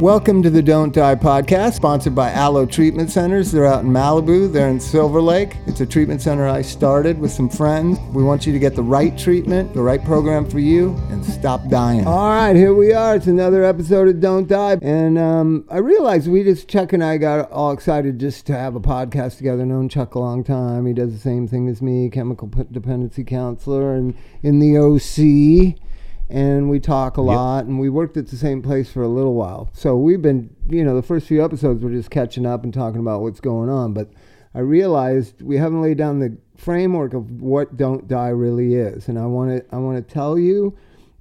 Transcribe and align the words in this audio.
Welcome 0.00 0.42
to 0.44 0.48
the 0.48 0.62
Don't 0.62 0.94
Die 0.94 1.14
podcast, 1.16 1.74
sponsored 1.74 2.14
by 2.14 2.30
Aloe 2.30 2.64
Treatment 2.64 3.10
Centers. 3.10 3.52
They're 3.52 3.66
out 3.66 3.84
in 3.84 3.90
Malibu, 3.90 4.50
they're 4.50 4.70
in 4.70 4.80
Silver 4.80 5.20
Lake. 5.20 5.58
It's 5.66 5.82
a 5.82 5.86
treatment 5.86 6.22
center 6.22 6.48
I 6.48 6.62
started 6.62 7.18
with 7.18 7.30
some 7.30 7.50
friends. 7.50 7.98
We 8.14 8.22
want 8.22 8.46
you 8.46 8.54
to 8.54 8.58
get 8.58 8.74
the 8.74 8.82
right 8.82 9.16
treatment, 9.18 9.74
the 9.74 9.82
right 9.82 10.02
program 10.02 10.48
for 10.48 10.58
you, 10.58 10.96
and 11.10 11.22
stop 11.22 11.68
dying. 11.68 12.06
All 12.06 12.30
right, 12.30 12.56
here 12.56 12.72
we 12.72 12.94
are. 12.94 13.16
It's 13.16 13.26
another 13.26 13.62
episode 13.62 14.08
of 14.08 14.20
Don't 14.20 14.48
Die. 14.48 14.78
And 14.80 15.18
um, 15.18 15.66
I 15.70 15.76
realized 15.76 16.28
we 16.28 16.44
just, 16.44 16.66
Chuck 16.66 16.94
and 16.94 17.04
I 17.04 17.18
got 17.18 17.52
all 17.52 17.70
excited 17.70 18.18
just 18.18 18.46
to 18.46 18.54
have 18.54 18.76
a 18.76 18.80
podcast 18.80 19.36
together. 19.36 19.66
Known 19.66 19.90
Chuck 19.90 20.14
a 20.14 20.18
long 20.18 20.42
time. 20.42 20.86
He 20.86 20.94
does 20.94 21.12
the 21.12 21.18
same 21.18 21.46
thing 21.46 21.68
as 21.68 21.82
me, 21.82 22.08
chemical 22.08 22.50
dependency 22.72 23.22
counselor, 23.22 23.94
and 23.94 24.14
in 24.42 24.60
the 24.60 24.78
OC 24.78 25.78
and 26.30 26.70
we 26.70 26.78
talk 26.78 27.16
a 27.16 27.22
lot 27.22 27.64
and 27.64 27.80
we 27.80 27.88
worked 27.88 28.16
at 28.16 28.28
the 28.28 28.36
same 28.36 28.62
place 28.62 28.90
for 28.90 29.02
a 29.02 29.08
little 29.08 29.34
while. 29.34 29.68
So 29.72 29.96
we've 29.96 30.22
been 30.22 30.54
you 30.68 30.84
know 30.84 30.94
the 30.94 31.02
first 31.02 31.26
few 31.26 31.44
episodes 31.44 31.82
we're 31.82 31.90
just 31.90 32.10
catching 32.10 32.46
up 32.46 32.62
and 32.62 32.72
talking 32.72 33.00
about 33.00 33.20
what's 33.22 33.40
going 33.40 33.68
on 33.68 33.92
but 33.92 34.08
i 34.54 34.60
realized 34.60 35.42
we 35.42 35.56
haven't 35.56 35.82
laid 35.82 35.98
down 35.98 36.20
the 36.20 36.36
framework 36.56 37.12
of 37.12 37.42
what 37.42 37.76
don't 37.76 38.06
die 38.06 38.28
really 38.28 38.74
is. 38.74 39.08
And 39.08 39.18
i 39.18 39.26
want 39.26 39.50
to 39.50 39.74
i 39.74 39.78
want 39.78 39.96
to 39.96 40.14
tell 40.14 40.38
you 40.38 40.76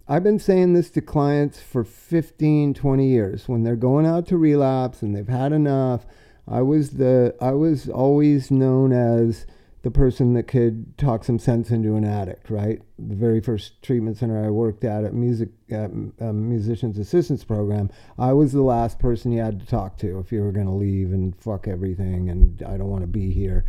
i've 0.07 0.23
been 0.23 0.39
saying 0.39 0.73
this 0.73 0.91
to 0.91 1.01
clients 1.01 1.59
for 1.59 1.83
15 1.83 2.75
20 2.75 3.07
years. 3.07 3.47
When 3.47 3.63
they're 3.63 3.75
going 3.75 4.05
out 4.05 4.27
to 4.27 4.37
relapse 4.37 5.01
and 5.01 5.15
they've 5.15 5.27
had 5.27 5.51
enough 5.51 6.05
i 6.47 6.61
was 6.61 6.91
the 6.91 7.35
i 7.41 7.51
was 7.51 7.89
always 7.89 8.51
known 8.51 8.91
as 8.93 9.47
the 9.81 9.91
person 9.91 10.33
that 10.33 10.43
could 10.43 10.97
talk 10.97 11.23
some 11.23 11.39
sense 11.39 11.71
into 11.71 11.95
an 11.95 12.03
addict, 12.03 12.49
right? 12.49 12.81
The 12.97 13.15
very 13.15 13.39
first 13.39 13.81
treatment 13.81 14.17
center 14.17 14.43
I 14.43 14.49
worked 14.49 14.83
at 14.83 15.05
at 15.05 15.13
music 15.13 15.49
at, 15.71 15.89
um, 15.91 16.49
musicians 16.49 16.97
assistance 16.97 17.45
program, 17.45 17.89
I 18.17 18.33
was 18.33 18.51
the 18.51 18.61
last 18.61 18.99
person 18.99 19.31
you 19.31 19.41
had 19.41 19.59
to 19.61 19.65
talk 19.65 19.97
to 19.99 20.19
if 20.19 20.31
you 20.31 20.41
were 20.41 20.51
going 20.51 20.65
to 20.65 20.73
leave 20.73 21.13
and 21.13 21.33
fuck 21.39 21.67
everything 21.67 22.29
and 22.29 22.61
I 22.63 22.75
don't 22.75 22.89
want 22.89 23.03
to 23.03 23.07
be 23.07 23.31
here. 23.31 23.63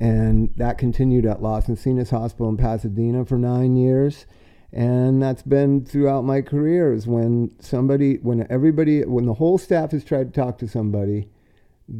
And 0.00 0.52
that 0.56 0.78
continued 0.78 1.26
at 1.26 1.42
Las 1.42 1.66
Encinas 1.66 2.10
Hospital 2.10 2.48
in 2.48 2.56
Pasadena 2.56 3.26
for 3.26 3.36
nine 3.36 3.76
years. 3.76 4.24
And 4.72 5.22
that's 5.22 5.42
been 5.42 5.84
throughout 5.84 6.24
my 6.24 6.40
career 6.40 6.94
is 6.94 7.06
when 7.06 7.54
somebody, 7.60 8.16
when 8.16 8.46
everybody, 8.50 9.04
when 9.04 9.26
the 9.26 9.34
whole 9.34 9.58
staff 9.58 9.90
has 9.90 10.02
tried 10.02 10.32
to 10.32 10.40
talk 10.40 10.56
to 10.58 10.66
somebody, 10.66 11.28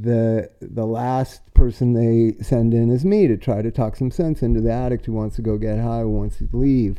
the 0.00 0.50
the 0.62 0.86
last 0.86 1.52
person 1.52 1.92
they 1.92 2.42
send 2.42 2.72
in 2.72 2.90
is 2.90 3.04
me 3.04 3.26
to 3.26 3.36
try 3.36 3.60
to 3.60 3.70
talk 3.70 3.94
some 3.94 4.10
sense 4.10 4.42
into 4.42 4.60
the 4.60 4.72
addict 4.72 5.04
who 5.04 5.12
wants 5.12 5.36
to 5.36 5.42
go 5.42 5.58
get 5.58 5.78
high, 5.78 6.00
who 6.00 6.10
wants 6.10 6.38
to 6.38 6.48
leave. 6.52 6.98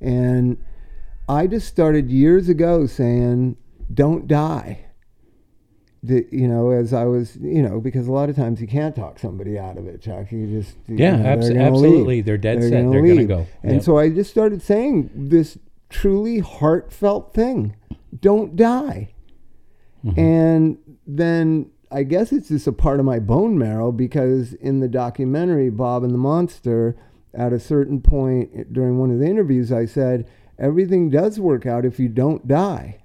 And 0.00 0.56
I 1.28 1.48
just 1.48 1.66
started 1.66 2.10
years 2.10 2.48
ago 2.48 2.86
saying, 2.86 3.56
"Don't 3.92 4.28
die." 4.28 4.84
The, 6.00 6.28
you 6.30 6.46
know, 6.46 6.70
as 6.70 6.92
I 6.92 7.06
was, 7.06 7.34
you 7.36 7.60
know, 7.60 7.80
because 7.80 8.06
a 8.06 8.12
lot 8.12 8.30
of 8.30 8.36
times 8.36 8.60
you 8.60 8.68
can't 8.68 8.94
talk 8.94 9.18
somebody 9.18 9.58
out 9.58 9.76
of 9.76 9.88
it, 9.88 10.00
Chuck. 10.00 10.30
You 10.30 10.46
just 10.46 10.76
yeah, 10.86 11.16
you 11.16 11.22
know, 11.24 11.28
abs- 11.28 11.48
they're 11.48 11.58
absolutely. 11.60 12.04
Leave. 12.16 12.24
They're 12.24 12.38
dead 12.38 12.62
they're 12.62 12.68
set. 12.68 12.82
Gonna 12.82 12.90
they're 12.92 13.02
going 13.02 13.16
to 13.18 13.24
go. 13.24 13.46
And 13.64 13.72
Yep. 13.74 13.82
so 13.82 13.98
I 13.98 14.08
just 14.10 14.30
started 14.30 14.62
saying 14.62 15.10
this 15.12 15.58
truly 15.88 16.38
heartfelt 16.38 17.34
thing: 17.34 17.74
"Don't 18.20 18.54
die." 18.54 19.08
Mm-hmm. 20.04 20.20
And 20.20 20.78
then 21.04 21.70
I 21.90 22.02
guess 22.02 22.32
it's 22.32 22.48
just 22.48 22.66
a 22.66 22.72
part 22.72 23.00
of 23.00 23.06
my 23.06 23.18
bone 23.18 23.58
marrow 23.58 23.92
because 23.92 24.52
in 24.54 24.80
the 24.80 24.88
documentary 24.88 25.70
Bob 25.70 26.04
and 26.04 26.12
the 26.12 26.18
Monster, 26.18 26.96
at 27.34 27.52
a 27.52 27.60
certain 27.60 28.00
point 28.00 28.72
during 28.72 28.98
one 28.98 29.10
of 29.10 29.18
the 29.18 29.26
interviews, 29.26 29.72
I 29.72 29.86
said, 29.86 30.26
everything 30.58 31.08
does 31.08 31.38
work 31.38 31.66
out 31.66 31.84
if 31.84 31.98
you 31.98 32.08
don't 32.08 32.46
die. 32.48 32.98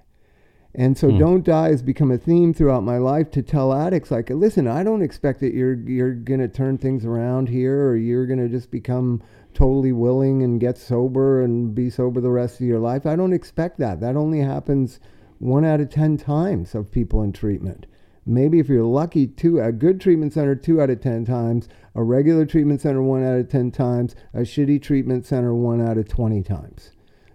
And 0.74 0.98
so, 0.98 1.10
Hmm. 1.10 1.18
"Don't 1.18 1.44
Die" 1.44 1.70
has 1.70 1.82
become 1.82 2.10
a 2.10 2.18
theme 2.18 2.52
throughout 2.52 2.82
my 2.82 2.98
life 2.98 3.30
to 3.30 3.42
tell 3.42 3.72
addicts, 3.72 4.10
like, 4.10 4.28
"Listen, 4.28 4.66
I 4.66 4.82
don't 4.82 5.02
expect 5.02 5.38
that 5.40 5.54
you're 5.54 5.74
you're 5.74 6.14
gonna 6.14 6.48
turn 6.48 6.78
things 6.78 7.06
around 7.06 7.48
here, 7.48 7.86
or 7.86 7.96
you're 7.96 8.26
gonna 8.26 8.48
just 8.48 8.72
become 8.72 9.22
totally 9.52 9.92
willing 9.92 10.42
and 10.42 10.58
get 10.58 10.76
sober 10.76 11.42
and 11.42 11.76
be 11.76 11.88
sober 11.90 12.20
the 12.20 12.32
rest 12.32 12.60
of 12.60 12.66
your 12.66 12.80
life. 12.80 13.06
I 13.06 13.14
don't 13.14 13.32
expect 13.32 13.78
that. 13.78 14.00
That 14.00 14.16
only 14.16 14.40
happens 14.40 14.98
one 15.38 15.64
out 15.64 15.80
of 15.80 15.90
ten 15.90 16.16
times 16.16 16.74
of 16.74 16.90
people 16.90 17.22
in 17.22 17.30
treatment. 17.30 17.86
Maybe 18.26 18.58
if 18.58 18.68
you're 18.68 18.84
lucky, 18.84 19.26
two 19.26 19.60
a 19.60 19.72
good 19.72 20.00
treatment 20.00 20.32
center 20.32 20.54
two 20.54 20.80
out 20.80 20.90
of 20.90 21.00
ten 21.00 21.24
times, 21.24 21.68
a 21.94 22.02
regular 22.02 22.46
treatment 22.46 22.80
center 22.80 23.02
one 23.02 23.24
out 23.24 23.38
of 23.38 23.48
ten 23.48 23.70
times, 23.70 24.14
a 24.32 24.40
shitty 24.40 24.82
treatment 24.82 25.26
center 25.26 25.54
one 25.54 25.86
out 25.86 25.98
of 25.98 26.08
twenty 26.08 26.42
times." 26.42 26.92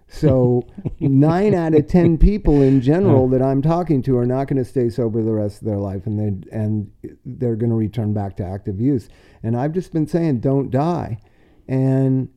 So 0.08 0.66
nine 1.00 1.54
out 1.54 1.74
of 1.74 1.86
ten 1.86 2.18
people 2.18 2.60
in 2.60 2.80
general 2.80 3.28
that 3.28 3.42
I'm 3.42 3.62
talking 3.62 4.02
to 4.02 4.18
are 4.18 4.26
not 4.26 4.48
going 4.48 4.62
to 4.62 4.68
stay 4.68 4.90
sober 4.90 5.22
the 5.22 5.32
rest 5.32 5.62
of 5.62 5.68
their 5.68 5.78
life, 5.78 6.06
and 6.06 6.18
they 6.18 6.56
and 6.56 6.90
they're 7.24 7.56
going 7.56 7.70
to 7.70 7.76
return 7.76 8.12
back 8.12 8.36
to 8.38 8.44
active 8.44 8.80
use. 8.80 9.08
And 9.42 9.56
I've 9.56 9.72
just 9.72 9.92
been 9.92 10.08
saying, 10.08 10.40
don't 10.40 10.70
die, 10.70 11.20
and 11.68 12.28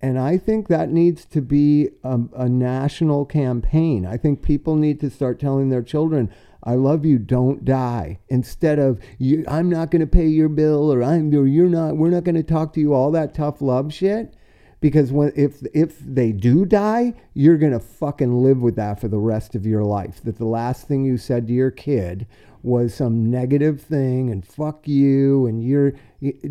and 0.00 0.18
I 0.18 0.38
think 0.38 0.68
that 0.68 0.90
needs 0.90 1.24
to 1.26 1.40
be 1.40 1.90
a, 2.04 2.20
a 2.36 2.48
national 2.48 3.24
campaign. 3.26 4.06
I 4.06 4.16
think 4.16 4.42
people 4.42 4.76
need 4.76 5.00
to 5.00 5.10
start 5.10 5.40
telling 5.40 5.70
their 5.70 5.82
children, 5.82 6.30
"I 6.68 6.74
love 6.74 7.06
you, 7.06 7.18
don't 7.18 7.64
die," 7.64 8.18
instead 8.28 8.78
of 8.78 9.00
you, 9.18 9.44
"I'm 9.48 9.70
not 9.70 9.90
going 9.90 10.00
to 10.00 10.06
pay 10.06 10.26
your 10.26 10.48
bill," 10.48 10.92
or 10.92 11.02
"I'm 11.02 11.34
or 11.34 11.46
you're 11.46 11.68
not, 11.68 11.96
we're 11.96 12.10
not 12.10 12.24
going 12.24 12.34
to 12.34 12.42
talk 12.42 12.72
to 12.74 12.80
you." 12.80 12.92
All 12.92 13.10
that 13.12 13.34
tough 13.34 13.62
love 13.62 13.92
shit 13.92 14.34
because 14.80 15.12
when 15.12 15.32
if 15.34 15.62
if 15.74 15.98
they 15.98 16.32
do 16.32 16.64
die, 16.64 17.14
you're 17.34 17.58
gonna 17.58 17.80
fucking 17.80 18.42
live 18.42 18.62
with 18.62 18.76
that 18.76 19.00
for 19.00 19.08
the 19.08 19.18
rest 19.18 19.54
of 19.54 19.66
your 19.66 19.82
life. 19.82 20.22
That 20.22 20.38
the 20.38 20.46
last 20.46 20.86
thing 20.86 21.04
you 21.04 21.16
said 21.16 21.46
to 21.48 21.52
your 21.52 21.70
kid 21.70 22.26
was 22.62 22.94
some 22.94 23.30
negative 23.30 23.80
thing 23.80 24.30
and 24.30 24.46
fuck 24.46 24.86
you 24.86 25.46
and 25.46 25.62
you're 25.62 25.94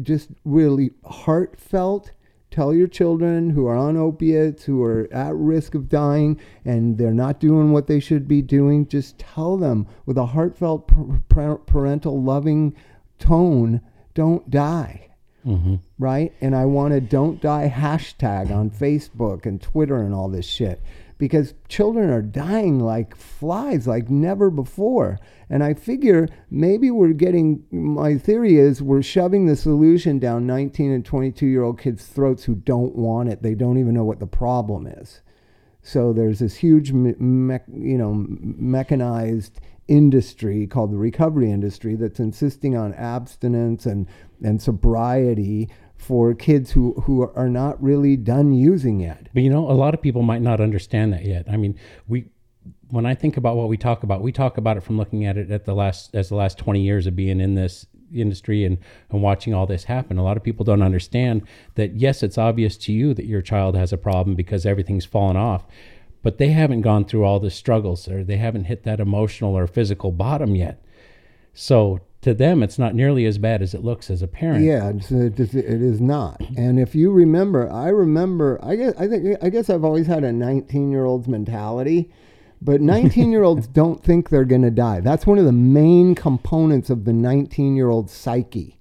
just 0.02 0.30
really 0.46 0.92
heartfelt. 1.06 2.12
Tell 2.50 2.74
your 2.74 2.88
children 2.88 3.52
who 3.52 3.68
are 3.68 3.76
on 3.76 3.98
opiates, 3.98 4.64
who 4.64 4.82
are 4.84 5.08
at 5.12 5.36
risk 5.36 5.76
of 5.76 5.90
dying, 5.90 6.40
and 6.66 6.98
they're 6.98 7.14
not 7.14 7.40
doing 7.40 7.72
what 7.72 7.88
they 7.88 8.00
should 8.00 8.28
be 8.28 8.42
doing. 8.42 8.88
Just 8.88 9.20
tell 9.20 9.58
them 9.58 9.88
with 10.06 10.18
a 10.18 10.28
heartfelt, 10.28 10.88
par- 10.88 11.22
par- 11.30 11.58
parental, 11.58 12.22
loving 12.22 12.76
tone, 13.20 13.82
don't 14.14 14.50
die 14.50 15.08
mm-hmm. 15.48 15.76
right? 15.98 16.34
And 16.42 16.56
I 16.56 16.66
want 16.66 16.94
a 16.94 17.02
don't 17.02 17.42
die 17.42 17.72
hashtag 17.74 18.52
on 18.52 18.70
Facebook 18.70 19.46
and 19.46 19.62
Twitter 19.62 19.98
and 20.02 20.14
all 20.14 20.30
this 20.30 20.46
shit 20.46 20.82
because 21.18 21.54
children 21.68 22.10
are 22.10 22.22
dying 22.22 22.80
like 22.80 23.16
flies, 23.16 23.88
like 23.88 24.10
never 24.10 24.50
before. 24.50 25.20
And 25.50 25.64
I 25.64 25.74
figure 25.74 26.28
maybe 26.52 26.92
we're 26.92 27.14
getting, 27.14 27.64
my 27.72 28.18
theory 28.18 28.58
is 28.58 28.82
we're 28.82 29.02
shoving 29.02 29.46
the 29.46 29.56
solution 29.56 30.20
down 30.20 30.46
19 30.46 30.92
and 30.92 31.06
22 31.06 31.46
year 31.46 31.64
old 31.64 31.80
kids' 31.80 32.06
throats 32.06 32.44
who 32.44 32.56
don't 32.56 32.96
want 32.96 33.30
it. 33.30 33.42
They 33.42 33.56
don't 33.56 33.78
even 33.78 33.94
know 33.94 34.04
what 34.04 34.20
the 34.20 34.28
problem 34.28 34.86
is. 34.86 35.22
So 35.82 36.14
there's 36.14 36.40
this 36.40 36.58
huge, 36.58 36.92
me- 36.92 37.16
mech, 37.18 37.64
you 37.68 37.98
know, 37.98 38.14
mechanized 38.14 39.60
industry 39.88 40.68
called 40.68 40.92
the 40.92 40.98
recovery 40.98 41.50
industry 41.50 41.96
that's 41.96 42.20
insisting 42.20 42.76
on 42.76 42.94
abstinence 42.94 43.86
and, 43.86 44.06
and 44.44 44.62
sobriety 44.62 45.70
for 45.98 46.34
kids 46.34 46.72
who, 46.72 46.94
who 47.06 47.30
are 47.36 47.50
not 47.50 47.82
really 47.82 48.16
done 48.16 48.54
using 48.54 49.00
yet. 49.00 49.28
But 49.34 49.44
you 49.44 49.50
know, 49.50 49.70
a 49.70 49.74
lot 49.74 49.94
of 49.94 50.02
people 50.02 50.22
might 50.22 50.42
not 50.42 50.62
understand 50.62 51.12
that 51.14 51.26
yet. 51.26 51.46
I 51.50 51.58
mean, 51.58 51.78
we 52.08 52.26
when 52.90 53.06
I 53.06 53.16
think 53.16 53.36
about 53.36 53.58
what 53.58 53.68
we 53.68 53.78
talk 53.78 54.04
about, 54.04 54.22
we 54.22 54.32
talk 54.32 54.58
about 54.58 54.78
it 54.78 54.84
from 54.84 54.98
looking 54.98 55.26
at 55.26 55.38
it 55.38 55.52
at 55.52 55.66
the 55.66 55.74
last 55.74 56.16
as 56.16 56.30
the 56.30 56.36
last 56.36 56.58
20 56.58 56.82
years 56.82 57.08
of 57.08 57.16
being 57.16 57.42
in 57.42 57.56
this 57.56 57.86
industry 58.14 58.64
and, 58.64 58.78
and 59.10 59.22
watching 59.22 59.54
all 59.54 59.66
this 59.66 59.84
happen. 59.86 60.18
A 60.18 60.24
lot 60.24 60.38
of 60.38 60.44
people 60.44 60.64
don't 60.64 60.82
understand 60.82 61.46
that 61.76 61.96
yes, 61.96 62.24
it's 62.24 62.38
obvious 62.38 62.78
to 62.78 62.94
you 62.94 63.14
that 63.14 63.26
your 63.26 63.42
child 63.42 63.76
has 63.76 63.92
a 63.92 63.98
problem 63.98 64.36
because 64.36 64.66
everything's 64.66 65.06
fallen 65.06 65.36
off, 65.36 65.66
but 66.24 66.38
they 66.38 66.50
haven't 66.50 66.82
gone 66.82 67.04
through 67.04 67.26
all 67.26 67.40
the 67.40 67.52
struggles 67.52 68.08
or 68.08 68.24
they 68.24 68.38
haven't 68.38 68.66
hit 68.66 68.84
that 68.84 69.00
emotional 69.00 69.58
or 69.58 69.68
physical 69.68 70.12
bottom 70.12 70.56
yet. 70.56 70.82
So 71.54 72.00
to 72.22 72.34
them, 72.34 72.64
it's 72.64 72.80
not 72.80 72.96
nearly 72.96 73.26
as 73.26 73.38
bad 73.38 73.62
as 73.62 73.74
it 73.74 73.84
looks 73.84 74.10
as 74.10 74.22
a 74.22 74.28
parent. 74.28 74.64
Yeah, 74.66 74.90
it's, 74.90 75.12
it 75.12 75.40
is- 75.40 75.56
it 75.56 75.82
is 75.82 76.02
not. 76.02 76.42
And 76.58 76.80
if 76.80 76.96
you 76.96 77.12
remember, 77.12 77.72
I 77.72 77.90
remember. 77.90 78.60
I 78.64 78.76
guess 78.76 78.94
I 78.98 79.08
think 79.08 79.38
I 79.42 79.50
guess 79.50 79.70
I've 79.70 79.84
always 79.84 80.08
had 80.08 80.24
a 80.24 80.32
19 80.32 80.92
year 80.92 81.06
old's 81.06 81.28
mentality, 81.28 82.12
but 82.62 82.82
19 82.96 83.32
year 83.32 83.44
olds 83.44 83.68
don't 83.68 84.04
think 84.04 84.30
they're 84.30 84.46
going 84.46 84.64
to 84.64 84.72
die. 84.72 85.00
That's 85.00 85.28
one 85.28 85.38
of 85.38 85.46
the 85.46 85.52
main 85.52 86.16
components 86.16 86.90
of 86.90 87.06
the 87.06 87.14
19 87.14 87.76
year 87.76 87.90
old 87.90 88.10
psyche. 88.10 88.80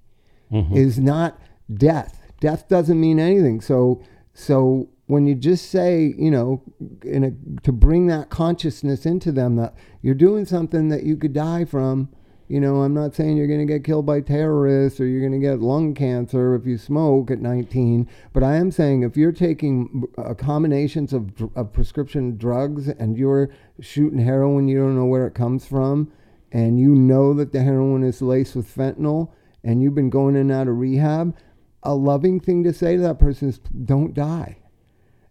Mm-hmm. 0.51 0.77
Is 0.77 0.97
not 0.97 1.39
death. 1.73 2.21
Death 2.39 2.69
doesn't 2.69 2.99
mean 2.99 3.19
anything. 3.19 3.59
So 3.61 4.01
so 4.33 4.89
when 5.07 5.25
you 5.27 5.35
just 5.35 5.69
say, 5.69 6.13
you 6.17 6.31
know, 6.31 6.61
in 7.03 7.23
a, 7.23 7.31
to 7.63 7.71
bring 7.71 8.07
that 8.07 8.29
consciousness 8.29 9.05
into 9.05 9.31
them 9.31 9.55
that 9.57 9.73
you're 10.01 10.15
doing 10.15 10.45
something 10.45 10.89
that 10.89 11.03
you 11.03 11.15
could 11.17 11.33
die 11.33 11.65
from, 11.65 12.09
you 12.47 12.61
know, 12.61 12.81
I'm 12.81 12.93
not 12.93 13.13
saying 13.13 13.35
you're 13.35 13.47
going 13.47 13.65
to 13.65 13.73
get 13.73 13.83
killed 13.83 14.05
by 14.05 14.21
terrorists 14.21 15.01
or 15.01 15.05
you're 15.05 15.27
going 15.27 15.39
to 15.39 15.45
get 15.45 15.59
lung 15.59 15.93
cancer 15.93 16.55
if 16.55 16.65
you 16.65 16.77
smoke 16.77 17.29
at 17.29 17.39
19, 17.39 18.07
but 18.31 18.41
I 18.41 18.55
am 18.55 18.71
saying 18.71 19.03
if 19.03 19.17
you're 19.17 19.33
taking 19.33 20.05
uh, 20.17 20.33
combinations 20.33 21.11
of, 21.11 21.31
of 21.55 21.73
prescription 21.73 22.37
drugs 22.37 22.87
and 22.87 23.17
you're 23.17 23.49
shooting 23.81 24.19
heroin, 24.19 24.69
you 24.69 24.79
don't 24.79 24.95
know 24.95 25.05
where 25.05 25.27
it 25.27 25.33
comes 25.33 25.65
from, 25.65 26.11
and 26.51 26.79
you 26.79 26.95
know 26.95 27.33
that 27.33 27.51
the 27.51 27.61
heroin 27.61 28.03
is 28.03 28.21
laced 28.21 28.55
with 28.55 28.73
fentanyl 28.73 29.31
and 29.63 29.83
you've 29.83 29.95
been 29.95 30.09
going 30.09 30.35
in 30.35 30.41
and 30.41 30.51
out 30.51 30.69
of 30.69 30.77
rehab, 30.77 31.35
a 31.83 31.93
loving 31.93 32.39
thing 32.39 32.63
to 32.63 32.73
say 32.73 32.95
to 32.95 33.01
that 33.01 33.19
person 33.19 33.49
is 33.49 33.59
don't 33.59 34.13
die. 34.13 34.57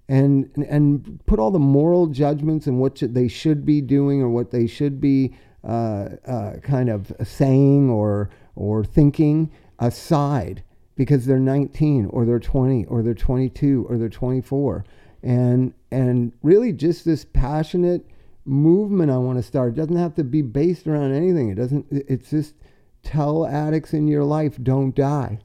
And, 0.08 0.50
and 0.69 1.20
put 1.26 1.40
all 1.40 1.50
the 1.50 1.58
moral 1.58 2.06
judgments 2.08 2.66
and 2.66 2.78
what 2.78 2.96
they 3.00 3.26
should 3.26 3.64
be 3.64 3.80
doing 3.80 4.20
or 4.20 4.28
what 4.28 4.50
they 4.50 4.66
should 4.66 5.00
be 5.00 5.34
Uh, 5.64 6.11
uh, 6.26 6.56
kind 6.62 6.88
of 6.88 7.12
saying 7.25 7.91
or, 7.91 8.31
or 8.55 8.85
thinking 8.85 9.50
aside 9.81 10.62
because 10.94 11.26
they're 11.26 11.38
19 11.38 12.06
or 12.06 12.25
they're 12.25 12.38
20 12.38 12.85
or 12.87 13.03
they're 13.03 13.14
22 13.14 13.87
or 13.88 13.99
they're 13.99 14.08
24 14.08 14.85
and 15.23 15.75
and 15.91 16.32
really 16.43 16.73
just 16.73 17.05
this 17.05 17.25
passionate 17.25 18.08
movement 18.44 19.11
I 19.11 19.19
want 19.19 19.38
to 19.38 19.43
start. 19.43 19.73
It 19.73 19.76
doesn't 19.76 19.97
have 19.97 20.14
to 20.14 20.25
be 20.25 20.41
based 20.41 20.87
around 20.87 21.12
anything. 21.12 21.50
It 21.50 21.56
doesn't 21.56 21.87
it's 21.91 22.31
just 22.31 22.55
tell 23.03 23.47
addicts 23.47 23.93
in 23.93 24.08
your 24.08 24.25
life 24.25 24.56
don't 24.62 24.94
die. 24.94 25.41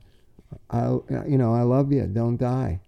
I 0.70 0.86
you 1.28 1.38
know 1.38 1.54
I 1.54 1.64
love 1.64 1.92
you 1.92 2.06
don't 2.06 2.38
die. 2.38 2.80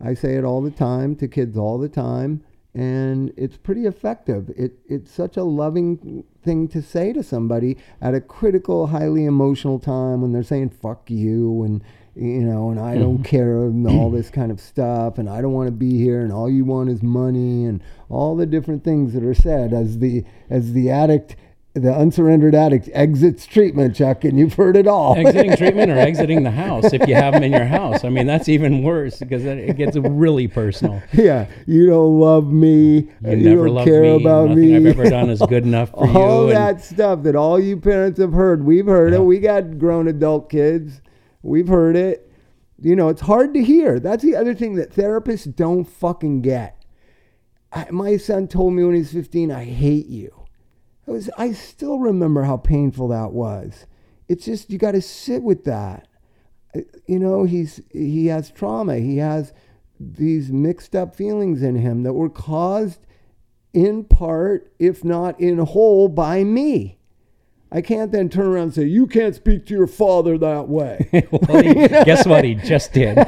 I 0.00 0.14
say 0.14 0.34
it 0.34 0.44
all 0.44 0.60
the 0.60 0.70
time 0.70 1.16
to 1.16 1.28
kids 1.28 1.56
all 1.56 1.78
the 1.78 1.88
time 1.88 2.44
and 2.74 3.32
it's 3.36 3.56
pretty 3.56 3.86
effective 3.86 4.50
it 4.56 4.72
it's 4.88 5.10
such 5.10 5.36
a 5.36 5.44
loving 5.44 6.24
thing 6.42 6.66
to 6.66 6.82
say 6.82 7.12
to 7.12 7.22
somebody 7.22 7.76
at 8.00 8.14
a 8.14 8.20
critical 8.20 8.88
highly 8.88 9.24
emotional 9.24 9.78
time 9.78 10.20
when 10.20 10.32
they're 10.32 10.42
saying 10.42 10.68
fuck 10.68 11.08
you 11.08 11.62
and 11.62 11.82
you 12.16 12.44
know, 12.44 12.70
and 12.70 12.78
I 12.78 12.94
don't 12.94 13.18
mm-hmm. 13.18 13.22
care 13.24 13.64
and 13.64 13.86
all 13.88 14.10
this 14.10 14.30
kind 14.30 14.50
of 14.50 14.60
stuff, 14.60 15.18
and 15.18 15.28
I 15.28 15.40
don't 15.40 15.52
want 15.52 15.66
to 15.66 15.72
be 15.72 15.98
here, 15.98 16.22
and 16.22 16.32
all 16.32 16.48
you 16.48 16.64
want 16.64 16.90
is 16.90 17.02
money, 17.02 17.64
and 17.64 17.82
all 18.08 18.36
the 18.36 18.46
different 18.46 18.84
things 18.84 19.12
that 19.14 19.24
are 19.24 19.34
said 19.34 19.72
as 19.72 19.98
the 19.98 20.24
as 20.48 20.72
the 20.72 20.90
addict, 20.90 21.36
the 21.74 21.92
unsurrendered 21.92 22.54
addict 22.54 22.88
exits 22.92 23.46
treatment, 23.46 23.96
Chuck, 23.96 24.24
and 24.24 24.38
you've 24.38 24.54
heard 24.54 24.76
it 24.76 24.86
all. 24.86 25.16
Exiting 25.16 25.56
treatment 25.56 25.90
or 25.90 25.98
exiting 25.98 26.42
the 26.42 26.50
house 26.50 26.92
if 26.92 27.06
you 27.08 27.14
have 27.14 27.34
them 27.34 27.42
in 27.42 27.52
your 27.52 27.64
house. 27.64 28.04
I 28.04 28.08
mean, 28.08 28.26
that's 28.26 28.48
even 28.48 28.82
worse 28.82 29.18
because 29.18 29.44
it 29.44 29.76
gets 29.76 29.96
really 29.96 30.48
personal. 30.48 31.02
Yeah, 31.12 31.48
you 31.66 31.86
don't 31.86 32.18
love 32.20 32.52
me. 32.52 33.08
You, 33.22 33.30
you 33.30 33.36
never 33.36 33.66
don't 33.66 33.84
care 33.84 34.02
me. 34.02 34.16
about 34.16 34.48
Nothing 34.50 34.82
me. 34.84 34.90
I've 34.90 34.98
ever 34.98 35.08
done 35.08 35.30
is 35.30 35.40
good 35.48 35.64
enough 35.64 35.90
for 35.90 35.96
all 36.08 36.12
you. 36.12 36.18
All 36.18 36.46
that 36.48 36.82
stuff 36.82 37.22
that 37.22 37.34
all 37.34 37.58
you 37.58 37.76
parents 37.76 38.20
have 38.20 38.32
heard. 38.32 38.64
We've 38.64 38.86
heard 38.86 39.12
yeah. 39.12 39.20
it. 39.20 39.22
We 39.22 39.38
got 39.38 39.78
grown 39.78 40.08
adult 40.08 40.50
kids 40.50 41.00
We've 41.44 41.68
heard 41.68 41.94
it. 41.94 42.32
You 42.80 42.96
know, 42.96 43.10
it's 43.10 43.20
hard 43.20 43.54
to 43.54 43.62
hear. 43.62 44.00
That's 44.00 44.24
the 44.24 44.34
other 44.34 44.54
thing 44.54 44.74
that 44.76 44.92
therapists 44.92 45.54
don't 45.54 45.84
fucking 45.84 46.40
get. 46.40 46.82
I, 47.70 47.90
my 47.90 48.16
son 48.16 48.48
told 48.48 48.72
me 48.72 48.82
when 48.82 48.94
he 48.94 49.00
was 49.00 49.12
15, 49.12 49.52
I 49.52 49.64
hate 49.64 50.06
you. 50.06 50.43
I, 51.06 51.10
was, 51.10 51.30
I 51.36 51.52
still 51.52 51.98
remember 51.98 52.44
how 52.44 52.56
painful 52.56 53.08
that 53.08 53.32
was. 53.32 53.86
It's 54.28 54.44
just, 54.46 54.70
you 54.70 54.78
got 54.78 54.92
to 54.92 55.02
sit 55.02 55.42
with 55.42 55.64
that. 55.64 56.08
Uh, 56.74 56.80
you 57.06 57.18
know, 57.18 57.44
he's, 57.44 57.80
he 57.90 58.26
has 58.28 58.50
trauma. 58.50 58.96
He 58.96 59.18
has 59.18 59.52
these 60.00 60.50
mixed 60.50 60.96
up 60.96 61.14
feelings 61.14 61.62
in 61.62 61.76
him 61.76 62.02
that 62.02 62.14
were 62.14 62.30
caused 62.30 63.00
in 63.72 64.04
part, 64.04 64.72
if 64.78 65.04
not 65.04 65.38
in 65.40 65.58
whole, 65.58 66.08
by 66.08 66.44
me. 66.44 66.98
I 67.74 67.80
can't 67.80 68.12
then 68.12 68.28
turn 68.28 68.46
around 68.46 68.62
and 68.62 68.74
say, 68.74 68.84
You 68.84 69.08
can't 69.08 69.34
speak 69.34 69.66
to 69.66 69.74
your 69.74 69.88
father 69.88 70.38
that 70.38 70.68
way. 70.68 71.08
well, 71.32 71.60
he, 71.60 71.74
guess 71.74 72.24
what? 72.24 72.44
He 72.44 72.54
just 72.54 72.92
did. 72.92 73.18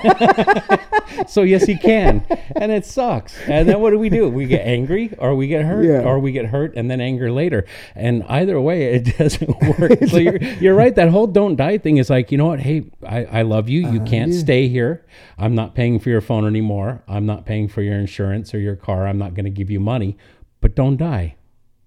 so, 1.26 1.42
yes, 1.42 1.64
he 1.64 1.76
can. 1.76 2.24
And 2.54 2.70
it 2.70 2.86
sucks. 2.86 3.36
And 3.48 3.68
then 3.68 3.80
what 3.80 3.90
do 3.90 3.98
we 3.98 4.08
do? 4.08 4.28
We 4.28 4.46
get 4.46 4.64
angry 4.64 5.12
or 5.18 5.34
we 5.34 5.48
get 5.48 5.64
hurt 5.64 5.84
yeah. 5.84 6.02
or 6.02 6.20
we 6.20 6.30
get 6.30 6.46
hurt 6.46 6.76
and 6.76 6.88
then 6.88 7.00
anger 7.00 7.32
later. 7.32 7.66
And 7.96 8.22
either 8.28 8.60
way, 8.60 8.94
it 8.94 9.16
doesn't 9.18 9.48
work. 9.80 9.98
so, 10.08 10.18
you're, 10.18 10.40
you're 10.40 10.76
right. 10.76 10.94
That 10.94 11.08
whole 11.08 11.26
don't 11.26 11.56
die 11.56 11.78
thing 11.78 11.96
is 11.96 12.08
like, 12.08 12.30
you 12.30 12.38
know 12.38 12.46
what? 12.46 12.60
Hey, 12.60 12.84
I, 13.04 13.24
I 13.24 13.42
love 13.42 13.68
you. 13.68 13.80
You 13.90 14.00
uh, 14.00 14.04
can't 14.04 14.30
yeah. 14.30 14.38
stay 14.38 14.68
here. 14.68 15.04
I'm 15.38 15.56
not 15.56 15.74
paying 15.74 15.98
for 15.98 16.10
your 16.10 16.20
phone 16.20 16.46
anymore. 16.46 17.02
I'm 17.08 17.26
not 17.26 17.46
paying 17.46 17.66
for 17.66 17.82
your 17.82 17.98
insurance 17.98 18.54
or 18.54 18.60
your 18.60 18.76
car. 18.76 19.08
I'm 19.08 19.18
not 19.18 19.34
going 19.34 19.46
to 19.46 19.50
give 19.50 19.72
you 19.72 19.80
money, 19.80 20.16
but 20.60 20.76
don't 20.76 20.96
die. 20.96 21.34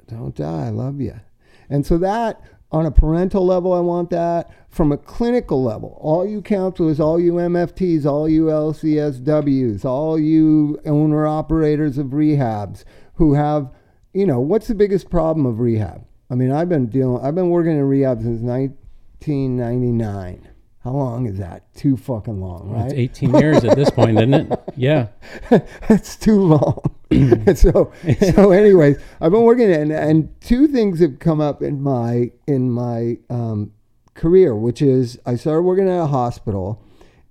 Don't 0.10 0.36
die. 0.36 0.66
I 0.66 0.70
love 0.72 1.00
you. 1.00 1.22
And 1.70 1.86
so 1.86 1.98
that 2.00 2.42
on 2.72 2.86
a 2.86 2.92
parental 2.92 3.46
level, 3.46 3.74
I 3.74 3.80
want 3.80 4.10
that. 4.12 4.50
From 4.70 4.92
a 4.92 4.98
clinical 4.98 5.64
level, 5.64 5.98
all 6.00 6.28
you 6.28 6.42
counselors, 6.42 7.00
all 7.00 7.20
you 7.20 7.34
MFTs, 7.34 8.06
all 8.06 8.30
you 8.30 8.46
LCSWs, 8.46 9.84
all 9.84 10.20
you 10.20 10.80
owner 10.86 11.26
operators 11.26 11.98
of 11.98 12.08
rehabs 12.08 12.84
who 13.16 13.34
have, 13.34 13.72
you 14.14 14.28
know, 14.28 14.40
what's 14.40 14.68
the 14.68 14.76
biggest 14.76 15.10
problem 15.10 15.48
of 15.48 15.60
rehab? 15.60 16.06
I 16.30 16.36
mean, 16.36 16.52
I've 16.52 16.70
been 16.70 16.88
dealing, 16.88 17.26
I've 17.26 17.34
been 17.34 17.50
working 17.50 17.72
in 17.72 17.84
rehab 17.84 18.22
since 18.22 18.42
1999. 18.42 20.49
How 20.90 20.96
long 20.96 21.28
is 21.28 21.38
that? 21.38 21.72
Too 21.76 21.96
fucking 21.96 22.42
long, 22.42 22.72
right? 22.72 22.86
It's 22.86 22.96
18 23.22 23.36
years 23.36 23.64
at 23.64 23.76
this 23.76 23.92
point, 23.92 24.18
isn't 24.18 24.34
it? 24.34 24.60
Yeah. 24.76 25.10
That's 25.88 26.16
too 26.16 26.42
long. 26.42 26.82
so, 27.56 27.94
so 28.34 28.52
anyways, 28.52 28.98
I've 29.22 29.32
been 29.32 29.44
working 29.44 29.72
and, 29.72 29.92
and 29.92 30.34
two 30.42 30.68
things 30.68 31.00
have 31.02 31.20
come 31.20 31.42
up 31.42 31.62
in 31.62 31.80
my, 31.80 32.32
in 32.48 32.72
my 32.72 33.20
um, 33.30 33.72
career, 34.16 34.56
which 34.56 34.82
is 34.82 35.20
I 35.28 35.36
started 35.36 35.62
working 35.62 35.88
at 35.88 36.00
a 36.00 36.08
hospital 36.08 36.82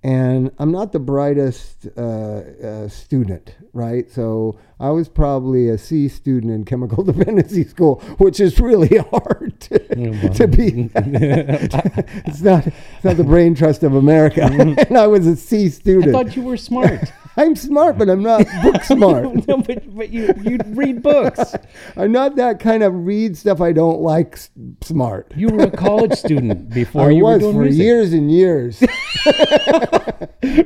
and 0.03 0.51
I'm 0.57 0.71
not 0.71 0.93
the 0.93 0.99
brightest 0.99 1.87
uh, 1.97 2.01
uh, 2.01 2.87
student, 2.87 3.57
right? 3.73 4.09
So 4.09 4.57
I 4.81 4.91
was 4.91 5.09
probably 5.09 5.67
a 5.67 5.77
C 5.77 6.07
student 6.07 6.53
in 6.53 6.63
chemical 6.63 7.03
dependency 7.11 7.65
school, 7.65 7.99
which 8.17 8.39
is 8.39 8.59
really 8.59 8.97
hard 9.11 9.59
to, 9.61 10.29
to 10.29 10.47
be. 10.47 10.89
it's 10.95 12.41
not 12.41 12.67
it's 12.67 13.03
not 13.03 13.17
the 13.17 13.25
brain 13.25 13.55
trust 13.55 13.83
of 13.83 13.95
America, 13.95 14.41
mm-hmm. 14.41 14.79
and 14.79 14.97
I 14.97 15.07
was 15.07 15.27
a 15.27 15.35
C 15.35 15.69
student. 15.69 16.15
I 16.15 16.23
thought 16.23 16.35
you 16.35 16.43
were 16.43 16.57
smart. 16.57 17.11
I'm 17.35 17.55
smart, 17.55 17.97
but 17.97 18.09
I'm 18.09 18.23
not 18.23 18.45
book 18.63 18.83
smart. 18.83 19.47
no, 19.47 19.57
but, 19.57 19.95
but 19.95 20.09
you 20.09 20.33
you 20.43 20.57
read 20.67 21.01
books. 21.01 21.55
I'm 21.95 22.11
not 22.11 22.35
that 22.37 22.59
kind 22.59 22.83
of 22.83 22.93
read 23.05 23.37
stuff 23.37 23.61
I 23.61 23.71
don't 23.71 24.01
like 24.01 24.37
smart. 24.81 25.31
You 25.35 25.49
were 25.49 25.63
a 25.63 25.71
college 25.71 26.13
student 26.13 26.69
before 26.69 27.07
I 27.07 27.11
you 27.11 27.23
was 27.23 27.35
were 27.35 27.39
doing 27.39 27.55
for 27.55 27.63
music. 27.63 27.81
years 27.81 28.13
and 28.13 28.31
years. 28.31 28.79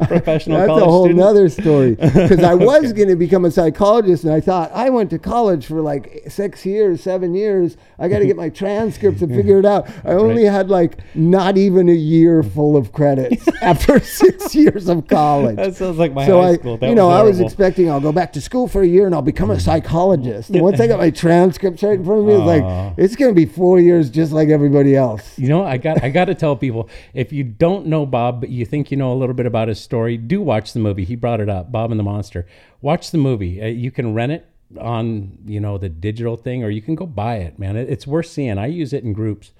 Professional. 0.08 0.60
That's 0.60 0.70
a 0.70 0.86
whole 0.86 1.06
student? 1.06 1.26
other 1.26 1.50
story. 1.50 1.96
Because 1.96 2.44
I 2.44 2.54
was 2.54 2.86
okay. 2.86 2.94
going 2.94 3.10
to 3.10 3.16
become 3.16 3.46
a 3.46 3.52
psychologist, 3.52 4.03
and 4.06 4.34
I 4.34 4.42
thought 4.42 4.72
I 4.74 4.90
went 4.90 5.10
to 5.12 5.20
college 5.20 5.66
for 5.66 5.82
like 5.82 6.24
six 6.28 6.66
years, 6.66 7.02
seven 7.02 7.34
years. 7.34 7.78
I 7.98 8.08
got 8.08 8.20
to 8.20 8.26
get 8.26 8.36
my 8.36 8.50
transcripts 8.64 9.22
and 9.22 9.34
figure 9.34 9.60
it 9.60 9.66
out. 9.66 9.90
I 10.04 10.12
only 10.12 10.44
right. 10.44 10.52
had 10.52 10.70
like 10.70 11.00
not 11.16 11.58
even 11.58 11.90
a 11.90 11.94
year 11.94 12.44
full 12.44 12.76
of 12.76 12.92
credits 12.92 13.48
after 13.62 14.00
six 14.00 14.54
years 14.56 14.90
of 14.90 15.08
college. 15.08 15.56
That 15.56 15.76
sounds 15.76 15.98
like 15.98 16.14
my 16.14 16.26
so 16.26 16.42
high 16.42 16.50
I, 16.50 16.56
school. 16.56 16.78
That 16.78 16.90
you 16.90 16.96
know, 16.96 17.08
was 17.08 17.20
I 17.20 17.24
was 17.24 17.40
expecting 17.40 17.90
I'll 17.90 18.02
go 18.02 18.12
back 18.12 18.34
to 18.34 18.42
school 18.42 18.68
for 18.68 18.82
a 18.82 18.88
year 18.88 19.06
and 19.06 19.16
I'll 19.16 19.22
become 19.22 19.52
a 19.52 19.60
psychologist. 19.60 20.50
And 20.50 20.62
once 20.62 20.80
I 20.80 20.88
got 20.88 21.00
my 21.00 21.10
transcripts 21.10 21.84
right 21.84 21.94
in 21.94 22.06
front 22.06 22.22
of 22.22 22.28
me, 22.28 22.34
it's 22.34 22.46
like 22.46 22.94
it's 22.98 23.16
going 23.16 23.34
to 23.34 23.36
be 23.36 23.46
four 23.46 23.80
years 23.80 24.10
just 24.10 24.32
like 24.32 24.50
everybody 24.50 24.96
else. 24.96 25.38
You 25.40 25.50
know, 25.50 25.64
I 25.64 25.78
got 25.78 26.04
I 26.04 26.10
got 26.10 26.26
to 26.26 26.36
tell 26.36 26.56
people 26.56 26.90
if 27.14 27.32
you 27.32 27.44
don't 27.44 27.88
know 27.88 28.06
Bob, 28.06 28.42
but 28.42 28.50
you 28.50 28.66
think 28.66 28.92
you 28.92 28.98
know 28.98 29.14
a 29.14 29.16
little 29.16 29.36
bit 29.36 29.46
about 29.46 29.68
his 29.68 29.80
story, 29.80 30.18
do 30.18 30.42
watch 30.42 30.74
the 30.74 30.80
movie. 30.80 31.06
He 31.06 31.16
brought 31.16 31.40
it 31.40 31.50
up, 31.50 31.72
Bob 31.72 31.92
and 31.92 32.00
the 32.00 32.04
Monster. 32.04 32.46
Watch 32.84 33.12
the 33.12 33.18
movie. 33.18 33.62
Uh, 33.62 33.68
you 33.68 33.92
can 33.92 34.14
rent 34.14 34.34
it 34.34 34.46
on 34.78 35.38
you 35.46 35.62
know 35.62 35.78
the 35.78 35.88
digital 35.88 36.36
thing, 36.36 36.66
or 36.66 36.70
you 36.70 36.82
can 36.82 36.96
go 36.96 37.06
buy 37.06 37.38
it. 37.38 37.58
Man, 37.58 37.78
it, 37.78 37.90
it's 37.90 38.06
worth 38.06 38.26
seeing. 38.26 38.58
I 38.58 38.66
use 38.66 38.92
it 38.92 39.06
in 39.06 39.14
groups. 39.14 39.54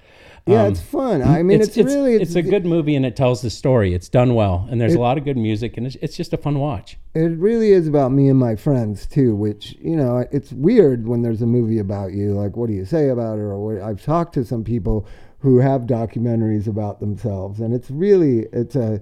Yeah, 0.46 0.64
um, 0.64 0.72
it's 0.72 0.80
fun. 0.80 1.22
I 1.22 1.42
mean, 1.42 1.60
it's, 1.60 1.68
it's, 1.68 1.78
it's 1.78 1.94
really 1.94 2.16
it's, 2.16 2.34
it's, 2.34 2.36
a 2.36 2.42
good 2.42 2.66
movie 2.66 2.96
and 2.96 3.06
it 3.06 3.16
tells 3.16 3.40
the 3.40 3.48
story. 3.48 3.94
It's 3.94 4.10
done 4.10 4.34
well, 4.34 4.68
and 4.70 4.78
there's 4.78 4.92
it, 4.92 4.98
a 4.98 5.00
lot 5.00 5.16
of 5.16 5.24
good 5.24 5.38
music, 5.38 5.78
and 5.78 5.86
it's, 5.86 5.96
it's 6.02 6.16
just 6.16 6.34
a 6.34 6.36
fun 6.36 6.58
watch. 6.58 6.98
It 7.14 7.38
really 7.38 7.70
is 7.70 7.88
about 7.88 8.12
me 8.12 8.28
and 8.28 8.38
my 8.38 8.54
friends 8.54 9.06
too, 9.06 9.34
which 9.34 9.74
you 9.80 9.96
know, 9.96 10.26
it's 10.30 10.52
weird 10.52 11.08
when 11.08 11.22
there's 11.22 11.40
a 11.40 11.46
movie 11.46 11.78
about 11.78 12.12
you. 12.12 12.34
Like, 12.34 12.56
what 12.56 12.66
do 12.66 12.74
you 12.74 12.84
say 12.84 13.08
about 13.08 13.38
it? 13.38 13.42
Or 13.42 13.58
what, 13.58 13.82
I've 13.82 14.02
talked 14.02 14.34
to 14.34 14.44
some 14.44 14.64
people 14.64 15.06
who 15.38 15.58
have 15.58 15.82
documentaries 15.82 16.66
about 16.66 17.00
themselves, 17.00 17.60
and 17.60 17.74
it's 17.74 17.90
really 17.90 18.46
it's 18.52 18.76
a 18.76 19.00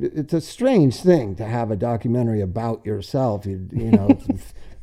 it's 0.00 0.32
a 0.32 0.40
strange 0.40 0.96
thing 0.96 1.34
to 1.36 1.44
have 1.44 1.70
a 1.70 1.76
documentary 1.76 2.40
about 2.40 2.86
yourself. 2.86 3.44
You, 3.44 3.68
you 3.72 3.90
know, 3.90 4.18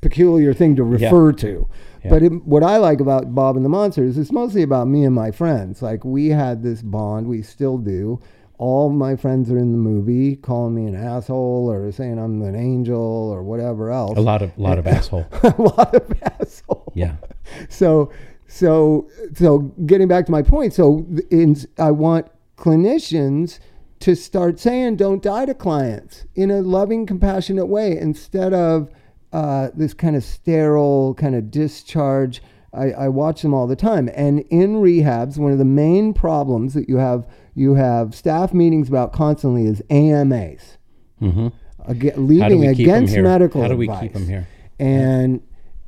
peculiar 0.02 0.54
thing 0.54 0.76
to 0.76 0.84
refer 0.84 1.32
yeah. 1.32 1.38
to. 1.38 1.70
Yeah. 2.04 2.10
But 2.10 2.24
it, 2.24 2.46
what 2.46 2.64
I 2.64 2.78
like 2.78 3.00
about 3.00 3.34
Bob 3.34 3.56
and 3.56 3.66
the 3.66 3.70
Monsters 3.70 4.12
is 4.12 4.18
it's 4.18 4.32
mostly 4.32 4.64
about 4.64 4.88
me 4.88 5.04
and 5.04 5.14
my 5.14 5.32
friends. 5.32 5.82
Like 5.82 6.06
we 6.06 6.30
had 6.30 6.64
this 6.64 6.82
bond, 6.82 7.28
we 7.28 7.42
still 7.42 7.78
do. 7.78 8.20
All 8.60 8.90
my 8.90 9.16
friends 9.16 9.52
are 9.52 9.58
in 9.58 9.72
the 9.72 9.78
movie, 9.78 10.36
calling 10.36 10.74
me 10.74 10.88
an 10.88 10.96
asshole 10.96 11.70
or 11.70 11.92
saying 11.92 12.18
I'm 12.18 12.42
an 12.42 12.56
angel 12.56 13.00
or 13.00 13.44
whatever 13.44 13.92
else. 13.92 14.18
A 14.18 14.22
lot 14.22 14.42
of 14.42 14.58
lot 14.58 14.80
of 14.80 14.88
asshole. 14.88 15.28
a 15.44 15.54
lot 15.58 15.94
of 15.94 16.12
asshole. 16.24 16.92
Yeah. 16.96 17.16
So 17.70 18.12
so 18.48 19.08
so 19.34 19.60
getting 19.86 20.10
back 20.10 20.26
to 20.26 20.34
my 20.34 20.42
point. 20.42 20.74
So 20.74 21.06
in, 21.32 21.56
I 21.78 21.92
want 21.92 22.28
clinicians 22.58 23.60
to 24.00 24.16
start 24.16 24.60
saying 24.60 24.98
don't 24.98 25.24
die 25.24 25.46
to 25.46 25.54
clients 25.54 26.26
in 26.36 26.52
a 26.52 26.62
loving, 26.62 27.06
compassionate 27.06 27.68
way 27.68 27.98
instead 27.98 28.54
of 28.54 28.90
uh, 29.34 29.70
this 29.74 29.94
kind 29.94 30.16
of 30.16 30.24
sterile 30.24 31.14
kind 31.16 31.36
of 31.36 31.52
discharge 31.52 32.42
I, 32.74 32.92
I 32.92 33.08
watch 33.08 33.42
them 33.42 33.54
all 33.54 33.66
the 33.66 33.76
time. 33.78 34.10
And 34.14 34.42
in 34.50 34.76
rehabs, 34.76 35.38
one 35.38 35.52
of 35.52 35.58
the 35.58 35.66
main 35.66 36.14
problems 36.14 36.74
that 36.74 36.88
you 36.90 36.98
have 36.98 37.26
you 37.56 37.76
have 37.76 38.14
staff 38.14 38.54
meetings 38.54 38.88
about 38.90 39.14
constantly 39.14 39.66
is 39.66 39.82
AMAs, 39.90 40.78
Mm-hmm. 41.22 41.48
aga 41.88 42.12
How 42.12 42.22
leading 42.22 42.60
we 42.60 42.68
keep 42.76 42.88
'em 42.88 42.94
against 43.06 43.18
medical 43.18 43.62
How 43.62 43.70
do 43.70 43.78
we 43.78 43.86
advice. 43.88 44.02
keep 44.04 44.14
them 44.14 44.28
here? 44.28 44.48
and 44.80 45.42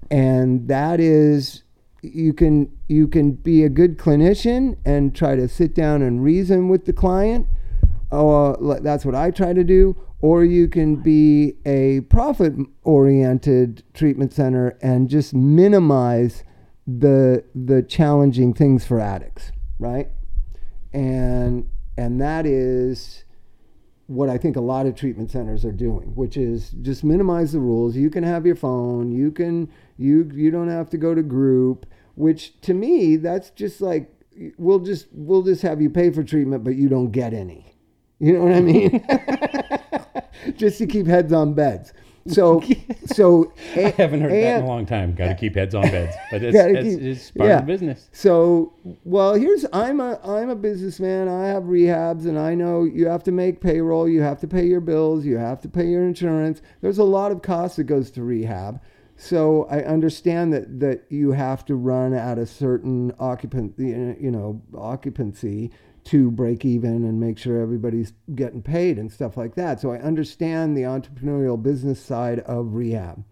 and 0.10 0.68
that 0.70 1.00
is 1.00 1.64
you 2.02 2.34
can 2.34 2.72
you 2.88 3.08
can 3.08 3.34
be 3.34 3.64
a 3.64 3.70
good 3.70 3.98
clinician 4.00 4.78
and 4.86 5.14
try 5.14 5.36
to 5.36 5.48
sit 5.48 5.76
down 5.76 6.02
and 6.02 6.24
reason 6.24 6.70
with 6.70 6.86
the 6.86 6.94
client 6.94 7.46
uh, 8.12 8.56
that's 8.82 9.06
what 9.06 9.16
i 9.16 9.32
try 9.32 9.54
to 9.54 9.64
do 9.64 9.96
or 10.22 10.44
you 10.44 10.68
can 10.68 10.98
be 10.98 11.54
a 11.66 12.02
profit 12.02 12.54
oriented 12.84 13.84
treatment 13.94 14.34
center 14.34 14.78
and 14.82 15.10
just 15.10 15.34
minimize 15.34 16.44
the 16.88 17.44
the 17.54 17.84
challenging 17.84 18.54
things 18.54 18.86
for 18.86 19.00
addicts 19.00 19.52
right 19.80 20.10
and 20.94 21.70
and 21.98 22.20
that 22.20 22.46
is 22.46 23.26
what 24.10 24.28
I 24.28 24.40
think 24.40 24.56
a 24.56 24.62
lot 24.62 24.88
of 24.88 24.96
treatment 24.96 25.30
centers 25.30 25.64
are 25.64 25.72
doing, 25.72 26.16
which 26.16 26.36
is 26.36 26.72
just 26.82 27.04
minimize 27.04 27.52
the 27.52 27.60
rules. 27.60 27.96
You 27.96 28.10
can 28.10 28.24
have 28.24 28.44
your 28.44 28.56
phone. 28.56 29.12
You 29.12 29.32
can 29.32 29.70
you 29.98 30.30
you 30.34 30.50
don't 30.50 30.70
have 30.70 30.90
to 30.90 30.98
go 30.98 31.14
to 31.14 31.22
group. 31.22 31.86
Which 32.16 32.60
to 32.62 32.74
me, 32.74 33.18
that's 33.18 33.52
just 33.52 33.82
like 33.82 34.12
we'll 34.58 34.80
just 34.80 35.08
we'll 35.12 35.44
just 35.44 35.62
have 35.62 35.80
you 35.80 35.92
pay 35.92 36.10
for 36.10 36.24
treatment, 36.24 36.64
but 36.64 36.76
you 36.76 36.90
don't 36.90 37.12
get 37.12 37.36
any. 37.36 37.76
You 38.20 38.34
know 38.34 38.44
what 38.44 38.54
I 38.54 38.62
mean? 38.62 40.56
just 40.58 40.78
to 40.80 40.88
keep 40.88 41.08
heads 41.08 41.32
on 41.34 41.54
beds. 41.54 41.94
So 42.28 42.62
so 43.06 43.52
I 43.76 43.94
haven't 43.98 44.22
heard 44.22 44.32
that 44.32 44.58
in 44.58 44.64
a 44.64 44.68
long 44.68 44.86
time. 44.86 45.14
Got 45.14 45.30
to 45.30 45.36
keep 45.36 45.56
heads 45.56 45.74
on 45.74 45.84
beds, 45.84 46.16
but 46.32 46.44
it's, 46.44 46.56
Gotta 46.56 46.78
it's, 46.80 46.96
keep- 46.96 47.02
it's 47.02 47.32
part 47.32 47.52
of 47.52 47.60
the 47.62 47.66
business. 47.66 48.10
So, 48.12 48.74
well, 49.04 49.34
here's 49.36 49.66
I'm 49.74 50.00
a 50.00 50.20
I'm 50.24 50.50
a 50.50 50.56
businessman. 50.56 51.28
I 51.28 51.48
have 51.48 51.64
rehabs, 51.64 52.26
and 52.26 52.38
I 52.38 52.56
know 52.56 52.84
you 52.84 53.08
have 53.08 53.24
to 53.24 53.32
make 53.32 53.62
payroll. 53.62 54.08
You 54.08 54.22
have 54.22 54.40
to 54.42 54.48
pay 54.48 54.66
your 54.66 54.82
bills. 54.82 55.26
You 55.26 55.38
have 55.38 55.62
to 55.62 55.70
pay 55.70 55.88
your 55.88 56.04
insurance. 56.06 56.62
There's 56.82 57.00
a 57.00 57.04
lot 57.04 57.32
of 57.32 57.42
cost 57.42 57.78
that 57.78 57.86
goes 57.86 58.12
to 58.12 58.24
rehab. 58.24 58.82
So 59.16 59.66
I 59.70 59.82
understand 59.82 60.54
that 60.54 60.80
that 60.80 61.06
you 61.10 61.32
have 61.32 61.66
to 61.66 61.76
run 61.76 62.14
at 62.14 62.38
a 62.38 62.46
certain 62.46 63.14
occupant, 63.20 63.74
you 63.78 64.32
know, 64.32 64.62
occupancy 64.78 65.72
to 66.10 66.32
break 66.32 66.66
even 66.66 67.06
and 67.06 67.20
make 67.20 67.38
sure 67.38 67.60
everybody's 67.60 68.14
getting 68.36 68.62
paid 68.62 68.98
and 68.98 69.12
stuff 69.12 69.38
like 69.38 69.56
that. 69.56 69.80
So 69.80 69.92
I 69.92 69.98
understand 69.98 70.78
the 70.78 70.84
entrepreneurial 70.84 71.62
business 71.62 72.00
side 72.00 72.40
of 72.42 72.74
rehab 72.76 73.24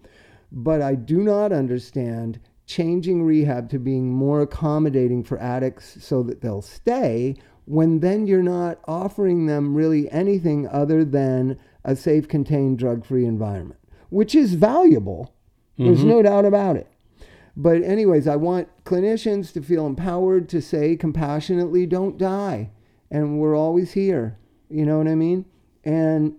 but 0.51 0.81
I 0.81 0.95
do 0.95 1.21
not 1.23 1.51
understand 1.51 2.39
changing 2.65 3.23
rehab 3.23 3.69
to 3.69 3.79
being 3.79 4.11
more 4.11 4.41
accommodating 4.41 5.23
for 5.23 5.39
addicts 5.39 6.03
so 6.03 6.23
that 6.23 6.41
they'll 6.41 6.61
stay 6.61 7.35
when 7.65 7.99
then 7.99 8.27
you're 8.27 8.41
not 8.41 8.79
offering 8.87 9.45
them 9.45 9.75
really 9.75 10.09
anything 10.11 10.67
other 10.69 11.03
than 11.03 11.59
a 11.83 11.95
safe, 11.95 12.27
contained, 12.27 12.79
drug 12.79 13.05
free 13.05 13.25
environment, 13.25 13.79
which 14.09 14.33
is 14.35 14.53
valuable. 14.53 15.33
There's 15.77 15.99
mm-hmm. 15.99 16.09
no 16.09 16.21
doubt 16.21 16.45
about 16.45 16.77
it. 16.77 16.87
But, 17.59 17.81
anyways, 17.81 18.27
I 18.27 18.35
want 18.35 18.69
clinicians 18.85 19.51
to 19.53 19.63
feel 19.63 19.87
empowered 19.87 20.47
to 20.49 20.61
say 20.61 20.95
compassionately, 20.95 21.87
don't 21.87 22.17
die. 22.17 22.69
And 23.09 23.39
we're 23.39 23.57
always 23.57 23.93
here. 23.93 24.37
You 24.69 24.85
know 24.85 24.99
what 24.99 25.07
I 25.07 25.15
mean? 25.15 25.45
And 25.83 26.35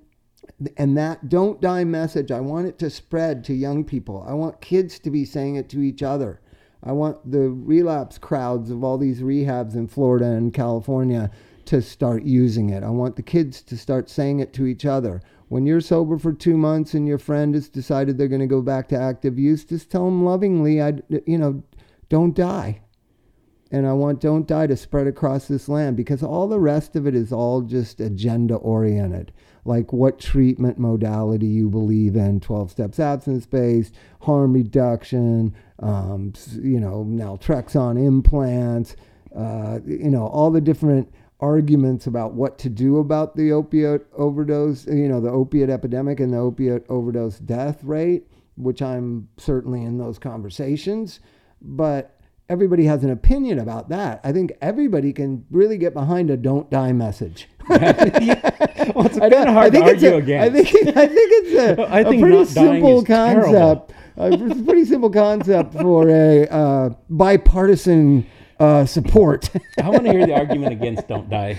and 0.76 0.96
that 0.96 1.28
don't 1.28 1.60
die 1.60 1.84
message 1.84 2.30
i 2.30 2.40
want 2.40 2.66
it 2.66 2.78
to 2.78 2.88
spread 2.88 3.44
to 3.44 3.52
young 3.52 3.84
people 3.84 4.24
i 4.26 4.32
want 4.32 4.60
kids 4.60 4.98
to 4.98 5.10
be 5.10 5.24
saying 5.24 5.56
it 5.56 5.68
to 5.68 5.80
each 5.80 6.02
other 6.02 6.40
i 6.82 6.90
want 6.90 7.30
the 7.30 7.50
relapse 7.50 8.18
crowds 8.18 8.70
of 8.70 8.82
all 8.82 8.98
these 8.98 9.20
rehabs 9.20 9.74
in 9.74 9.86
florida 9.86 10.24
and 10.24 10.54
california 10.54 11.30
to 11.64 11.82
start 11.82 12.22
using 12.22 12.70
it 12.70 12.82
i 12.82 12.88
want 12.88 13.14
the 13.16 13.22
kids 13.22 13.62
to 13.62 13.76
start 13.76 14.08
saying 14.08 14.40
it 14.40 14.52
to 14.52 14.66
each 14.66 14.84
other 14.84 15.20
when 15.48 15.66
you're 15.66 15.80
sober 15.80 16.18
for 16.18 16.32
two 16.32 16.56
months 16.56 16.94
and 16.94 17.06
your 17.06 17.18
friend 17.18 17.54
has 17.54 17.68
decided 17.68 18.16
they're 18.16 18.28
going 18.28 18.40
to 18.40 18.46
go 18.46 18.62
back 18.62 18.88
to 18.88 18.96
active 18.96 19.38
use 19.38 19.64
just 19.64 19.90
tell 19.90 20.04
them 20.04 20.24
lovingly 20.24 20.80
i 20.80 20.92
you 21.26 21.38
know 21.38 21.62
don't 22.08 22.34
die 22.34 22.80
and 23.70 23.86
I 23.86 23.92
want 23.92 24.20
Don't 24.20 24.46
Die 24.46 24.66
to 24.66 24.76
spread 24.76 25.06
across 25.06 25.46
this 25.46 25.68
land 25.68 25.96
because 25.96 26.22
all 26.22 26.48
the 26.48 26.60
rest 26.60 26.96
of 26.96 27.06
it 27.06 27.14
is 27.14 27.32
all 27.32 27.60
just 27.62 28.00
agenda 28.00 28.54
oriented. 28.54 29.32
Like 29.64 29.92
what 29.92 30.18
treatment 30.18 30.78
modality 30.78 31.46
you 31.46 31.68
believe 31.68 32.16
in, 32.16 32.40
12 32.40 32.70
steps 32.70 32.98
abstinence 32.98 33.46
based, 33.46 33.94
harm 34.22 34.54
reduction, 34.54 35.54
um, 35.80 36.32
you 36.54 36.80
know, 36.80 37.04
naltrexone 37.04 38.02
implants, 38.02 38.96
uh, 39.36 39.80
you 39.84 40.10
know, 40.10 40.26
all 40.26 40.50
the 40.50 40.60
different 40.62 41.12
arguments 41.40 42.06
about 42.06 42.34
what 42.34 42.58
to 42.58 42.68
do 42.68 42.98
about 42.98 43.36
the 43.36 43.50
opioid 43.50 44.04
overdose, 44.16 44.86
you 44.86 45.08
know, 45.08 45.20
the 45.20 45.30
opiate 45.30 45.70
epidemic 45.70 46.20
and 46.20 46.32
the 46.32 46.38
opiate 46.38 46.84
overdose 46.88 47.38
death 47.38 47.82
rate, 47.84 48.26
which 48.56 48.82
I'm 48.82 49.28
certainly 49.36 49.82
in 49.82 49.98
those 49.98 50.18
conversations. 50.18 51.20
But 51.62 52.18
everybody 52.48 52.84
has 52.84 53.04
an 53.04 53.10
opinion 53.10 53.58
about 53.58 53.88
that. 53.90 54.20
I 54.24 54.32
think 54.32 54.52
everybody 54.60 55.12
can 55.12 55.44
really 55.50 55.78
get 55.78 55.94
behind 55.94 56.30
a 56.30 56.36
"don't 56.36 56.70
die" 56.70 56.92
message. 56.92 57.48
Well, 58.94 59.04
it's 59.06 59.18
I 59.18 59.28
kind 59.28 59.48
of 59.48 59.54
hard 59.54 59.72
to 59.74 59.82
argue 59.82 60.14
a- 60.14 60.16
against. 60.16 60.56
I 60.56 60.62
think 60.62 60.96
I 60.96 61.06
think 61.06 61.18
it's 61.32 61.78
a, 61.78 61.82
I 61.94 62.04
think 62.04 62.22
a 62.22 62.26
pretty 62.26 62.44
simple 62.46 63.04
concept. 63.04 63.92
a 64.16 64.30
pretty 64.64 64.84
simple 64.86 65.10
concept 65.10 65.74
for 65.74 66.08
a 66.08 66.46
uh, 66.48 66.90
bipartisan 67.10 68.26
uh, 68.60 68.84
support. 68.86 69.50
I 69.82 69.88
want 69.88 70.04
to 70.04 70.12
hear 70.12 70.26
the 70.26 70.34
argument 70.34 70.72
against 70.72 71.08
"Don't 71.08 71.28
Die." 71.30 71.54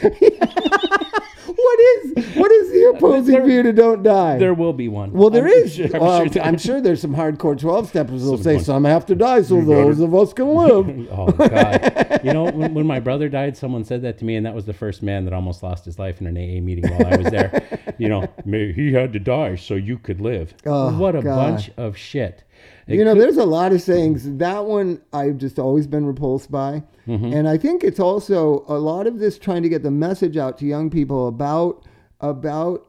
what 1.46 1.80
is 1.80 2.36
what 2.36 2.52
is 2.52 2.72
the 2.72 2.94
opposing 2.96 3.34
There- 3.36 3.46
view 3.46 3.64
to 3.64 3.74
"don't 3.74 4.04
die"? 4.04 4.38
There 4.38 4.54
will 4.54 4.74
be 4.74 4.88
one. 4.88 5.12
well, 5.12 5.30
there 5.30 5.46
I'm 5.46 5.52
is. 5.52 5.74
Sure, 5.76 5.86
I'm, 5.86 5.92
sure 6.02 6.30
there- 6.30 6.44
I'm 6.44 6.58
sure 6.58 6.82
there's 6.82 7.02
some 7.02 7.16
hardcore 7.16 7.58
12 7.58 7.90
steppers 7.90 8.22
who'll 8.22 8.38
say 8.38 8.60
some 8.60 8.84
have 8.86 9.06
to 9.08 9.16
die 9.16 9.42
so 9.42 9.62
those 9.62 10.00
of 10.00 10.14
us 10.16 10.34
can 10.34 10.48
live. 10.54 11.08
Oh 11.20 11.32
God! 11.32 12.22
You 12.24 12.34
know, 12.34 12.46
when, 12.46 12.74
when 12.74 12.86
my 12.88 13.00
brother 13.00 13.30
died, 13.30 13.58
someone 13.58 13.84
said 13.84 14.02
that 14.04 14.18
to 14.20 14.26
me, 14.26 14.36
and 14.36 14.46
that 14.46 14.54
was 14.56 14.66
the 14.66 14.74
first 14.74 15.02
man 15.02 15.26
that 15.26 15.34
almost 15.34 15.64
lost 15.64 15.86
his 15.86 15.98
life 16.00 16.22
in 16.22 16.28
an 16.28 16.38
AA 16.38 16.62
meeting 16.62 16.90
while 16.92 17.08
I 17.14 17.18
was 17.18 17.28
there. 17.32 17.94
you 17.98 18.08
know, 18.10 18.28
he 18.46 18.94
had 18.94 19.12
to 19.14 19.20
die 19.20 19.56
so 19.56 19.74
you 19.76 19.98
could 19.98 20.22
live. 20.22 20.54
Oh, 20.66 20.98
what 20.98 21.16
a 21.16 21.22
God. 21.22 21.36
bunch 21.36 21.72
of 21.78 21.98
shit! 21.98 22.44
It 22.90 22.98
You 22.98 23.06
know, 23.06 23.14
could- 23.14 23.22
there's 23.22 23.38
a 23.38 23.46
lot 23.46 23.72
of 23.72 23.82
sayings. 23.82 24.38
That 24.38 24.66
one 24.66 25.00
I've 25.14 25.38
just 25.38 25.60
always 25.60 25.86
been 25.88 26.06
repulsed 26.06 26.52
by. 26.52 26.84
Mm-hmm. 27.08 27.34
And 27.34 27.48
I 27.48 27.58
think 27.58 27.84
it's 27.84 28.00
also 28.00 28.66
a 28.68 28.78
lot 28.80 29.08
of 29.08 29.20
this 29.20 29.38
trying 29.38 29.64
to 29.64 29.70
get 29.70 29.84
the 29.84 29.92
message 29.92 30.38
out 30.38 30.58
to 30.60 30.66
young 30.66 30.90
people 30.90 31.28
about 31.28 31.86
about 32.20 32.86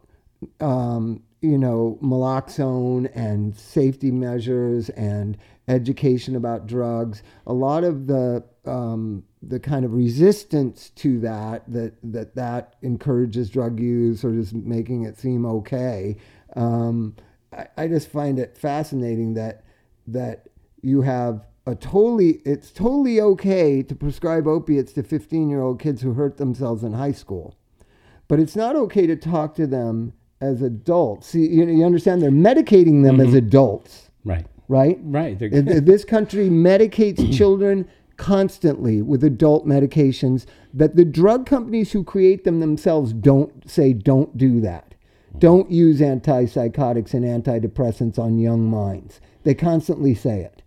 um, 0.60 1.22
you 1.40 1.58
know 1.58 1.98
naloxone 2.02 3.10
and 3.14 3.54
safety 3.56 4.10
measures 4.10 4.88
and 4.90 5.36
education 5.68 6.34
about 6.34 6.66
drugs. 6.66 7.22
A 7.46 7.52
lot 7.52 7.84
of 7.84 8.06
the 8.06 8.42
um, 8.64 9.22
the 9.42 9.60
kind 9.60 9.84
of 9.84 9.92
resistance 9.94 10.90
to 10.96 11.20
that 11.20 11.70
that 11.72 11.94
that 12.02 12.34
that 12.34 12.74
encourages 12.82 13.50
drug 13.50 13.80
use 13.80 14.24
or 14.24 14.32
just 14.32 14.54
making 14.54 15.04
it 15.04 15.18
seem 15.18 15.46
okay. 15.46 16.16
Um, 16.56 17.16
I, 17.52 17.66
I 17.76 17.86
just 17.88 18.08
find 18.08 18.38
it 18.38 18.56
fascinating 18.56 19.34
that 19.34 19.64
that 20.12 20.48
you 20.82 21.02
have 21.02 21.46
a 21.66 21.74
totally 21.74 22.40
it's 22.44 22.70
totally 22.70 23.20
okay 23.20 23.82
to 23.82 23.94
prescribe 23.94 24.46
opiates 24.46 24.92
to 24.92 25.02
15 25.02 25.48
year 25.48 25.60
old 25.60 25.80
kids 25.80 26.02
who 26.02 26.14
hurt 26.14 26.36
themselves 26.36 26.82
in 26.82 26.92
high 26.92 27.12
school 27.12 27.56
but 28.28 28.40
it's 28.40 28.56
not 28.56 28.76
okay 28.76 29.06
to 29.06 29.16
talk 29.16 29.54
to 29.54 29.66
them 29.66 30.12
as 30.40 30.62
adults 30.62 31.28
see 31.28 31.46
you, 31.46 31.66
you 31.66 31.84
understand 31.84 32.22
they're 32.22 32.30
medicating 32.30 33.02
them 33.04 33.20
as 33.20 33.28
mm-hmm. 33.28 33.36
adults 33.36 34.10
right, 34.24 34.46
right 34.68 34.98
right. 35.02 35.38
They're, 35.38 35.50
Th- 35.50 35.64
th- 35.64 35.84
this 35.84 36.04
country 36.04 36.48
medicates 36.48 37.32
children 37.36 37.86
constantly 38.20 39.00
with 39.00 39.24
adult 39.24 39.66
medications 39.66 40.44
that 40.74 40.94
the 40.94 41.06
drug 41.06 41.46
companies 41.46 41.92
who 41.92 42.04
create 42.04 42.44
them 42.44 42.60
themselves 42.60 43.14
don't 43.14 43.68
say 43.68 43.94
don't 43.94 44.36
do 44.36 44.60
that. 44.60 44.94
Mm-hmm. 45.30 45.38
Don't 45.38 45.70
use 45.70 46.00
antipsychotics 46.00 47.14
and 47.14 47.24
antidepressants 47.24 48.18
on 48.18 48.38
young 48.38 48.68
minds. 48.68 49.22
They 49.44 49.54
constantly 49.54 50.14
say 50.14 50.40
it. 50.40 50.62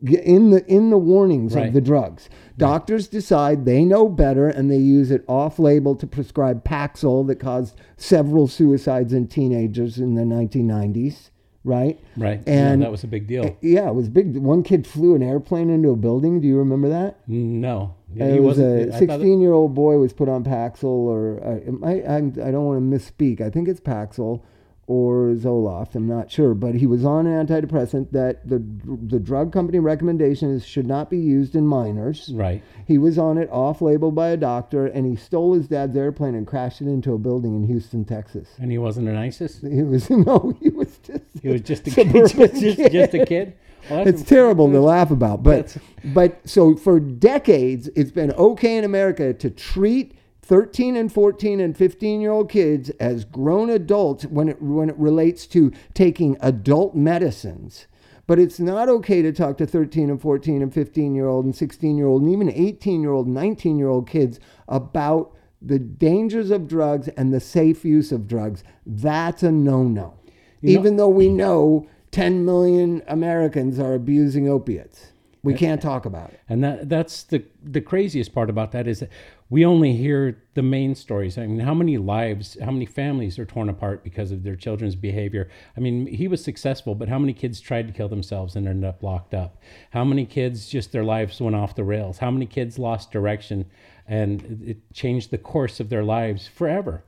In 0.00 0.50
the 0.50 0.64
in 0.72 0.90
the 0.90 0.98
warnings 0.98 1.56
Right. 1.56 1.66
of 1.66 1.72
the 1.74 1.80
drugs, 1.80 2.28
doctors 2.56 3.08
decide 3.08 3.64
they 3.64 3.84
know 3.84 4.08
better 4.08 4.46
and 4.48 4.70
they 4.70 4.76
use 4.76 5.10
it 5.10 5.24
off-label 5.26 5.96
to 5.96 6.06
prescribe 6.06 6.62
Paxil 6.64 7.26
that 7.26 7.40
caused 7.40 7.74
several 7.96 8.46
suicides 8.46 9.12
in 9.12 9.26
teenagers 9.26 9.98
in 9.98 10.14
the 10.14 10.22
1990s, 10.24 11.30
right? 11.64 11.98
right. 12.16 12.40
and- 12.46 12.78
no, 12.80 12.86
that 12.86 12.92
was 12.92 13.02
a 13.02 13.08
big 13.08 13.26
deal. 13.26 13.56
Yeah, 13.60 13.88
it 13.88 13.94
was 13.96 14.08
big. 14.08 14.36
One 14.36 14.62
kid 14.62 14.86
flew 14.86 15.16
an 15.16 15.22
airplane 15.22 15.68
into 15.68 15.90
a 15.90 15.96
building. 15.96 16.40
Do 16.40 16.46
you 16.46 16.58
remember 16.58 16.88
that? 16.90 17.18
no, 17.26 17.94
Yeah, 18.14 18.26
it 18.26 18.34
he 18.34 18.40
was 18.40 18.60
a 18.60 18.62
I 18.62 18.84
thought 18.84 18.90
that- 18.92 18.98
sixteen-year-old 19.00 19.74
boy 19.74 19.98
was 19.98 20.12
put 20.12 20.28
on 20.28 20.44
Paxil, 20.44 20.84
or 20.84 21.40
uh, 21.44 21.54
it 21.56 22.06
I'm, 22.06 22.28
I 22.40 22.52
don't 22.52 22.66
want 22.66 22.78
to 22.88 22.96
misspeak. 22.98 23.40
I 23.40 23.50
think 23.50 23.66
it's 23.66 23.80
Paxil, 23.80 24.42
or 24.88 25.34
Zoloft, 25.34 25.94
I'm 25.94 26.08
not 26.08 26.30
sure, 26.30 26.54
but 26.54 26.74
he 26.74 26.86
was 26.86 27.04
on 27.04 27.26
an 27.26 27.46
antidepressant 27.46 28.10
that 28.12 28.48
the 28.48 28.64
the 29.06 29.18
drug 29.20 29.52
company 29.52 29.78
recommendation 29.78 30.50
is 30.50 30.66
should 30.66 30.86
not 30.86 31.10
be 31.10 31.18
used 31.18 31.54
in 31.54 31.66
minors. 31.66 32.30
Right. 32.34 32.62
He 32.86 32.96
was 32.96 33.18
on 33.18 33.36
it 33.36 33.50
off 33.52 33.82
label 33.82 34.10
by 34.10 34.28
a 34.28 34.36
doctor 34.38 34.86
and 34.86 35.04
he 35.04 35.14
stole 35.14 35.52
his 35.52 35.68
dad's 35.68 35.94
airplane 35.94 36.34
and 36.34 36.46
crashed 36.46 36.80
it 36.80 36.86
into 36.86 37.12
a 37.12 37.18
building 37.18 37.54
in 37.54 37.66
Houston, 37.66 38.06
Texas. 38.06 38.48
And 38.58 38.72
he 38.72 38.78
wasn't 38.78 39.08
an 39.08 39.16
ISIS. 39.16 39.60
He 39.60 39.82
was 39.82 40.08
no, 40.10 40.56
he 40.58 40.70
was 40.70 40.96
just 40.98 41.24
He 41.42 41.48
was 41.48 41.60
just 41.60 41.86
a 41.86 41.90
kid. 41.94 42.08
Just, 42.14 42.36
just, 42.36 42.92
just 42.92 43.14
a 43.14 43.26
kid. 43.26 43.54
Well, 43.90 44.08
it's 44.08 44.22
terrible 44.22 44.70
to 44.72 44.80
laugh 44.80 45.10
about, 45.10 45.42
but 45.42 45.76
but 46.02 46.40
so 46.48 46.76
for 46.76 46.98
decades 46.98 47.88
it's 47.94 48.10
been 48.10 48.32
okay 48.32 48.78
in 48.78 48.84
America 48.84 49.34
to 49.34 49.50
treat 49.50 50.17
13 50.48 50.96
and 50.96 51.12
14 51.12 51.60
and 51.60 51.76
15 51.76 52.20
year 52.22 52.30
old 52.30 52.48
kids 52.50 52.88
as 52.98 53.26
grown 53.26 53.68
adults 53.68 54.24
when 54.24 54.48
it 54.48 54.62
when 54.62 54.88
it 54.88 54.96
relates 54.96 55.46
to 55.46 55.70
taking 55.92 56.38
adult 56.40 56.94
medicines. 56.94 57.86
But 58.26 58.38
it's 58.38 58.58
not 58.58 58.88
okay 58.88 59.20
to 59.20 59.30
talk 59.32 59.58
to 59.58 59.66
13 59.66 60.08
and 60.08 60.20
14 60.20 60.62
and 60.62 60.72
15 60.72 61.14
year 61.14 61.26
old 61.28 61.44
and 61.44 61.54
16 61.54 61.98
year 61.98 62.06
old 62.06 62.22
and 62.22 62.32
even 62.32 62.50
18 62.50 63.02
year 63.02 63.12
old, 63.12 63.28
19 63.28 63.78
year 63.78 63.88
old 63.88 64.08
kids 64.08 64.40
about 64.66 65.34
the 65.60 65.78
dangers 65.78 66.50
of 66.50 66.66
drugs 66.66 67.08
and 67.08 67.32
the 67.32 67.40
safe 67.40 67.84
use 67.84 68.10
of 68.10 68.26
drugs. 68.26 68.64
That's 68.86 69.42
a 69.42 69.52
no 69.52 69.82
no. 69.82 70.14
You 70.62 70.74
know- 70.74 70.80
Even 70.80 70.96
though 70.96 71.08
we 71.10 71.28
know 71.28 71.86
10 72.10 72.46
million 72.46 73.02
Americans 73.06 73.78
are 73.78 73.92
abusing 73.92 74.48
opiates, 74.48 75.12
we 75.42 75.54
can't 75.54 75.80
talk 75.80 76.04
about 76.04 76.30
it. 76.30 76.40
And 76.48 76.64
that 76.64 76.88
that's 76.88 77.22
the 77.22 77.44
the 77.62 77.80
craziest 77.80 78.32
part 78.34 78.50
about 78.50 78.72
that 78.72 78.86
is 78.88 79.00
that 79.00 79.10
we 79.50 79.64
only 79.64 79.94
hear 79.94 80.42
the 80.54 80.62
main 80.62 80.94
stories. 80.94 81.38
I 81.38 81.46
mean, 81.46 81.60
how 81.60 81.72
many 81.74 81.96
lives, 81.96 82.56
how 82.62 82.70
many 82.70 82.84
families 82.86 83.38
are 83.38 83.46
torn 83.46 83.68
apart 83.68 84.04
because 84.04 84.30
of 84.30 84.42
their 84.42 84.56
children's 84.56 84.94
behavior? 84.94 85.48
I 85.76 85.80
mean, 85.80 86.06
he 86.06 86.28
was 86.28 86.44
successful, 86.44 86.94
but 86.94 87.08
how 87.08 87.18
many 87.18 87.32
kids 87.32 87.60
tried 87.60 87.86
to 87.88 87.94
kill 87.94 88.08
themselves 88.08 88.56
and 88.56 88.68
ended 88.68 88.84
up 88.88 89.02
locked 89.02 89.34
up? 89.34 89.60
How 89.90 90.04
many 90.04 90.26
kids 90.26 90.68
just 90.68 90.92
their 90.92 91.04
lives 91.04 91.40
went 91.40 91.56
off 91.56 91.74
the 91.74 91.84
rails? 91.84 92.18
How 92.18 92.30
many 92.30 92.46
kids 92.46 92.78
lost 92.78 93.10
direction 93.10 93.66
and 94.06 94.62
it 94.64 94.92
changed 94.92 95.30
the 95.30 95.38
course 95.38 95.80
of 95.80 95.88
their 95.88 96.04
lives 96.04 96.46
forever? 96.46 97.04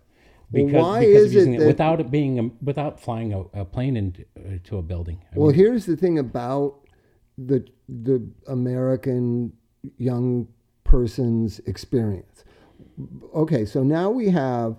Well, 0.53 0.67
Because, 0.67 0.83
why 0.83 1.01
because 1.01 1.35
is 1.35 1.47
it 1.47 1.55
it, 1.55 1.67
without 1.67 2.01
it 2.01 2.11
being 2.11 2.39
a, 2.39 2.51
without 2.63 3.01
flying 3.01 3.33
a, 3.33 3.41
a 3.61 3.65
plane 3.65 3.97
into 3.97 4.25
uh, 4.39 4.59
to 4.65 4.79
a 4.79 4.83
building. 4.83 5.23
I 5.33 5.39
Well, 5.39 5.49
mean, 5.49 5.57
here's 5.57 5.87
the 5.87 5.97
thing 5.97 6.19
about 6.19 6.81
the 7.39 7.65
the 7.89 8.27
American 8.49 9.53
young 9.99 10.49
person's 10.91 11.61
experience. 11.61 12.45
Okay, 13.33 13.65
so 13.65 13.85
now 13.85 14.11
we 14.11 14.29
have 14.31 14.77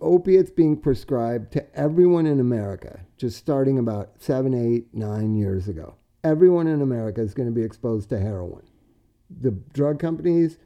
opiates 0.00 0.50
being 0.50 0.76
prescribed 0.76 1.50
to 1.52 1.78
everyone 1.78 2.26
in 2.26 2.40
America, 2.40 3.00
just 3.16 3.38
starting 3.38 3.78
about 3.78 4.10
seven, 4.18 4.52
eight, 4.52 4.92
nine 4.92 5.34
years 5.34 5.66
ago. 5.66 5.94
Everyone 6.22 6.66
in 6.66 6.82
America 6.82 7.22
is 7.22 7.32
going 7.32 7.48
to 7.48 7.54
be 7.54 7.62
exposed 7.62 8.10
to 8.10 8.20
heroin. 8.20 8.64
The 9.40 9.52
drug 9.72 9.98
companies, 9.98 10.58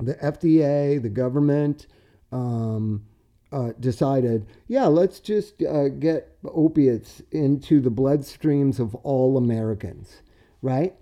the 0.00 0.14
FDA, 0.14 1.00
the 1.00 1.08
government, 1.08 1.86
um, 2.32 3.04
uh, 3.52 3.70
decided, 3.78 4.46
yeah, 4.66 4.86
let's 4.86 5.20
just 5.20 5.62
uh, 5.62 5.88
get 5.88 6.36
opiates 6.44 7.22
into 7.30 7.80
the 7.80 7.90
bloodstreams 7.90 8.80
of 8.80 8.96
all 8.96 9.36
Americans, 9.36 10.22
right? 10.60 10.94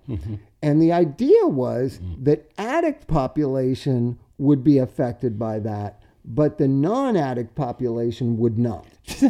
And 0.63 0.81
the 0.83 0.93
idea 0.93 1.47
was 1.47 2.01
that 2.23 2.51
addict 2.59 3.07
population 3.07 4.19
would 4.39 4.63
be 4.63 4.79
affected 4.79 5.39
by 5.39 5.59
that, 5.61 6.03
but 6.25 6.59
the 6.59 6.69
non-addict 6.69 7.55
population 7.55 8.37
would 8.39 8.59
not. 8.59 8.87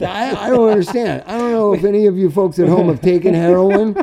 I, 0.00 0.34
I 0.46 0.50
don't 0.50 0.68
understand. 0.70 1.24
I 1.26 1.36
don't 1.38 1.52
know 1.52 1.74
if 1.74 1.84
any 1.84 2.06
of 2.06 2.16
you 2.16 2.30
folks 2.30 2.58
at 2.58 2.68
home 2.68 2.88
have 2.88 3.00
taken 3.02 3.34
heroin, 3.34 3.94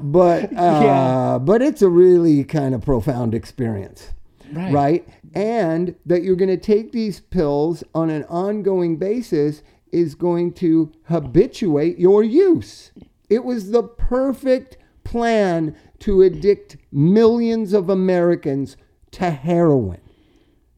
but 0.00 0.44
uh, 0.56 0.80
Yeah. 0.84 1.38
but 1.40 1.62
it's 1.62 1.82
a 1.82 1.88
really 1.88 2.42
kind 2.44 2.74
of 2.74 2.84
profound 2.84 3.34
experience 3.34 4.12
Right. 4.52 4.72
right? 4.72 5.08
And 5.34 5.94
that 6.06 6.22
you're 6.22 6.36
going 6.36 6.48
to 6.48 6.56
take 6.56 6.92
these 6.92 7.20
pills 7.20 7.84
on 7.94 8.10
an 8.10 8.24
ongoing 8.24 8.96
basis 8.96 9.62
is 9.92 10.14
going 10.14 10.52
to 10.54 10.90
habituate 11.04 11.98
your 11.98 12.22
use. 12.24 12.90
It 13.28 13.44
was 13.44 13.70
the 13.70 13.82
perfect 13.84 14.78
plan 15.04 15.76
to 16.00 16.22
addict 16.22 16.76
millions 16.92 17.72
of 17.72 17.88
Americans 17.88 18.76
to 19.12 19.30
heroin, 19.30 20.00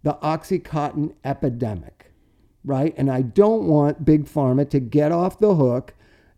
the 0.03 0.15
Oxycontin 0.23 1.15
epidemic, 1.25 2.13
right? 2.65 2.95
And 2.97 3.11
I 3.11 3.23
don't 3.23 3.65
want 3.65 4.05
Big 4.05 4.27
Pharma 4.27 4.69
to 4.71 4.81
get 4.81 5.13
off 5.13 5.39
the 5.39 5.55
hook 5.55 5.95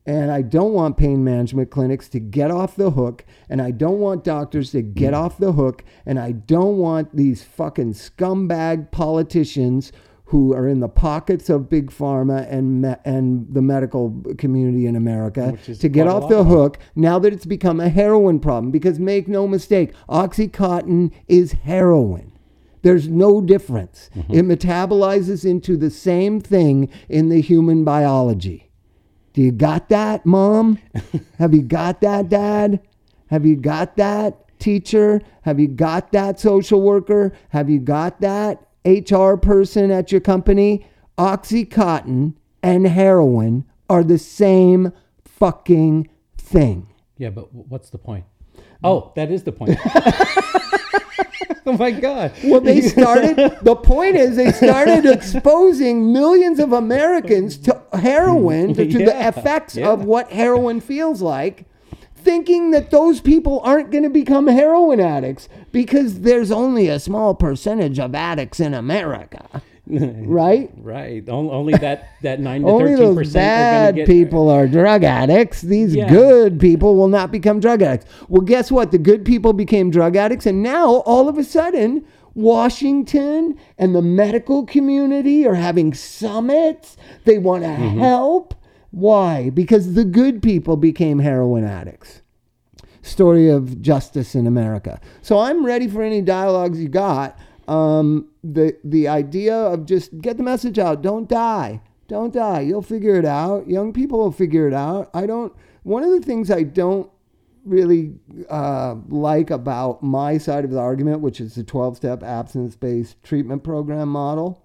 and 0.07 0.31
I 0.33 0.43
don't 0.43 0.73
want 0.73 0.97
pain 0.97 1.23
management 1.23 1.71
clinics 1.71 2.09
to 2.09 2.19
get 2.21 2.51
off 2.51 2.75
the 2.75 2.91
hook. 2.91 3.25
And 3.49 3.61
I 3.61 3.71
don't 3.71 3.99
want 3.99 4.25
doctors 4.25 4.73
to 4.73 4.83
get 4.83 5.13
off 5.13 5.39
the 5.39 5.53
hook. 5.53 5.85
And 6.07 6.19
I 6.19 6.33
don't 6.33 6.79
want 6.79 7.15
these 7.15 7.45
fucking 7.45 7.93
scumbag 7.93 8.91
politicians 8.91 9.93
who 10.31 10.55
are 10.55 10.69
in 10.69 10.79
the 10.79 10.89
pockets 10.89 11.51
of 11.51 11.69
big 11.69 11.91
pharma 11.91 12.49
and 12.49 12.83
me- 12.83 12.95
and 13.05 13.53
the 13.53 13.61
medical 13.61 14.23
community 14.39 14.87
in 14.87 14.95
America 14.95 15.59
to 15.81 15.89
get 15.89 16.07
off 16.07 16.29
the 16.29 16.45
hook 16.45 16.79
now 16.95 17.19
that 17.19 17.33
it's 17.33 17.47
become 17.47 17.81
a 17.81 17.89
heroin 17.89 18.39
problem. 18.39 18.71
Because 18.71 19.01
make 19.01 19.27
no 19.27 19.49
mistake, 19.49 19.93
OxyContin 20.09 21.11
is 21.27 21.53
heroin. 21.53 22.31
There's 22.83 23.09
no 23.09 23.41
difference. 23.41 24.09
It 24.29 24.45
metabolizes 24.45 25.45
into 25.45 25.77
the 25.77 25.91
same 25.91 26.41
thing 26.41 26.89
in 27.09 27.29
the 27.29 27.41
human 27.41 27.85
biology. 27.85 28.71
Do 29.33 29.43
you 29.43 29.51
got 29.51 29.89
that, 29.89 30.25
mom? 30.25 30.79
Have 31.39 31.55
you 31.55 31.63
got 31.63 32.01
that, 32.03 32.29
dad? 32.29 32.81
Have 33.27 33.45
you 33.45 33.57
got 33.57 33.97
that, 33.97 34.59
teacher? 34.61 35.21
Have 35.43 35.59
you 35.59 35.67
got 35.67 36.13
that, 36.13 36.39
social 36.39 36.81
worker? 36.81 37.33
Have 37.49 37.69
you 37.69 37.81
got 37.81 38.21
that, 38.21 38.65
HR 38.85 39.35
person 39.35 39.91
at 39.91 40.13
your 40.13 40.21
company? 40.21 40.87
Oxycontin 41.19 42.35
and 42.63 42.87
heroin 42.87 43.65
are 43.89 44.05
the 44.05 44.19
same 44.19 44.93
fucking 45.25 46.09
thing. 46.37 46.89
Yeah, 47.19 47.31
but 47.31 47.53
what's 47.53 47.91
the 47.91 47.99
point? 47.99 48.25
Oh, 48.83 49.13
that 49.17 49.31
is 49.31 49.45
the 49.45 49.53
point. 49.53 49.79
oh 51.67 51.77
my 51.77 51.91
God. 51.91 52.33
Well, 52.45 52.61
they 52.61 52.81
started, 52.89 53.37
the 53.63 53.77
point 53.77 54.17
is, 54.17 54.37
they 54.37 54.53
started 54.53 55.05
exposing 55.13 56.13
millions 56.13 56.59
of 56.59 56.73
Americans 56.73 57.59
to 57.59 57.83
heroin, 57.93 58.75
to, 58.75 58.87
to 58.87 58.99
the 58.99 59.29
effects 59.29 59.77
yeah. 59.77 59.91
of 59.91 60.05
what 60.05 60.31
heroin 60.33 60.81
feels 60.81 61.21
like, 61.21 61.67
thinking 62.21 62.71
that 62.73 62.91
those 62.91 63.21
people 63.21 63.61
aren't 63.61 63.91
going 63.91 64.05
to 64.05 64.11
become 64.11 64.47
heroin 64.47 65.01
addicts 65.01 65.49
because 65.73 66.21
there's 66.21 66.51
only 66.51 66.89
a 66.89 66.99
small 67.01 67.35
percentage 67.35 67.99
of 67.99 68.15
addicts 68.15 68.61
in 68.61 68.75
America, 68.75 69.63
right? 69.87 70.71
Right. 70.77 71.29
Only 71.29 71.75
that 71.79 72.09
that 72.23 72.41
nine 72.47 72.63
to 72.63 72.69
Only 72.69 72.91
thirteen 72.93 73.05
those 73.07 73.17
percent 73.17 73.35
bad 73.35 73.95
get. 73.97 74.07
people 74.07 74.49
are 74.51 74.67
drug 74.69 75.05
addicts. 75.05 75.63
These 75.63 75.95
Yeah. 75.97 76.09
good 76.09 76.61
people 76.61 76.97
will 76.97 77.09
not 77.09 77.31
become 77.33 77.61
drug 77.61 77.83
addicts. 77.83 78.07
Well, 78.29 78.43
guess 78.43 78.71
what? 78.71 78.91
The 78.93 78.99
good 78.99 79.25
people 79.25 79.53
became 79.53 79.91
drug 79.91 80.17
addicts, 80.17 80.47
and 80.47 80.63
now 80.63 80.97
all 81.07 81.29
of 81.29 81.39
a 81.39 81.45
sudden, 81.45 82.05
Washington 82.35 83.57
and 83.79 83.95
the 83.95 84.03
medical 84.03 84.65
community 84.65 85.47
are 85.47 85.55
having 85.55 85.95
summits. 85.95 86.97
They 87.25 87.39
want 87.39 87.65
to 87.65 87.71
Mm-hmm. 87.71 87.99
help. 88.01 88.55
Why? 88.91 89.51
Because 89.51 89.95
the 89.95 90.05
good 90.05 90.43
people 90.43 90.77
became 90.77 91.21
heroin 91.21 91.65
addicts. 91.65 92.23
Story 93.03 93.49
of 93.49 93.81
justice 93.81 94.35
in 94.35 94.47
America. 94.47 95.01
So 95.23 95.39
I'm 95.39 95.65
ready 95.65 95.89
for 95.89 96.03
any 96.03 96.21
dialogues 96.21 96.81
you 96.81 96.89
got. 96.89 97.39
Um, 97.69 98.29
the 98.43 98.77
the 98.85 99.09
idea 99.09 99.55
of 99.55 99.87
just 99.87 100.19
get 100.21 100.37
the 100.37 100.43
message 100.43 100.79
out. 100.79 101.03
Don't 101.03 101.29
die. 101.29 101.81
Don't 102.09 102.33
die. 102.33 102.61
You'll 102.61 102.83
figure 102.83 103.15
it 103.15 103.25
out. 103.25 103.69
Young 103.69 103.93
people 103.93 104.19
will 104.19 104.33
figure 104.33 104.67
it 104.67 104.75
out. 104.75 105.09
I 105.15 105.27
don't. 105.27 105.55
One 105.85 106.03
of 106.03 106.11
the 106.11 106.21
things 106.21 106.51
I 106.51 106.65
don't 106.65 107.11
really 107.65 108.15
uh, 108.49 108.97
like 109.09 109.51
about 109.51 110.03
my 110.03 110.39
side 110.39 110.65
of 110.65 110.71
the 110.71 110.79
argument, 110.79 111.21
which 111.21 111.41
is 111.41 111.55
the 111.55 111.63
12 111.63 111.97
step 111.97 112.23
abstinence 112.23 112.77
based 112.77 113.23
treatment 113.23 113.63
program 113.63 114.09
model, 114.09 114.65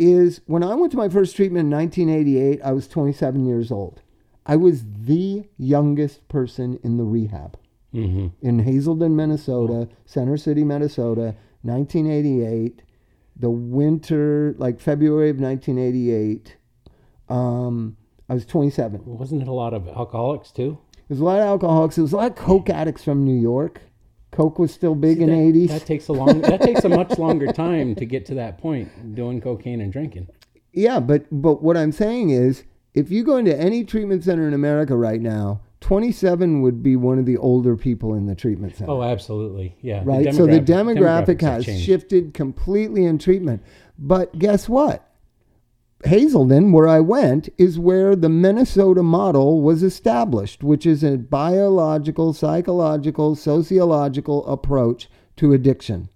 is 0.00 0.40
when 0.46 0.62
I 0.64 0.74
went 0.74 0.90
to 0.92 0.96
my 0.98 1.10
first 1.10 1.36
treatment 1.36 1.66
in 1.66 1.78
1988, 1.78 2.62
I 2.64 2.72
was 2.72 2.88
27 2.88 3.44
years 3.44 3.70
old. 3.70 4.00
I 4.46 4.56
was 4.56 4.82
the 5.02 5.44
youngest 5.58 6.26
person 6.28 6.80
in 6.82 6.96
the 6.96 7.04
rehab 7.04 7.56
hmm 7.92 8.28
in 8.40 8.60
Hazelden, 8.60 9.14
Minnesota, 9.14 9.88
Center 10.06 10.36
City, 10.36 10.64
Minnesota, 10.64 11.34
1988, 11.62 12.82
the 13.36 13.50
winter, 13.50 14.54
like 14.58 14.80
February 14.80 15.28
of 15.28 15.38
1988. 15.38 16.56
Um, 17.28 17.96
I 18.28 18.34
was 18.34 18.46
27. 18.46 19.02
Wasn't 19.04 19.42
it 19.42 19.48
a 19.48 19.52
lot 19.52 19.74
of 19.74 19.86
alcoholics 19.88 20.50
too? 20.50 20.78
There's 21.08 21.20
a 21.20 21.24
lot 21.24 21.40
of 21.40 21.44
alcoholics. 21.46 21.96
There 21.96 22.02
was 22.02 22.12
a 22.12 22.16
lot 22.16 22.30
of 22.30 22.36
coke 22.36 22.70
addicts 22.70 23.04
from 23.04 23.24
New 23.24 23.38
York. 23.38 23.82
Coke 24.30 24.58
was 24.58 24.72
still 24.72 24.94
big 24.94 25.18
See, 25.18 25.24
in 25.24 25.30
that, 25.30 25.52
the 25.52 25.66
80s. 25.66 25.68
That 25.68 25.86
takes 25.86 26.08
a 26.08 26.12
long. 26.12 26.40
that 26.42 26.62
takes 26.62 26.84
a 26.84 26.88
much 26.88 27.18
longer 27.18 27.52
time 27.52 27.94
to 27.96 28.06
get 28.06 28.26
to 28.26 28.34
that 28.34 28.58
point. 28.58 29.14
Doing 29.14 29.40
cocaine 29.40 29.80
and 29.80 29.92
drinking. 29.92 30.28
Yeah, 30.72 31.00
but 31.00 31.26
but 31.30 31.62
what 31.62 31.76
I'm 31.76 31.92
saying 31.92 32.30
is 32.30 32.64
if 32.94 33.10
you 33.10 33.24
go 33.24 33.36
into 33.36 33.56
any 33.56 33.84
treatment 33.84 34.24
center 34.24 34.46
in 34.46 34.54
America 34.54 34.96
right 34.96 35.20
now, 35.20 35.60
27 35.80 36.60
would 36.62 36.82
be 36.82 36.96
one 36.96 37.18
of 37.18 37.26
the 37.26 37.36
older 37.38 37.76
people 37.76 38.14
in 38.14 38.26
the 38.26 38.34
treatment 38.34 38.76
center. 38.76 38.90
Oh, 38.90 39.02
absolutely. 39.02 39.76
Yeah. 39.80 40.02
right? 40.04 40.32
so 40.34 40.46
the 40.46 40.60
demographic- 40.60 41.40
has 41.40 41.64
changed. 41.64 41.84
shifted 41.84 42.34
completely 42.34 43.04
in 43.04 43.18
treatment. 43.18 43.62
But 43.98 44.38
guess 44.38 44.68
what? 44.68 45.09
Hazelden, 46.04 46.72
where 46.72 46.88
I 46.88 47.00
went, 47.00 47.48
is 47.58 47.78
where 47.78 48.16
the 48.16 48.28
Minnesota 48.28 49.02
model 49.02 49.60
was 49.60 49.82
established, 49.82 50.64
which 50.64 50.86
is 50.86 51.04
a 51.04 51.18
biological, 51.18 52.32
psychological, 52.32 53.34
sociological 53.34 54.46
approach 54.46 55.10
to 55.36 55.52
addiction, 55.52 56.08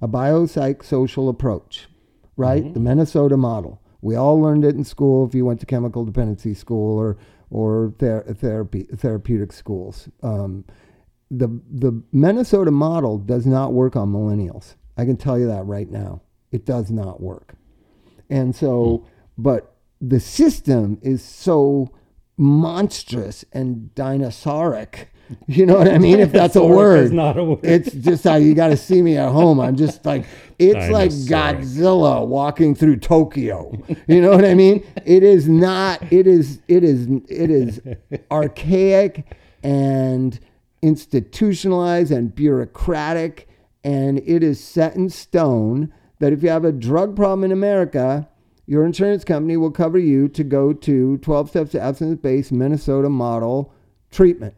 a 0.00 0.08
biopsychosocial 0.08 1.28
approach, 1.28 1.88
right? 2.36 2.64
Mm-hmm. 2.64 2.74
The 2.74 2.80
Minnesota 2.80 3.36
model. 3.36 3.80
We 4.02 4.14
all 4.14 4.40
learned 4.40 4.64
it 4.64 4.74
in 4.74 4.84
school 4.84 5.26
if 5.26 5.34
you 5.34 5.46
went 5.46 5.60
to 5.60 5.66
chemical 5.66 6.04
dependency 6.04 6.52
school 6.52 6.98
or 6.98 7.16
or 7.50 7.94
ther- 7.98 8.24
therapy 8.34 8.82
therapeutic 8.82 9.52
schools. 9.52 10.08
Um, 10.22 10.64
the 11.30 11.48
the 11.70 12.02
Minnesota 12.12 12.70
model 12.70 13.16
does 13.16 13.46
not 13.46 13.72
work 13.72 13.96
on 13.96 14.12
millennials. 14.12 14.74
I 14.98 15.06
can 15.06 15.16
tell 15.16 15.38
you 15.38 15.46
that 15.46 15.64
right 15.64 15.90
now. 15.90 16.20
It 16.52 16.66
does 16.66 16.90
not 16.90 17.20
work. 17.22 17.54
And 18.30 18.54
so, 18.54 19.06
but 19.36 19.74
the 20.00 20.20
system 20.20 20.98
is 21.02 21.22
so 21.22 21.90
monstrous 22.36 23.44
and 23.52 23.90
dinosauric. 23.94 25.06
You 25.46 25.64
know 25.64 25.78
what 25.78 25.88
I 25.88 25.96
mean? 25.98 26.20
If 26.20 26.32
that's 26.32 26.54
a 26.54 26.62
word. 26.64 27.04
is 27.04 27.12
not 27.12 27.38
a 27.38 27.44
word. 27.44 27.60
It's 27.62 27.90
just 27.92 28.24
how 28.24 28.36
you 28.36 28.54
got 28.54 28.68
to 28.68 28.76
see 28.76 29.00
me 29.00 29.16
at 29.16 29.30
home. 29.30 29.58
I'm 29.58 29.76
just 29.76 30.04
like, 30.04 30.26
it's 30.58 30.90
like 30.90 31.10
Godzilla 31.10 32.26
walking 32.26 32.74
through 32.74 32.96
Tokyo. 32.96 33.72
You 34.06 34.20
know 34.20 34.30
what 34.30 34.44
I 34.44 34.54
mean? 34.54 34.86
It 35.06 35.22
is 35.22 35.48
not, 35.48 36.02
it 36.12 36.26
is, 36.26 36.60
it 36.68 36.84
is, 36.84 37.08
it 37.28 37.50
is 37.50 37.80
archaic 38.30 39.24
and 39.62 40.38
institutionalized 40.82 42.12
and 42.12 42.34
bureaucratic. 42.34 43.48
And 43.82 44.18
it 44.26 44.42
is 44.42 44.62
set 44.62 44.94
in 44.94 45.08
stone 45.08 45.92
that 46.18 46.32
if 46.34 46.42
you 46.42 46.50
have 46.50 46.64
a 46.66 46.72
drug 46.72 47.16
problem 47.16 47.44
in 47.44 47.52
America, 47.52 48.28
your 48.66 48.84
insurance 48.84 49.24
company 49.24 49.56
will 49.56 49.70
cover 49.70 49.98
you 49.98 50.28
to 50.28 50.44
go 50.44 50.72
to 50.72 51.18
12 51.18 51.48
steps 51.50 51.70
to 51.72 51.80
abstinence 51.80 52.20
based 52.20 52.52
Minnesota 52.52 53.08
model 53.08 53.72
treatment 54.10 54.54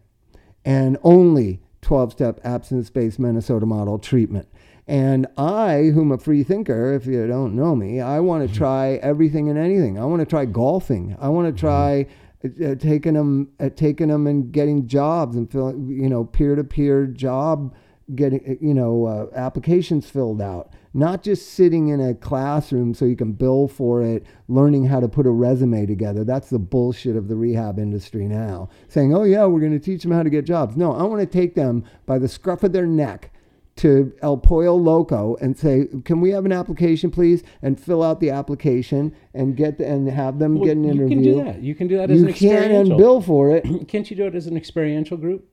and 0.65 0.99
only 1.03 1.61
12 1.83 2.13
step 2.13 2.41
abstinence 2.45 2.91
based 2.91 3.19
Minnesota 3.19 3.65
model 3.65 3.99
treatment. 3.99 4.49
And 4.89 5.27
I, 5.37 5.91
whom 5.95 6.13
a 6.13 6.19
free 6.19 6.45
thinker, 6.45 6.93
if 6.95 7.07
you 7.07 7.27
don't 7.27 7.57
know 7.57 7.75
me, 7.75 8.01
I 8.01 8.21
want 8.21 8.49
to 8.49 8.55
try 8.55 8.95
everything 9.03 9.49
and 9.49 9.59
anything. 9.59 9.99
I 9.99 10.05
want 10.05 10.21
to 10.21 10.27
try 10.27 10.45
golfing. 10.45 11.17
I 11.21 11.29
want 11.29 11.55
to 11.55 11.61
try 11.61 12.07
uh, 12.45 12.75
taking 12.77 13.15
them, 13.15 13.49
uh, 13.59 13.71
taking 13.71 14.09
them 14.09 14.27
and 14.27 14.53
getting 14.53 14.87
jobs 14.87 15.37
and 15.37 15.51
filling, 15.51 15.89
you 15.89 16.09
know, 16.09 16.25
peer 16.25 16.55
to 16.55 16.63
peer 16.63 17.07
job, 17.07 17.75
getting, 18.15 18.41
uh, 18.49 18.55
you 18.61 18.75
know, 18.75 19.07
uh, 19.07 19.27
applications 19.35 20.09
filled 20.09 20.41
out. 20.41 20.73
Not 20.97 21.23
just 21.23 21.51
sitting 21.53 21.89
in 21.89 22.01
a 22.01 22.15
classroom 22.15 22.95
so 22.95 23.05
you 23.05 23.17
can 23.17 23.33
bill 23.33 23.69
for 23.69 24.01
it, 24.03 24.25
learning 24.49 24.87
how 24.87 24.99
to 24.99 25.09
put 25.09 25.27
a 25.27 25.31
resume 25.31 25.85
together. 25.85 26.25
That's 26.25 26.49
the 26.49 26.59
bullshit 26.59 27.17
of 27.17 27.29
the 27.29 27.37
rehab 27.37 27.79
industry 27.79 28.27
now. 28.27 28.71
Saying, 28.89 29.15
oh, 29.15 29.25
yeah, 29.25 29.45
we're 29.45 29.61
going 29.61 29.73
to 29.73 29.79
teach 29.79 30.03
them 30.03 30.13
how 30.13 30.23
to 30.23 30.31
get 30.31 30.47
jobs. 30.47 30.75
No, 30.75 30.93
I 30.95 31.03
want 31.03 31.21
to 31.21 31.27
take 31.27 31.55
them 31.55 31.85
by 32.07 32.19
the 32.19 32.29
scruff 32.29 32.63
of 32.63 32.73
their 32.73 32.87
neck 32.87 33.31
to 33.77 34.11
El 34.23 34.39
Pollo 34.39 34.75
Loco 34.75 35.37
and 35.43 35.55
say, 35.55 35.87
"Can 36.05 36.23
we 36.23 36.31
have 36.31 36.47
an 36.47 36.53
application, 36.53 37.11
please?" 37.11 37.43
and 37.61 37.79
fill 37.79 38.03
out 38.03 38.21
the 38.21 38.31
application 38.31 39.13
and 39.35 39.55
get 39.55 39.77
the, 39.77 39.87
and 39.87 40.09
have 40.09 40.39
them 40.39 40.55
Well, 40.55 40.65
get 40.65 40.79
an 40.79 40.85
you 40.85 40.91
interview. 40.93 41.19
You 41.19 41.19
can 41.19 41.23
do 41.23 41.45
that. 41.45 41.63
You 41.63 41.75
can 41.75 41.87
do 41.89 41.97
that 41.99 42.11
as 42.11 42.21
You 42.23 42.27
an 42.29 42.33
can 42.33 42.53
experiential. 42.53 42.93
and 42.93 42.99
bill 42.99 43.21
for 43.21 43.51
it. 43.51 43.65
Can't 43.89 44.11
you 44.11 44.17
do 44.17 44.25
it 44.27 44.35
as 44.35 44.47
an 44.47 44.57
experiential 44.57 45.19
group? 45.19 45.47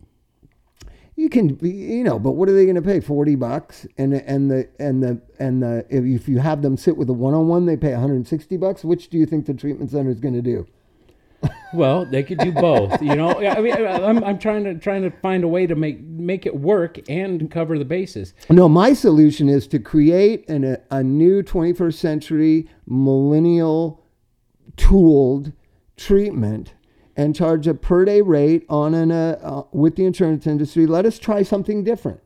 You 1.16 1.30
can, 1.30 1.54
be- 1.54 1.70
you 1.70 2.04
know, 2.04 2.18
but 2.18 2.32
what 2.32 2.50
are 2.50 2.54
they 2.54 2.64
going 2.66 2.76
to 2.76 2.82
pay? 2.82 3.00
Forty 3.00 3.36
bucks, 3.36 3.86
and 3.98 4.14
and 4.14 4.50
the 4.50 4.68
and 4.80 5.04
the 5.04 5.22
and 5.40 5.62
the 5.62 5.86
if 5.90 6.04
if 6.04 6.28
you 6.28 6.40
have 6.40 6.62
them 6.62 6.76
sit 6.76 6.98
with 6.98 7.10
a 7.10 7.14
one 7.14 7.34
on 7.34 7.48
one, 7.48 7.66
they 7.66 7.78
pay 7.78 7.92
one 7.92 8.02
hundred 8.02 8.16
and 8.16 8.28
sixty 8.28 8.58
bucks. 8.58 8.84
Which 8.84 9.10
do 9.10 9.18
you 9.18 9.26
think 9.26 9.46
the 9.46 9.54
treatment 9.54 9.92
center 9.92 10.10
is 10.10 10.20
going 10.20 10.34
to 10.34 10.42
do? 10.42 10.66
Well, 11.74 12.06
they 12.06 12.24
could 12.24 12.38
do 12.38 12.52
both. 12.52 13.02
You 13.02 13.16
know, 13.16 13.40
I 13.40 13.60
mean, 13.60 13.74
I'm, 13.74 14.24
I'm 14.24 14.40
trying 14.40 14.64
to 14.64 14.76
trying 14.76 15.02
to 15.02 15.10
find 15.10 15.44
a 15.44 15.48
way 15.48 15.68
to 15.68 15.76
make 15.76 16.00
make 16.02 16.46
it 16.46 16.56
work 16.56 17.00
and 17.10 17.50
cover 17.50 17.78
the 17.78 17.86
bases. 17.86 18.34
No, 18.50 18.70
my 18.70 18.94
solution 18.94 19.50
is 19.50 19.68
to 19.68 19.80
create 19.80 20.48
an, 20.48 20.64
a, 20.64 20.78
a 20.92 21.04
new 21.04 21.42
21st 21.44 21.96
century 21.96 22.70
millennial 22.86 24.04
tooled 24.78 25.52
treatment 25.98 26.74
and 27.16 27.36
charge 27.36 27.68
a 27.68 27.74
per 27.74 28.06
day 28.06 28.22
rate 28.22 28.66
on 28.70 28.94
an 28.94 29.12
uh, 29.12 29.40
uh, 29.42 29.64
with 29.72 29.96
the 29.96 30.06
insurance 30.06 30.48
industry. 30.48 30.86
Let 30.88 31.06
us 31.06 31.20
try 31.20 31.44
something 31.44 31.84
different. 31.84 32.20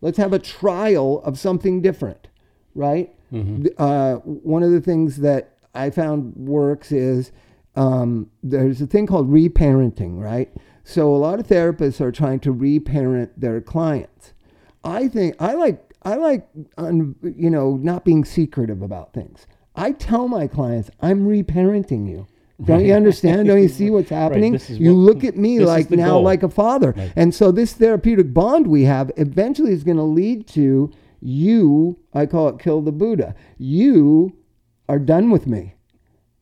Let's 0.00 0.18
have 0.18 0.32
a 0.32 0.38
trial 0.38 1.20
of 1.24 1.38
something 1.38 1.82
different, 1.82 2.28
right? 2.74 3.14
Th- 3.30 3.74
Uh, 3.78 4.16
one 4.16 4.62
of 4.62 4.70
the 4.70 4.80
things 4.80 5.16
that 5.18 5.56
I 5.74 5.90
found 5.90 6.34
works 6.36 6.92
is 6.92 7.30
um, 7.76 8.30
there's 8.42 8.80
a 8.80 8.86
thing 8.86 9.06
called 9.06 9.30
reparenting, 9.30 10.18
right? 10.20 10.50
So 10.84 11.14
a 11.14 11.18
lot 11.18 11.38
of 11.38 11.46
therapists 11.46 12.00
are 12.00 12.10
trying 12.12 12.40
to 12.40 12.52
reparent 12.52 13.38
their 13.38 13.60
clients. 13.60 14.32
I 14.84 15.08
think 15.08 15.34
I 15.40 15.54
like 15.54 15.92
I 16.04 16.14
like 16.14 16.48
you 17.36 17.50
know 17.50 17.76
not 17.76 18.04
being 18.04 18.24
secretive 18.24 18.80
about 18.82 19.12
things. 19.12 19.46
I 19.74 19.92
tell 19.92 20.28
my 20.28 20.46
clients 20.46 20.90
I'm 21.00 21.26
reparenting 21.28 22.08
you. 22.08 22.26
Don't 22.64 22.84
you 22.84 22.92
understand? 22.94 23.46
Don't 23.46 23.62
you 23.62 23.68
see 23.68 23.88
what's 23.90 24.10
happening? 24.10 24.54
is 24.54 24.70
you 24.70 24.94
what- 24.94 25.00
look 25.00 25.24
at 25.24 25.36
me 25.36 25.60
like 25.60 25.90
now 25.90 26.14
goal. 26.14 26.22
like 26.22 26.42
a 26.42 26.48
father. 26.48 26.94
And 27.14 27.34
so 27.34 27.52
this 27.52 27.72
therapeutic 27.72 28.34
bond 28.34 28.66
we 28.66 28.82
have 28.84 29.12
eventually 29.16 29.72
is 29.72 29.84
going 29.84 29.96
to 29.96 30.02
lead 30.02 30.46
to 30.48 30.90
you, 31.20 31.98
I 32.14 32.26
call 32.26 32.48
it 32.48 32.58
kill 32.58 32.80
the 32.80 32.92
Buddha. 32.92 33.34
You 33.58 34.36
are 34.88 34.98
done 34.98 35.30
with 35.30 35.46
me. 35.46 35.74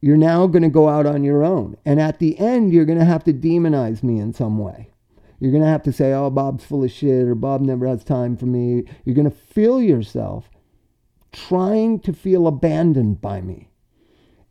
You're 0.00 0.16
now 0.16 0.46
going 0.46 0.62
to 0.62 0.68
go 0.68 0.88
out 0.88 1.06
on 1.06 1.24
your 1.24 1.42
own. 1.44 1.76
And 1.84 2.00
at 2.00 2.18
the 2.18 2.38
end, 2.38 2.72
you're 2.72 2.84
going 2.84 2.98
to 2.98 3.04
have 3.04 3.24
to 3.24 3.32
demonize 3.32 4.02
me 4.02 4.18
in 4.18 4.32
some 4.32 4.58
way. 4.58 4.90
You're 5.40 5.50
going 5.50 5.62
to 5.64 5.68
have 5.68 5.82
to 5.84 5.92
say, 5.92 6.12
oh, 6.12 6.30
Bob's 6.30 6.64
full 6.64 6.84
of 6.84 6.90
shit 6.90 7.26
or 7.26 7.34
Bob 7.34 7.60
never 7.60 7.86
has 7.86 8.04
time 8.04 8.36
for 8.36 8.46
me. 8.46 8.84
You're 9.04 9.14
going 9.14 9.30
to 9.30 9.36
feel 9.36 9.82
yourself 9.82 10.48
trying 11.32 11.98
to 12.00 12.12
feel 12.12 12.46
abandoned 12.46 13.20
by 13.20 13.40
me. 13.40 13.68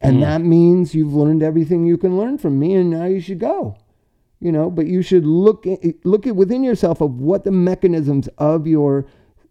And 0.01 0.17
mm. 0.17 0.21
that 0.21 0.41
means 0.41 0.93
you've 0.93 1.13
learned 1.13 1.43
everything 1.43 1.85
you 1.85 1.97
can 1.97 2.17
learn 2.17 2.37
from 2.37 2.59
me 2.59 2.73
and 2.75 2.89
now 2.89 3.05
you 3.05 3.19
should 3.19 3.39
go. 3.39 3.77
You 4.39 4.51
know, 4.51 4.69
but 4.69 4.85
you 4.85 5.01
should 5.01 5.25
look 5.25 5.65
at, 5.65 5.79
look 6.05 6.27
at 6.27 6.35
within 6.35 6.63
yourself 6.63 7.01
of 7.01 7.19
what 7.19 7.45
the 7.45 7.51
mechanisms 7.51 8.27
of 8.37 8.67
your 8.67 9.07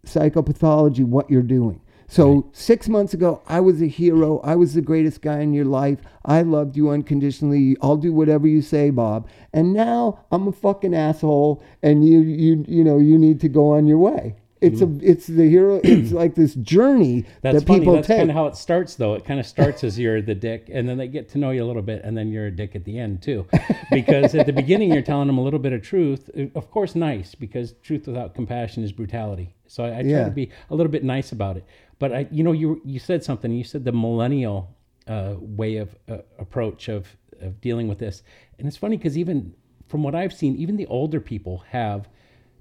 psychopathology, 0.07 1.05
what 1.05 1.31
you're 1.31 1.43
doing. 1.43 1.81
So 2.07 2.51
six 2.53 2.89
months 2.89 3.15
ago, 3.15 3.43
I 3.49 3.61
was 3.61 3.81
a 3.81 3.87
hero. 3.87 4.39
I 4.41 4.57
was 4.57 4.75
the 4.75 4.83
greatest 4.83 5.23
guy 5.23 5.41
in 5.41 5.53
your 5.53 5.65
life. 5.65 5.99
I 6.25 6.43
loved 6.43 6.77
you 6.77 6.91
unconditionally. 6.91 7.77
I'll 7.81 7.97
do 7.97 8.13
whatever 8.13 8.47
you 8.47 8.63
say, 8.63 8.91
Bob. 8.91 9.29
And 9.53 9.73
now 9.73 10.25
I'm 10.31 10.47
a 10.47 10.53
fucking 10.53 10.95
asshole, 10.95 11.63
and 11.83 12.07
you 12.07 12.21
you 12.21 12.65
you 12.69 12.85
know 12.85 12.99
you 12.99 13.19
need 13.19 13.41
to 13.41 13.49
go 13.49 13.73
on 13.73 13.87
your 13.87 13.99
way. 13.99 14.37
It's 14.65 14.81
a 14.81 14.91
it's 15.03 15.27
the 15.27 15.49
hero. 15.49 15.81
It's 15.85 16.13
like 16.23 16.35
this 16.35 16.55
journey 16.55 17.25
That's 17.43 17.61
that 17.61 17.67
funny. 17.67 17.81
people 17.81 17.95
That's 17.95 18.07
take. 18.09 18.19
kind 18.19 18.31
of 18.31 18.37
how 18.37 18.47
it 18.47 18.57
starts, 18.57 18.95
though. 18.97 19.15
It 19.15 19.25
kind 19.25 19.39
of 19.41 19.47
starts 19.47 19.85
as 19.85 19.99
you're 19.99 20.21
the 20.23 20.35
dick, 20.35 20.69
and 20.73 20.89
then 20.89 20.99
they 20.99 21.09
get 21.09 21.29
to 21.31 21.39
know 21.39 21.51
you 21.51 21.63
a 21.65 21.67
little 21.67 21.83
bit, 21.83 22.03
and 22.05 22.17
then 22.17 22.31
you're 22.33 22.47
a 22.47 22.51
dick 22.51 22.75
at 22.75 22.85
the 22.85 22.99
end 22.99 23.23
too. 23.23 23.47
Because 23.91 24.35
at 24.35 24.47
the 24.47 24.53
beginning, 24.53 24.93
you're 24.93 25.03
telling 25.03 25.27
them 25.27 25.39
a 25.39 25.43
little 25.43 25.59
bit 25.61 25.73
of 25.73 25.83
truth. 25.83 26.31
Uh, 26.37 26.47
Of 26.55 26.71
course, 26.71 26.95
nice, 26.95 27.35
because 27.35 27.73
truth 27.83 28.07
without 28.07 28.35
compassion 28.35 28.83
is 28.85 28.93
brutality. 28.93 29.55
So 29.67 29.85
I, 29.85 29.99
I 29.99 30.03
try 30.03 30.11
Yeah. 30.11 30.25
to 30.25 30.31
be 30.31 30.51
a 30.71 30.75
little 30.75 30.93
bit 30.93 31.05
nice 31.05 31.33
about 31.33 31.57
it. 31.57 31.65
But 31.99 32.13
I, 32.13 32.27
you 32.31 32.43
know, 32.43 32.53
you 32.53 32.81
you 32.85 32.99
said 32.99 33.23
something. 33.25 33.51
You 33.53 33.65
said 33.65 33.85
the 33.85 33.93
millennial 33.93 34.75
uh, 35.07 35.35
way 35.39 35.77
of 35.77 35.95
uh, 36.09 36.19
approach 36.39 36.89
of 36.89 37.07
of 37.41 37.61
dealing 37.61 37.89
with 37.89 37.99
this, 37.99 38.23
and 38.59 38.67
it's 38.69 38.77
funny 38.77 38.97
because 38.97 39.17
even 39.19 39.55
from 39.89 40.03
what 40.03 40.15
I've 40.15 40.33
seen, 40.33 40.57
even 40.57 40.77
the 40.77 40.87
older 40.87 41.21
people 41.21 41.59
have 41.71 42.09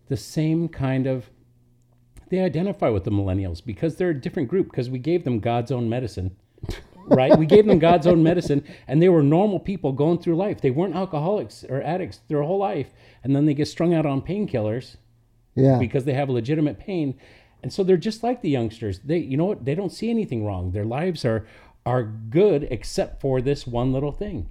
the 0.10 0.18
same 0.18 0.68
kind 0.68 1.08
of 1.08 1.30
they 2.34 2.41
identify 2.41 2.89
with 2.89 3.04
the 3.04 3.12
millennials 3.12 3.63
because 3.63 3.96
they're 3.96 4.10
a 4.10 4.19
different 4.19 4.50
group 4.50 4.72
because 4.72 4.89
we 4.89 4.98
gave 4.98 5.24
them 5.24 5.39
God's 5.39 5.72
own 5.72 5.88
medicine. 5.88 6.36
right? 7.06 7.38
We 7.38 7.46
gave 7.46 7.67
them 7.67 7.78
God's 7.78 8.08
own 8.08 8.24
medicine 8.24 8.63
and 8.88 9.00
they 9.00 9.10
were 9.10 9.22
normal 9.22 9.60
people 9.60 9.91
going 9.91 10.17
through 10.17 10.36
life. 10.36 10.60
They 10.60 10.72
weren't 10.72 10.96
alcoholics 10.96 11.63
or 11.63 11.84
addicts 11.84 12.22
their 12.30 12.41
whole 12.41 12.58
life. 12.58 12.88
And 13.24 13.36
then 13.36 13.46
they 13.46 13.54
get 13.54 13.67
strung 13.67 13.93
out 13.93 14.08
on 14.08 14.24
painkillers 14.24 14.96
yeah. 15.54 15.78
because 15.78 16.06
they 16.06 16.13
have 16.13 16.28
legitimate 16.28 16.80
pain. 16.80 17.19
And 17.62 17.72
so 17.72 17.84
they're 17.84 17.98
just 17.98 18.24
like 18.24 18.41
the 18.41 18.50
youngsters. 18.50 19.02
They 19.06 19.19
you 19.19 19.38
know 19.38 19.46
what? 19.46 19.63
They 19.63 19.76
don't 19.76 19.91
see 19.91 20.10
anything 20.10 20.43
wrong. 20.43 20.72
Their 20.72 20.86
lives 20.86 21.24
are 21.26 21.46
are 21.86 22.02
good 22.02 22.67
except 22.72 23.22
for 23.22 23.41
this 23.41 23.67
one 23.67 23.93
little 23.93 24.12
thing. 24.12 24.50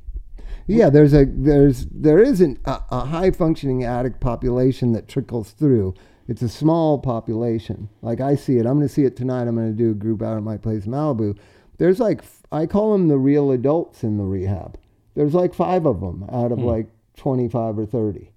Yeah, 0.69 0.89
there's 0.89 1.15
a 1.15 1.25
there's 1.25 1.87
there 1.87 2.21
isn't 2.21 2.61
a, 2.65 2.81
a 2.93 3.05
high 3.07 3.33
functioning 3.33 3.83
addict 3.83 4.21
population 4.21 4.93
that 4.93 5.09
trickles 5.09 5.51
through. 5.51 5.95
It's 6.33 6.41
a 6.41 6.49
small 6.49 6.99
population. 6.99 7.91
Like 8.01 8.23
I 8.23 8.37
see 8.37 8.57
it. 8.57 8.65
I'm 8.65 8.79
going 8.79 8.89
to 8.89 8.95
see 8.95 9.05
it 9.05 9.17
tonight. 9.17 9.43
I'm 9.43 9.55
going 9.55 9.71
to 9.71 9.77
do 9.77 9.91
a 9.91 9.95
group 9.95 10.23
out 10.23 10.39
at 10.39 10.43
my 10.43 10.57
place, 10.57 10.87
Malibu. 10.87 11.37
There's 11.77 12.01
like 12.01 12.23
I 12.51 12.65
call 12.65 12.93
them 12.93 13.09
the 13.09 13.19
real 13.19 13.51
adults 13.51 14.03
in 14.03 14.17
the 14.17 14.25
rehab. 14.25 14.79
There's 15.15 15.35
like 15.35 15.53
five 15.53 15.85
of 15.85 16.01
them 16.01 16.25
out 16.33 16.51
of 16.51 16.59
hmm. 16.59 16.65
like 16.65 16.87
25 17.17 17.81
or 17.81 17.85
30. 17.85 18.31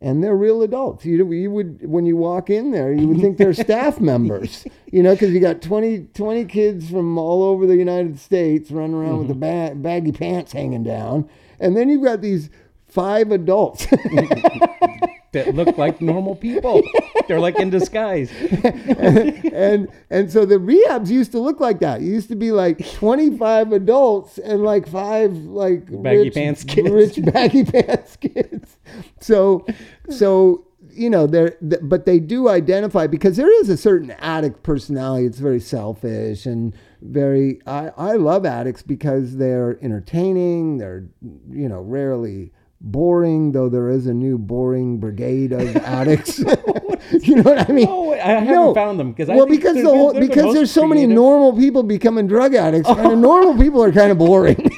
And 0.00 0.22
they're 0.22 0.36
real 0.36 0.62
adults. 0.62 1.04
You, 1.04 1.28
you 1.32 1.50
would, 1.50 1.84
when 1.84 2.06
you 2.06 2.16
walk 2.16 2.50
in 2.50 2.70
there, 2.70 2.92
you 2.92 3.08
would 3.08 3.20
think 3.20 3.36
they're 3.36 3.52
staff 3.66 3.98
members, 3.98 4.64
you 4.92 5.02
know, 5.02 5.12
because 5.12 5.32
you 5.32 5.40
got 5.40 5.60
20, 5.60 6.06
20 6.14 6.44
kids 6.44 6.88
from 6.88 7.18
all 7.18 7.42
over 7.42 7.66
the 7.66 7.76
United 7.76 8.20
States 8.20 8.70
running 8.70 8.94
around 8.94 9.18
with 9.18 9.28
the 9.28 9.34
mm-hmm. 9.34 9.80
ba- 9.80 9.82
baggy 9.82 10.12
pants 10.12 10.52
hanging 10.52 10.84
down. 10.84 11.28
And 11.58 11.76
then 11.76 11.88
you've 11.88 12.04
got 12.04 12.22
these 12.22 12.48
five 12.86 13.32
adults 13.32 13.88
that 15.32 15.54
look 15.54 15.78
like 15.78 16.00
normal 16.00 16.34
people. 16.34 16.82
They're 17.28 17.40
like 17.40 17.58
in 17.58 17.70
disguise. 17.70 18.30
and 18.64 19.88
and 20.10 20.30
so 20.32 20.44
the 20.44 20.56
rehabs 20.56 21.08
used 21.08 21.32
to 21.32 21.38
look 21.40 21.60
like 21.60 21.80
that. 21.80 22.00
It 22.00 22.04
used 22.04 22.28
to 22.28 22.36
be 22.36 22.52
like 22.52 22.84
25 22.94 23.72
adults 23.72 24.38
and 24.38 24.62
like 24.62 24.88
five 24.88 25.32
like 25.36 25.86
Baggy 26.02 26.24
rich, 26.24 26.34
pants 26.34 26.64
kids. 26.64 26.90
rich 26.90 27.24
baggy 27.32 27.64
pants 27.64 28.16
kids. 28.16 28.76
So 29.20 29.64
so 30.08 30.66
you 30.92 31.08
know 31.08 31.26
they're 31.26 31.50
th- 31.50 31.82
but 31.82 32.06
they 32.06 32.18
do 32.18 32.48
identify 32.48 33.06
because 33.06 33.36
there 33.36 33.52
is 33.60 33.68
a 33.68 33.76
certain 33.76 34.10
addict 34.12 34.62
personality. 34.62 35.26
It's 35.26 35.38
very 35.38 35.60
selfish 35.60 36.46
and 36.46 36.74
very. 37.00 37.60
I 37.66 37.90
I 37.96 38.12
love 38.14 38.44
addicts 38.44 38.82
because 38.82 39.36
they're 39.36 39.78
entertaining. 39.82 40.78
They're 40.78 41.06
you 41.50 41.68
know 41.68 41.80
rarely 41.80 42.52
boring 42.80 43.52
though 43.52 43.68
there 43.68 43.90
is 43.90 44.06
a 44.06 44.14
new 44.14 44.38
boring 44.38 44.98
brigade 44.98 45.52
of 45.52 45.76
addicts 45.84 46.38
you 47.22 47.34
know 47.36 47.42
what 47.42 47.68
i 47.68 47.72
mean 47.72 47.86
Oh, 47.88 48.12
I 48.14 48.16
haven't 48.18 48.48
No. 48.48 48.72
found 48.74 48.98
them 48.98 49.12
because 49.12 49.28
I 49.28 49.36
well, 49.36 49.46
because 49.46 49.76
the 49.76 49.84
whole, 49.84 50.12
they're 50.12 50.22
the 50.22 50.28
because 50.28 50.54
there's 50.54 50.70
so 50.70 50.86
many 50.86 51.06
normal 51.06 51.54
people 51.56 51.82
becoming 51.82 52.26
drug 52.26 52.54
addicts, 52.54 52.88
and 52.88 53.20
normal 53.22 53.56
people 53.56 53.82
are 53.82 53.92
kind 53.92 54.10
of 54.12 54.18
boring. 54.18 54.70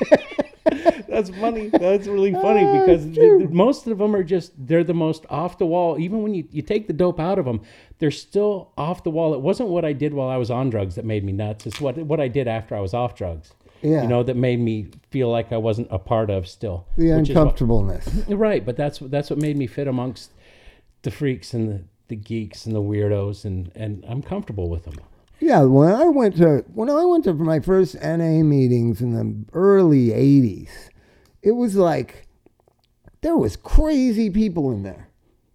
That's 1.09 1.29
funny. 1.31 1.69
That's 1.69 2.07
really 2.07 2.33
funny 2.33 2.65
Ah, 2.65 2.81
because 2.81 3.05
the- 3.07 3.47
the- 3.47 3.49
most 3.51 3.87
of 3.87 3.99
them 3.99 4.15
are 4.17 4.23
just 4.23 4.53
they're 4.67 4.85
the 4.85 4.95
most 4.95 5.27
off 5.29 5.59
the 5.59 5.67
wall. 5.67 5.99
Even 5.99 6.23
when 6.23 6.35
you, 6.35 6.45
you 6.51 6.63
take 6.63 6.87
the 6.87 6.93
dope 6.93 7.19
out 7.21 7.39
of 7.39 7.45
them, 7.45 7.61
they're 7.99 8.11
still 8.11 8.71
off 8.79 9.03
the 9.05 9.11
wall. 9.11 9.35
It 9.35 9.41
wasn't 9.41 9.69
what 9.69 9.85
I 9.85 9.93
did 9.93 10.15
while 10.15 10.29
I 10.29 10.37
was 10.37 10.51
on 10.51 10.71
drugs 10.71 10.95
that 10.95 11.05
made 11.05 11.25
me 11.25 11.33
nuts. 11.33 11.67
It's 11.67 11.81
what 11.81 11.97
what 11.99 12.21
I 12.21 12.29
did 12.29 12.47
after 12.49 12.75
I 12.77 12.81
was 12.81 12.95
off 12.95 13.15
drugs. 13.15 13.53
Yeah. 13.83 14.03
You 14.03 14.09
know 14.09 14.23
that 14.23 14.37
made 14.37 14.61
me 14.61 14.87
feel 15.11 15.29
like 15.31 15.53
I 15.53 15.57
wasn't 15.57 15.89
a 15.91 15.99
part 15.99 16.31
of 16.31 16.47
still. 16.49 16.87
the 16.97 17.07
is 17.07 17.11
what- 17.11 17.19
uncomfortableness. 17.29 18.09
right, 18.29 18.65
but 18.65 18.77
that's 18.77 18.99
that's 19.01 19.29
what 19.31 19.39
made 19.39 19.57
me 19.57 19.67
fit 19.67 19.89
amongst 19.89 20.31
the 21.03 21.11
freaks 21.11 21.53
and 21.53 21.69
the, 21.69 21.85
the 22.09 22.17
geeks 22.17 22.65
and 22.67 22.75
the 22.75 22.81
weirdos, 22.83 23.45
and 23.45 23.73
and 23.75 24.05
I'm 24.09 24.23
comfortable 24.23 24.69
with 24.69 24.85
them. 24.85 24.95
Yeah, 25.41 25.63
when 25.63 25.93
I 25.93 26.05
went 26.05 26.37
to 26.37 26.65
when 26.73 26.89
I 26.89 27.05
went 27.05 27.25
to 27.25 27.35
my 27.35 27.59
first 27.59 27.97
NA 28.01 28.43
meetings 28.45 29.01
in 29.01 29.13
the 29.15 29.45
early 29.53 30.09
'80s, 30.11 30.71
it 31.43 31.53
was 31.53 31.75
like 31.75 32.29
there 33.23 33.37
was 33.37 33.57
crazy 33.57 34.31
people 34.31 34.71
in 34.71 34.85
there. 34.85 35.09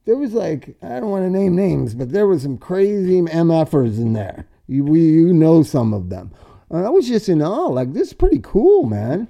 There 0.05 0.17
was 0.17 0.33
like 0.33 0.75
I 0.81 0.99
don't 0.99 1.09
want 1.09 1.25
to 1.25 1.29
name 1.29 1.55
names, 1.55 1.93
but 1.93 2.11
there 2.11 2.27
was 2.27 2.41
some 2.43 2.57
crazy 2.57 3.21
MFers 3.21 3.97
in 3.97 4.11
there. 4.11 4.47
You 4.67 4.83
we, 4.83 4.99
you 5.01 5.33
know 5.33 5.63
some 5.63 5.93
of 5.93 6.09
them. 6.09 6.31
And 6.69 6.85
I 6.85 6.89
was 6.89 7.07
just 7.07 7.29
in 7.29 7.41
awe. 7.41 7.67
Like 7.67 7.93
this 7.93 8.09
is 8.09 8.13
pretty 8.13 8.39
cool, 8.43 8.83
man. 8.83 9.27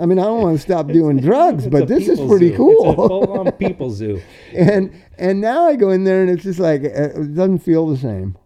I 0.00 0.06
mean, 0.06 0.18
I 0.20 0.24
don't 0.24 0.42
want 0.42 0.56
to 0.56 0.62
stop 0.62 0.86
doing 0.86 1.18
drugs, 1.18 1.66
but 1.66 1.88
this 1.88 2.06
is 2.08 2.20
pretty 2.20 2.50
zoo. 2.50 2.56
cool. 2.56 2.90
It's 2.92 2.92
a 2.92 3.08
full-on 3.08 3.52
people 3.52 3.90
zoo. 3.90 4.20
and 4.54 4.92
and 5.18 5.40
now 5.40 5.66
I 5.66 5.74
go 5.76 5.90
in 5.90 6.04
there 6.04 6.22
and 6.22 6.30
it's 6.30 6.44
just 6.44 6.60
like 6.60 6.82
uh, 6.84 7.20
it 7.20 7.34
doesn't 7.34 7.58
feel 7.60 7.86
the 7.88 7.96
same. 7.96 8.36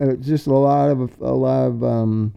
Uh, 0.00 0.10
It's 0.12 0.26
just 0.26 0.46
a 0.46 0.54
lot 0.54 0.90
of 0.90 1.20
a 1.20 1.32
lot 1.34 1.66
of 1.66 1.84
um, 1.84 2.34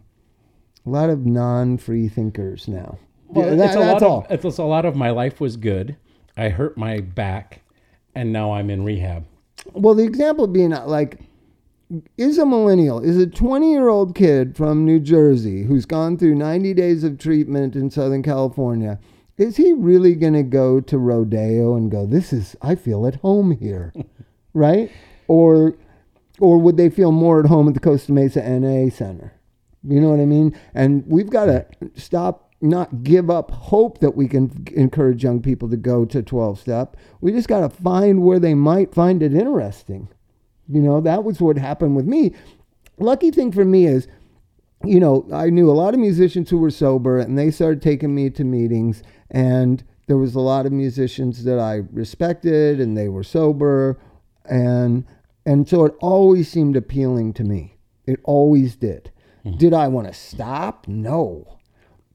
a 0.86 0.90
lot 0.90 1.10
of 1.10 1.26
non-free 1.26 2.10
thinkers 2.10 2.68
now. 2.68 2.98
Well, 3.30 3.48
Yeah, 3.50 3.56
that- 3.56 3.66
it's 3.68 3.76
a 3.76 3.80
that's 3.80 4.02
lot 4.02 4.04
all. 4.04 4.26
Of, 4.30 4.46
it's 4.46 4.58
a 4.58 4.64
lot 4.64 4.84
of 4.86 4.96
my 4.98 5.12
life 5.12 5.40
was 5.40 5.56
good. 5.56 5.96
I 6.36 6.50
hurt 6.50 6.78
my 6.78 7.00
back, 7.00 7.62
and 8.16 8.34
now 8.34 8.52
I'm 8.54 8.70
in 8.70 8.84
rehab. 8.84 9.26
Well, 9.74 9.94
the 9.94 10.04
example 10.04 10.48
being 10.48 10.74
uh, 10.74 10.86
like, 10.88 11.20
is 12.18 12.38
a 12.38 12.46
millennial, 12.46 13.00
is 13.00 13.18
a 13.18 13.28
20 13.28 13.72
year 13.72 13.90
old 13.90 14.16
kid 14.16 14.56
from 14.56 14.86
New 14.86 15.00
Jersey 15.00 15.64
who's 15.64 15.86
gone 15.86 16.18
through 16.18 16.36
90 16.36 16.74
days 16.74 17.04
of 17.04 17.18
treatment 17.18 17.76
in 17.76 17.90
Southern 17.90 18.24
California, 18.24 19.00
is 19.38 19.58
he 19.58 19.74
really 19.74 20.16
going 20.16 20.34
to 20.34 20.44
go 20.44 20.80
to 20.80 20.98
Rodeo 20.98 21.76
and 21.76 21.90
go, 21.90 22.06
this 22.06 22.32
is, 22.32 22.56
I 22.62 22.76
feel 22.76 23.08
at 23.08 23.16
home 23.16 23.52
here, 23.52 23.94
right? 24.54 24.92
Or, 25.28 25.76
or 26.40 26.60
would 26.60 26.78
they 26.78 26.90
feel 26.90 27.12
more 27.12 27.40
at 27.40 27.48
home 27.48 27.68
at 27.68 27.74
the 27.74 27.80
Costa 27.80 28.12
Mesa 28.12 28.42
NA 28.48 28.90
Center? 28.90 29.34
You 29.84 30.00
know 30.00 30.10
what 30.10 30.20
I 30.20 30.26
mean? 30.26 30.56
And 30.76 31.04
we've 31.08 31.30
got 31.30 31.46
to 31.46 31.66
stop, 31.96 32.54
not 32.62 33.04
give 33.04 33.32
up 33.32 33.50
hope 33.50 34.00
that 34.00 34.16
we 34.16 34.28
can 34.28 34.68
encourage 34.76 35.24
young 35.24 35.42
people 35.42 35.68
to 35.70 35.78
go 35.78 36.06
to 36.06 36.22
12 36.22 36.60
step. 36.60 36.96
We 37.20 37.32
just 37.32 37.48
got 37.48 37.62
to 37.62 37.70
find 37.70 38.22
where 38.22 38.40
they 38.40 38.54
might 38.54 38.94
find 38.94 39.24
it 39.24 39.34
interesting. 39.34 40.08
You 40.72 40.82
know, 40.82 41.02
that 41.02 41.24
was 41.24 41.42
what 41.42 41.58
happened 41.58 41.96
with 41.96 42.06
me. 42.06 42.34
Lucky 42.98 43.32
thing 43.32 43.52
for 43.52 43.66
me 43.66 43.86
is, 43.86 44.08
you 44.84 45.00
know, 45.00 45.28
I 45.34 45.50
knew 45.50 45.70
a 45.70 45.74
lot 45.74 45.94
of 45.94 46.00
musicians 46.00 46.50
who 46.50 46.58
were 46.58 46.72
sober 46.72 47.18
and 47.18 47.38
they 47.38 47.52
started 47.52 47.82
taking 47.82 48.16
me 48.16 48.30
to 48.32 48.44
meetings 48.44 49.04
and 49.30 49.84
there 50.08 50.18
was 50.18 50.36
a 50.36 50.40
lot 50.40 50.66
of 50.66 50.72
musicians 50.72 51.44
that 51.44 51.60
I 51.60 51.82
respected 51.92 52.80
and 52.80 52.98
they 52.98 53.10
were 53.10 53.24
sober 53.24 54.00
and 54.46 55.06
and 55.46 55.68
so 55.68 55.86
it 55.86 55.96
always 56.02 56.50
seemed 56.50 56.76
appealing 56.76 57.34
to 57.34 57.44
me. 57.44 57.78
It 58.06 58.20
always 58.24 58.76
did. 58.76 59.12
Hmm. 59.44 59.58
Did 59.58 59.74
I 59.74 59.88
want 59.88 60.08
to 60.08 60.14
stop? 60.14 60.88
No. 60.88 61.58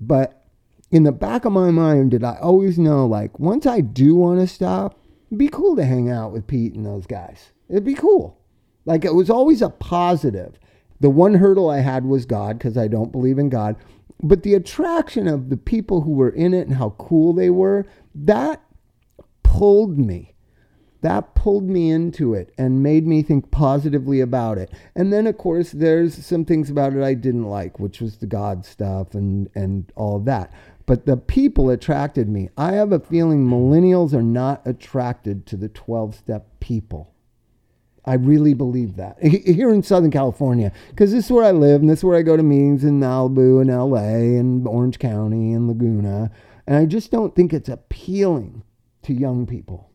But 0.00 0.44
in 0.90 1.02
the 1.02 1.12
back 1.12 1.44
of 1.44 1.52
my 1.52 1.70
mind, 1.70 2.12
did 2.12 2.22
I 2.22 2.36
always 2.40 2.78
know 2.78 3.06
like 3.06 3.38
once 3.38 3.66
I 3.66 3.80
do 3.80 4.14
want 4.14 4.40
to 4.40 4.46
stop, 4.46 4.98
it'd 5.28 5.38
be 5.38 5.48
cool 5.48 5.76
to 5.76 5.84
hang 5.84 6.10
out 6.10 6.32
with 6.32 6.46
Pete 6.46 6.74
and 6.74 6.86
those 6.86 7.06
guys. 7.06 7.50
It'd 7.68 7.84
be 7.84 7.94
cool. 7.94 8.38
Like 8.86 9.04
it 9.04 9.14
was 9.14 9.28
always 9.28 9.60
a 9.60 9.68
positive. 9.68 10.58
The 11.00 11.10
one 11.10 11.34
hurdle 11.34 11.68
I 11.68 11.80
had 11.80 12.06
was 12.06 12.24
God 12.24 12.58
because 12.58 12.78
I 12.78 12.88
don't 12.88 13.12
believe 13.12 13.38
in 13.38 13.50
God. 13.50 13.76
But 14.22 14.42
the 14.42 14.54
attraction 14.54 15.28
of 15.28 15.50
the 15.50 15.58
people 15.58 16.00
who 16.00 16.12
were 16.12 16.30
in 16.30 16.54
it 16.54 16.66
and 16.66 16.76
how 16.76 16.90
cool 16.98 17.34
they 17.34 17.50
were, 17.50 17.86
that 18.14 18.62
pulled 19.42 19.98
me. 19.98 20.32
That 21.02 21.34
pulled 21.34 21.68
me 21.68 21.90
into 21.90 22.32
it 22.32 22.52
and 22.56 22.82
made 22.82 23.06
me 23.06 23.22
think 23.22 23.50
positively 23.50 24.20
about 24.20 24.56
it. 24.56 24.72
And 24.94 25.12
then, 25.12 25.26
of 25.26 25.36
course, 25.36 25.70
there's 25.72 26.24
some 26.24 26.44
things 26.44 26.70
about 26.70 26.94
it 26.94 27.02
I 27.02 27.14
didn't 27.14 27.44
like, 27.44 27.78
which 27.78 28.00
was 28.00 28.16
the 28.16 28.26
God 28.26 28.64
stuff 28.64 29.14
and, 29.14 29.50
and 29.54 29.92
all 29.94 30.18
that. 30.20 30.52
But 30.86 31.04
the 31.04 31.16
people 31.16 31.68
attracted 31.68 32.28
me. 32.28 32.48
I 32.56 32.72
have 32.72 32.92
a 32.92 33.00
feeling 33.00 33.46
millennials 33.46 34.14
are 34.14 34.22
not 34.22 34.62
attracted 34.64 35.44
to 35.46 35.56
the 35.56 35.68
12 35.68 36.14
step 36.14 36.48
people. 36.60 37.12
I 38.06 38.14
really 38.14 38.54
believe 38.54 38.96
that 38.96 39.20
here 39.22 39.70
in 39.70 39.82
Southern 39.82 40.10
California, 40.12 40.72
because 40.90 41.10
this 41.12 41.24
is 41.26 41.32
where 41.32 41.44
I 41.44 41.50
live 41.50 41.80
and 41.80 41.90
this 41.90 41.98
is 42.00 42.04
where 42.04 42.16
I 42.16 42.22
go 42.22 42.36
to 42.36 42.42
meetings 42.42 42.84
in 42.84 43.00
Malibu 43.00 43.60
and 43.60 43.68
LA 43.70 44.38
and 44.38 44.66
Orange 44.68 44.98
County 44.98 45.52
and 45.52 45.66
Laguna. 45.66 46.30
And 46.68 46.76
I 46.76 46.84
just 46.86 47.10
don't 47.10 47.34
think 47.34 47.52
it's 47.52 47.68
appealing 47.68 48.62
to 49.02 49.12
young 49.12 49.46
people. 49.46 49.90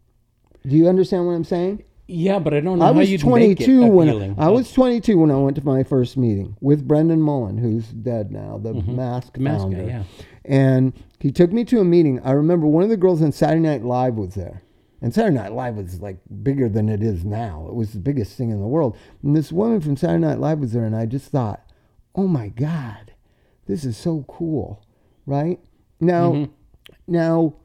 Do 0.68 0.76
you 0.76 0.88
understand 0.90 1.26
what 1.26 1.34
I'm 1.34 1.44
saying? 1.46 1.84
Yeah, 2.08 2.40
but 2.40 2.54
I 2.54 2.60
don't 2.60 2.80
know 2.80 2.84
I 2.86 2.88
how 2.90 2.94
was 3.00 3.10
you'd 3.10 3.26
make 3.26 3.62
it 3.62 3.66
22 3.66 3.86
when 3.88 4.10
appealing. 4.10 4.36
I 4.38 4.50
was 4.50 4.72
22 4.74 5.18
when 5.18 5.32
I 5.32 5.36
went 5.38 5.56
to 5.56 5.66
my 5.66 5.84
first 5.84 6.18
meeting 6.18 6.58
with 6.60 6.86
Brendan 6.86 7.22
Mullen, 7.22 7.58
who's 7.58 7.88
dead 7.88 8.32
now, 8.32 8.58
the 8.62 8.74
Masque 8.74 8.84
Mm-hmm. 8.84 8.96
Masque 8.96 9.34
guy, 9.40 9.58
founder. 9.58 9.84
yeah. 9.86 10.04
And 10.44 10.92
he 11.20 11.32
took 11.32 11.54
me 11.54 11.64
to 11.66 11.80
a 11.80 11.86
meeting. 11.86 12.20
I 12.26 12.32
remember 12.32 12.68
one 12.68 12.84
of 12.84 12.90
the 12.90 12.98
girls 12.98 13.22
on 13.22 13.32
Saturday 13.32 13.62
Night 13.62 13.84
Live 13.86 14.16
was 14.16 14.36
there. 14.36 14.62
And 15.02 15.14
Saturday 15.14 15.36
Night 15.36 15.54
Live 15.54 15.78
was 15.78 16.00
like 16.00 16.18
bigger 16.44 16.70
than 16.70 16.88
it 16.88 17.02
is 17.02 17.26
now. 17.26 17.66
It 17.68 17.74
was 17.74 17.94
the 17.94 18.00
biggest 18.00 18.38
thing 18.38 18.52
in 18.52 18.60
the 18.60 18.68
world. 18.68 18.96
And 19.24 19.36
this 19.36 19.52
woman 19.52 19.82
from 19.82 19.98
Saturday 19.98 20.20
Night 20.22 20.40
Live 20.40 20.60
was 20.60 20.74
there, 20.74 20.86
and 20.86 20.96
I 20.96 21.06
just 21.08 21.32
thought, 21.32 21.62
oh 22.14 22.28
my 22.28 22.50
God, 22.50 23.14
this 23.68 23.84
is 23.84 23.98
so 23.98 24.26
cool, 24.28 24.86
right? 25.26 25.60
Now, 26.00 26.32
Mm-hmm. 26.34 26.52
now, 27.08 27.56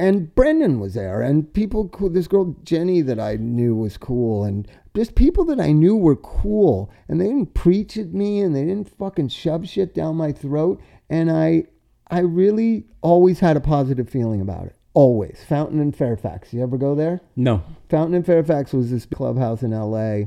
and 0.00 0.32
Brendan 0.34 0.78
was 0.78 0.94
there, 0.94 1.22
and 1.22 1.52
people, 1.52 1.90
this 2.12 2.28
girl 2.28 2.54
Jenny 2.64 3.00
that 3.02 3.18
I 3.18 3.36
knew 3.36 3.74
was 3.74 3.96
cool, 3.96 4.44
and 4.44 4.68
just 4.94 5.14
people 5.14 5.44
that 5.46 5.60
I 5.60 5.72
knew 5.72 5.96
were 5.96 6.16
cool, 6.16 6.90
and 7.08 7.20
they 7.20 7.26
didn't 7.26 7.54
preach 7.54 7.96
at 7.96 8.12
me, 8.12 8.40
and 8.40 8.54
they 8.54 8.64
didn't 8.64 8.96
fucking 8.96 9.28
shove 9.28 9.68
shit 9.68 9.94
down 9.94 10.16
my 10.16 10.32
throat, 10.32 10.80
and 11.08 11.30
I, 11.30 11.64
I 12.10 12.20
really 12.20 12.84
always 13.00 13.40
had 13.40 13.56
a 13.56 13.60
positive 13.60 14.08
feeling 14.08 14.40
about 14.40 14.66
it. 14.66 14.76
Always. 14.94 15.38
Fountain 15.48 15.80
in 15.80 15.92
Fairfax. 15.92 16.52
You 16.52 16.62
ever 16.62 16.76
go 16.78 16.94
there? 16.94 17.20
no. 17.36 17.62
Fountain 17.88 18.14
in 18.14 18.22
Fairfax 18.22 18.72
was 18.72 18.90
this 18.90 19.06
clubhouse 19.06 19.62
in 19.62 19.70
LA. 19.70 20.24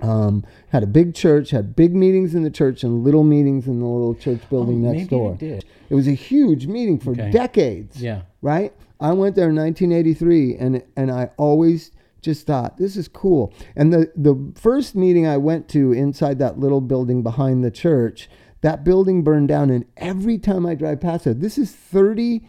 Um, 0.00 0.44
had 0.68 0.82
a 0.82 0.86
big 0.86 1.14
church, 1.14 1.50
had 1.50 1.74
big 1.76 1.94
meetings 1.94 2.34
in 2.34 2.42
the 2.42 2.50
church 2.50 2.82
and 2.84 3.02
little 3.04 3.24
meetings 3.24 3.66
in 3.66 3.80
the 3.80 3.86
little 3.86 4.14
church 4.14 4.40
building 4.50 4.86
Oh, 4.86 4.92
next 4.92 5.08
door. 5.08 5.32
it 5.32 5.38
did. 5.38 5.64
It 5.88 5.94
was 5.94 6.06
a 6.08 6.12
huge 6.12 6.66
meeting 6.66 6.98
for 6.98 7.10
Okay. 7.12 7.30
decades. 7.30 8.02
Yeah. 8.02 8.22
Right? 8.42 8.72
I 9.00 9.12
went 9.12 9.34
there 9.34 9.48
in 9.50 9.56
1983 9.56 10.56
and 10.56 10.82
and 10.96 11.10
I 11.10 11.30
always 11.38 11.90
just 12.22 12.46
thought 12.46 12.76
this 12.78 12.96
is 12.96 13.08
cool. 13.08 13.52
And 13.74 13.92
the 13.92 14.10
the 14.16 14.52
first 14.54 14.94
meeting 14.94 15.26
I 15.26 15.36
went 15.38 15.68
to 15.70 15.92
inside 15.92 16.38
that 16.38 16.58
little 16.58 16.80
building 16.82 17.22
behind 17.22 17.64
the 17.64 17.70
church, 17.70 18.28
that 18.60 18.84
building 18.84 19.22
burned 19.22 19.48
down 19.48 19.70
and 19.70 19.84
every 19.96 20.38
time 20.38 20.66
I 20.66 20.74
drive 20.74 21.00
past 21.00 21.26
it, 21.26 21.40
this 21.40 21.56
is 21.58 21.72
30 21.72 22.42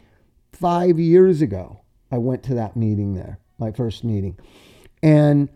five 0.54 1.00
years 1.00 1.42
ago, 1.42 1.80
I 2.12 2.18
went 2.18 2.44
to 2.44 2.54
that 2.56 2.76
meeting 2.76 3.14
there, 3.14 3.40
my 3.58 3.72
first 3.72 4.04
meeting. 4.04 4.38
And 5.02 5.50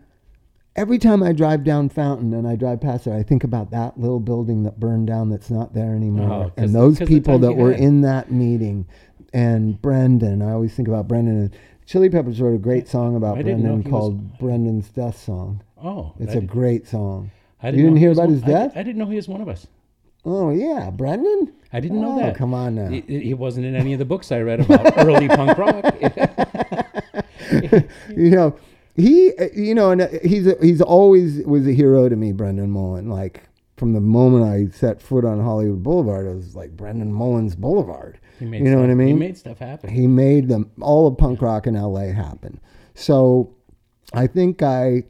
every 0.74 0.98
time 0.98 1.22
I 1.22 1.32
drive 1.32 1.64
down 1.64 1.88
Fountain 1.88 2.32
and 2.34 2.46
I 2.48 2.56
drive 2.56 2.80
past 2.80 3.06
it, 3.06 3.12
I 3.12 3.22
think 3.22 3.44
about 3.44 3.70
that 3.70 3.98
little 3.98 4.20
building 4.20 4.62
that 4.64 4.80
burned 4.80 5.06
down 5.06 5.30
that's 5.30 5.50
not 5.50 5.74
there 5.74 5.94
anymore. 5.94 6.30
Oh, 6.46 6.52
and 6.56 6.74
those 6.74 6.98
people 6.98 7.38
that 7.40 7.52
were 7.52 7.72
had. 7.72 7.80
in 7.80 8.00
that 8.02 8.30
meeting. 8.32 8.86
And 9.32 9.80
Brendan, 9.82 10.40
I 10.42 10.52
always 10.52 10.74
think 10.74 10.88
about 10.88 11.08
Brendan. 11.08 11.36
And 11.36 11.56
Chili 11.84 12.08
Peppers 12.08 12.40
wrote 12.40 12.54
a 12.54 12.58
great 12.58 12.88
song 12.88 13.16
about 13.16 13.38
I 13.38 13.42
Brendan 13.42 13.70
he 13.70 13.76
was- 13.82 13.90
called 13.90 14.38
Brendan's 14.38 14.88
Death 14.88 15.18
Song. 15.18 15.62
Oh, 15.82 16.14
It's 16.18 16.34
I 16.34 16.38
a 16.38 16.40
great 16.40 16.86
song. 16.88 17.30
I 17.62 17.68
you 17.68 17.76
didn't 17.82 17.96
hear 17.96 18.12
about 18.12 18.24
one- 18.28 18.34
his 18.34 18.42
I- 18.44 18.46
death? 18.46 18.72
I, 18.76 18.82
didn't 18.82 18.96
know 18.98 19.06
he 19.06 19.16
was 19.16 19.28
one 19.28 19.40
of 19.42 19.48
us. 19.48 19.66
Oh, 20.26 20.50
yeah. 20.50 20.90
Brendan? 20.90 21.52
I 21.72 21.80
didn't 21.80 22.00
know 22.00 22.14
Oh, 22.18 22.22
that. 22.22 22.36
come 22.36 22.52
on 22.52 22.74
now. 22.74 22.88
He, 22.88 23.00
he 23.02 23.32
wasn't 23.34 23.64
in 23.66 23.74
any 23.76 23.92
of 23.92 23.98
the 23.98 24.04
books 24.04 24.32
I 24.32 24.40
read 24.40 24.60
about 24.60 24.92
early 25.06 25.28
punk 25.28 25.56
rock. 25.56 25.84
you 28.10 28.30
know, 28.30 28.56
he, 28.94 29.32
uh, 29.38 29.46
you 29.54 29.74
know, 29.74 29.90
and 29.90 30.00
uh, 30.02 30.08
he's 30.24 30.48
he's 30.60 30.80
always 30.80 31.44
was 31.46 31.66
a 31.66 31.72
hero 31.72 32.08
to 32.08 32.16
me, 32.16 32.32
Brendan 32.32 32.70
Mullen. 32.70 33.08
Like 33.10 33.42
from 33.76 33.92
the 33.92 34.00
moment 34.00 34.44
I 34.44 34.74
set 34.76 35.00
foot 35.02 35.24
on 35.24 35.40
Hollywood 35.40 35.82
Boulevard, 35.82 36.26
it 36.26 36.34
was 36.34 36.56
like 36.56 36.76
Brendan 36.76 37.12
Mullen's 37.12 37.54
Boulevard. 37.54 38.18
He 38.38 38.46
made 38.46 38.58
You 38.58 38.64
know 38.64 38.70
stuff, 38.72 38.80
what 38.80 38.90
I 38.90 38.94
mean? 38.94 39.06
He 39.08 39.14
made 39.14 39.36
stuff 39.38 39.58
happen. 39.58 39.90
He 39.90 40.06
made 40.06 40.48
them 40.48 40.70
all 40.80 41.06
of 41.06 41.18
punk 41.18 41.42
rock 41.42 41.66
in 41.66 41.74
LA 41.74 42.06
happen. 42.12 42.58
So 42.94 43.54
I 44.14 44.26
think 44.26 44.62
I 44.62 45.04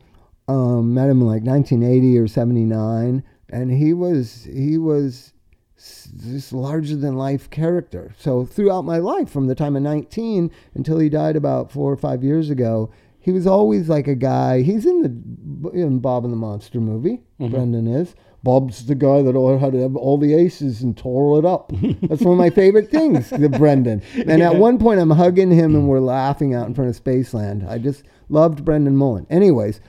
um, 0.48 0.94
met 0.94 1.08
him 1.08 1.20
in 1.20 1.26
like 1.26 1.42
1980 1.42 2.18
or 2.18 2.26
79, 2.28 3.22
and 3.48 3.70
he 3.70 3.92
was 3.92 4.44
he 4.44 4.78
was 4.78 5.32
this 5.76 6.52
larger 6.52 6.96
than 6.96 7.16
life 7.16 7.50
character. 7.50 8.14
So 8.18 8.46
throughout 8.46 8.82
my 8.82 8.98
life, 8.98 9.28
from 9.28 9.46
the 9.46 9.54
time 9.54 9.76
of 9.76 9.82
19 9.82 10.50
until 10.74 10.98
he 10.98 11.08
died 11.08 11.36
about 11.36 11.70
four 11.70 11.92
or 11.92 11.96
five 11.96 12.24
years 12.24 12.48
ago, 12.48 12.90
he 13.20 13.32
was 13.32 13.46
always 13.46 13.88
like 13.88 14.06
a 14.06 14.14
guy. 14.14 14.62
He's 14.62 14.86
in 14.86 15.02
the 15.02 15.70
in 15.70 15.98
Bob 15.98 16.24
and 16.24 16.32
the 16.32 16.38
Monster 16.38 16.80
movie. 16.80 17.22
Brendan 17.38 17.86
is. 17.86 18.14
Bob's 18.42 18.86
the 18.86 18.94
guy 18.94 19.22
that 19.22 19.34
all 19.34 19.58
had 19.58 19.74
all 19.96 20.18
the 20.18 20.34
aces 20.34 20.80
and 20.80 20.96
tore 20.96 21.36
it 21.40 21.44
up. 21.44 21.72
That's 22.02 22.22
one 22.22 22.34
of 22.34 22.38
my 22.38 22.50
favorite 22.50 22.88
things, 22.88 23.30
the 23.30 23.48
Brendan. 23.48 24.02
And 24.14 24.40
at 24.40 24.54
one 24.54 24.78
point, 24.78 25.00
I'm 25.00 25.10
hugging 25.10 25.50
him 25.50 25.74
and 25.74 25.88
we're 25.88 25.98
laughing 25.98 26.54
out 26.54 26.68
in 26.68 26.74
front 26.74 26.88
of 26.88 27.02
Spaceland. 27.02 27.68
I 27.68 27.78
just 27.78 28.04
loved 28.28 28.64
Brendan 28.64 28.96
Mullen. 28.96 29.26
Anyways, 29.28 29.80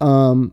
um, 0.00 0.52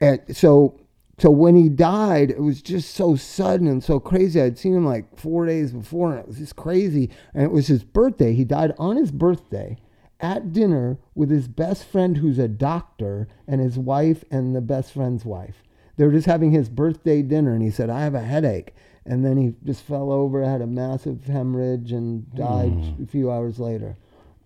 and 0.00 0.20
so 0.36 0.79
so 1.20 1.30
when 1.30 1.54
he 1.54 1.68
died, 1.68 2.30
it 2.30 2.40
was 2.40 2.62
just 2.62 2.94
so 2.94 3.14
sudden 3.14 3.66
and 3.66 3.84
so 3.84 4.00
crazy. 4.00 4.40
I'd 4.40 4.58
seen 4.58 4.74
him 4.74 4.86
like 4.86 5.18
four 5.18 5.44
days 5.44 5.70
before, 5.70 6.12
and 6.12 6.20
it 6.20 6.26
was 6.26 6.38
just 6.38 6.56
crazy. 6.56 7.10
And 7.34 7.44
it 7.44 7.52
was 7.52 7.66
his 7.66 7.84
birthday. 7.84 8.32
He 8.32 8.44
died 8.44 8.72
on 8.78 8.96
his 8.96 9.10
birthday 9.10 9.76
at 10.18 10.54
dinner 10.54 10.98
with 11.14 11.30
his 11.30 11.46
best 11.46 11.84
friend, 11.84 12.16
who's 12.16 12.38
a 12.38 12.48
doctor, 12.48 13.28
and 13.46 13.60
his 13.60 13.78
wife 13.78 14.24
and 14.30 14.56
the 14.56 14.62
best 14.62 14.92
friend's 14.92 15.26
wife. 15.26 15.62
They 15.98 16.06
were 16.06 16.12
just 16.12 16.26
having 16.26 16.52
his 16.52 16.70
birthday 16.70 17.20
dinner, 17.20 17.52
and 17.52 17.62
he 17.62 17.70
said, 17.70 17.90
"I 17.90 18.00
have 18.00 18.14
a 18.14 18.20
headache." 18.20 18.74
And 19.04 19.22
then 19.22 19.36
he 19.36 19.54
just 19.64 19.82
fell 19.82 20.10
over, 20.10 20.42
had 20.42 20.62
a 20.62 20.66
massive 20.66 21.26
hemorrhage, 21.26 21.92
and 21.92 22.34
died 22.34 22.72
mm. 22.72 23.02
a 23.02 23.06
few 23.06 23.30
hours 23.30 23.58
later. 23.58 23.98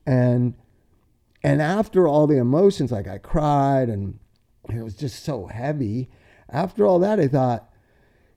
And 0.07 0.55
and 1.45 1.63
after 1.63 2.09
all 2.09 2.27
the 2.27 2.39
emotions, 2.39 2.91
like 2.91 3.07
I 3.07 3.19
cried 3.19 3.89
and 3.89 4.19
it 4.69 4.83
was 4.83 4.97
just 4.97 5.23
so 5.23 5.47
heavy. 5.47 6.09
After 6.55 6.87
all 6.87 6.99
that, 7.01 7.19
I 7.19 7.27
thought, 7.29 7.69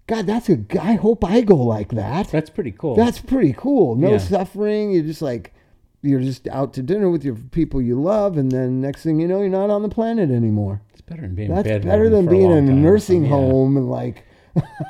God, 0.08 0.26
that's 0.26 0.50
a 0.50 0.58
I 0.82 0.94
hope 0.96 1.24
I 1.24 1.42
go 1.42 1.56
like 1.56 1.90
that. 1.90 2.30
That's 2.30 2.50
pretty 2.50 2.72
cool. 2.72 2.96
That's 2.96 3.20
pretty 3.20 3.54
cool. 3.54 3.96
No 3.96 4.12
Yeah. 4.14 4.18
suffering. 4.18 4.92
You're 4.92 5.04
just 5.04 5.22
like 5.22 5.54
you're 6.02 6.22
just 6.22 6.48
out 6.48 6.74
to 6.76 6.82
dinner 6.84 7.10
with 7.10 7.24
your 7.26 7.36
people 7.36 7.82
you 7.82 8.00
love, 8.00 8.38
and 8.38 8.52
then 8.52 8.80
next 8.82 9.04
thing 9.04 9.20
you 9.20 9.28
know, 9.28 9.40
you're 9.42 9.50
not 9.50 9.70
on 9.70 9.82
the 9.84 9.90
planet 9.90 10.30
anymore. 10.32 10.82
it's 10.94 11.02
better 11.02 11.22
than 11.22 11.36
being 11.36 11.54
That's 11.54 11.68
better 11.86 12.10
than 12.10 12.28
being 12.28 12.52
in 12.52 12.66
a 12.66 12.68
time 12.72 12.82
nursing. 12.84 13.24
Yeah. 13.24 13.30
home 13.30 13.78
and 13.78 13.90
like. 13.90 14.24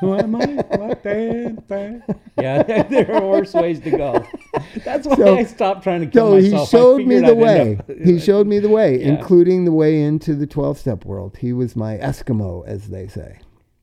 Who 0.01 0.13
am 0.15 0.35
I? 0.35 0.45
What 0.77 1.01
yeah, 1.05 2.63
there 2.89 3.11
are 3.15 3.25
worse 3.27 3.53
ways 3.53 3.79
to 3.81 3.91
go. 3.91 4.25
That's 4.85 5.07
why 5.07 5.15
So- 5.15 5.37
I 5.37 5.43
stopped 5.43 5.83
trying 5.83 6.01
to 6.01 6.07
kill 6.07 6.31
So 6.31 6.37
he 6.37 6.51
myself. 6.51 6.67
I 6.67 6.71
showed 6.71 7.05
me 7.05 7.19
the 7.19 7.27
I'd 7.27 7.37
way. 7.37 7.77
up- 7.77 7.91
He 8.05 8.19
showed 8.19 8.47
me 8.47 8.59
the 8.59 8.69
way, 8.69 8.99
Yeah. 8.99 9.07
including 9.07 9.65
the 9.65 9.71
way 9.71 10.01
into 10.01 10.35
the 10.35 10.47
12 10.47 10.77
step 10.77 11.05
world. 11.05 11.37
He 11.37 11.53
was 11.53 11.75
my 11.75 11.97
Eskimo, 11.97 12.65
as 12.67 12.89
they 12.89 13.07
say. 13.07 13.39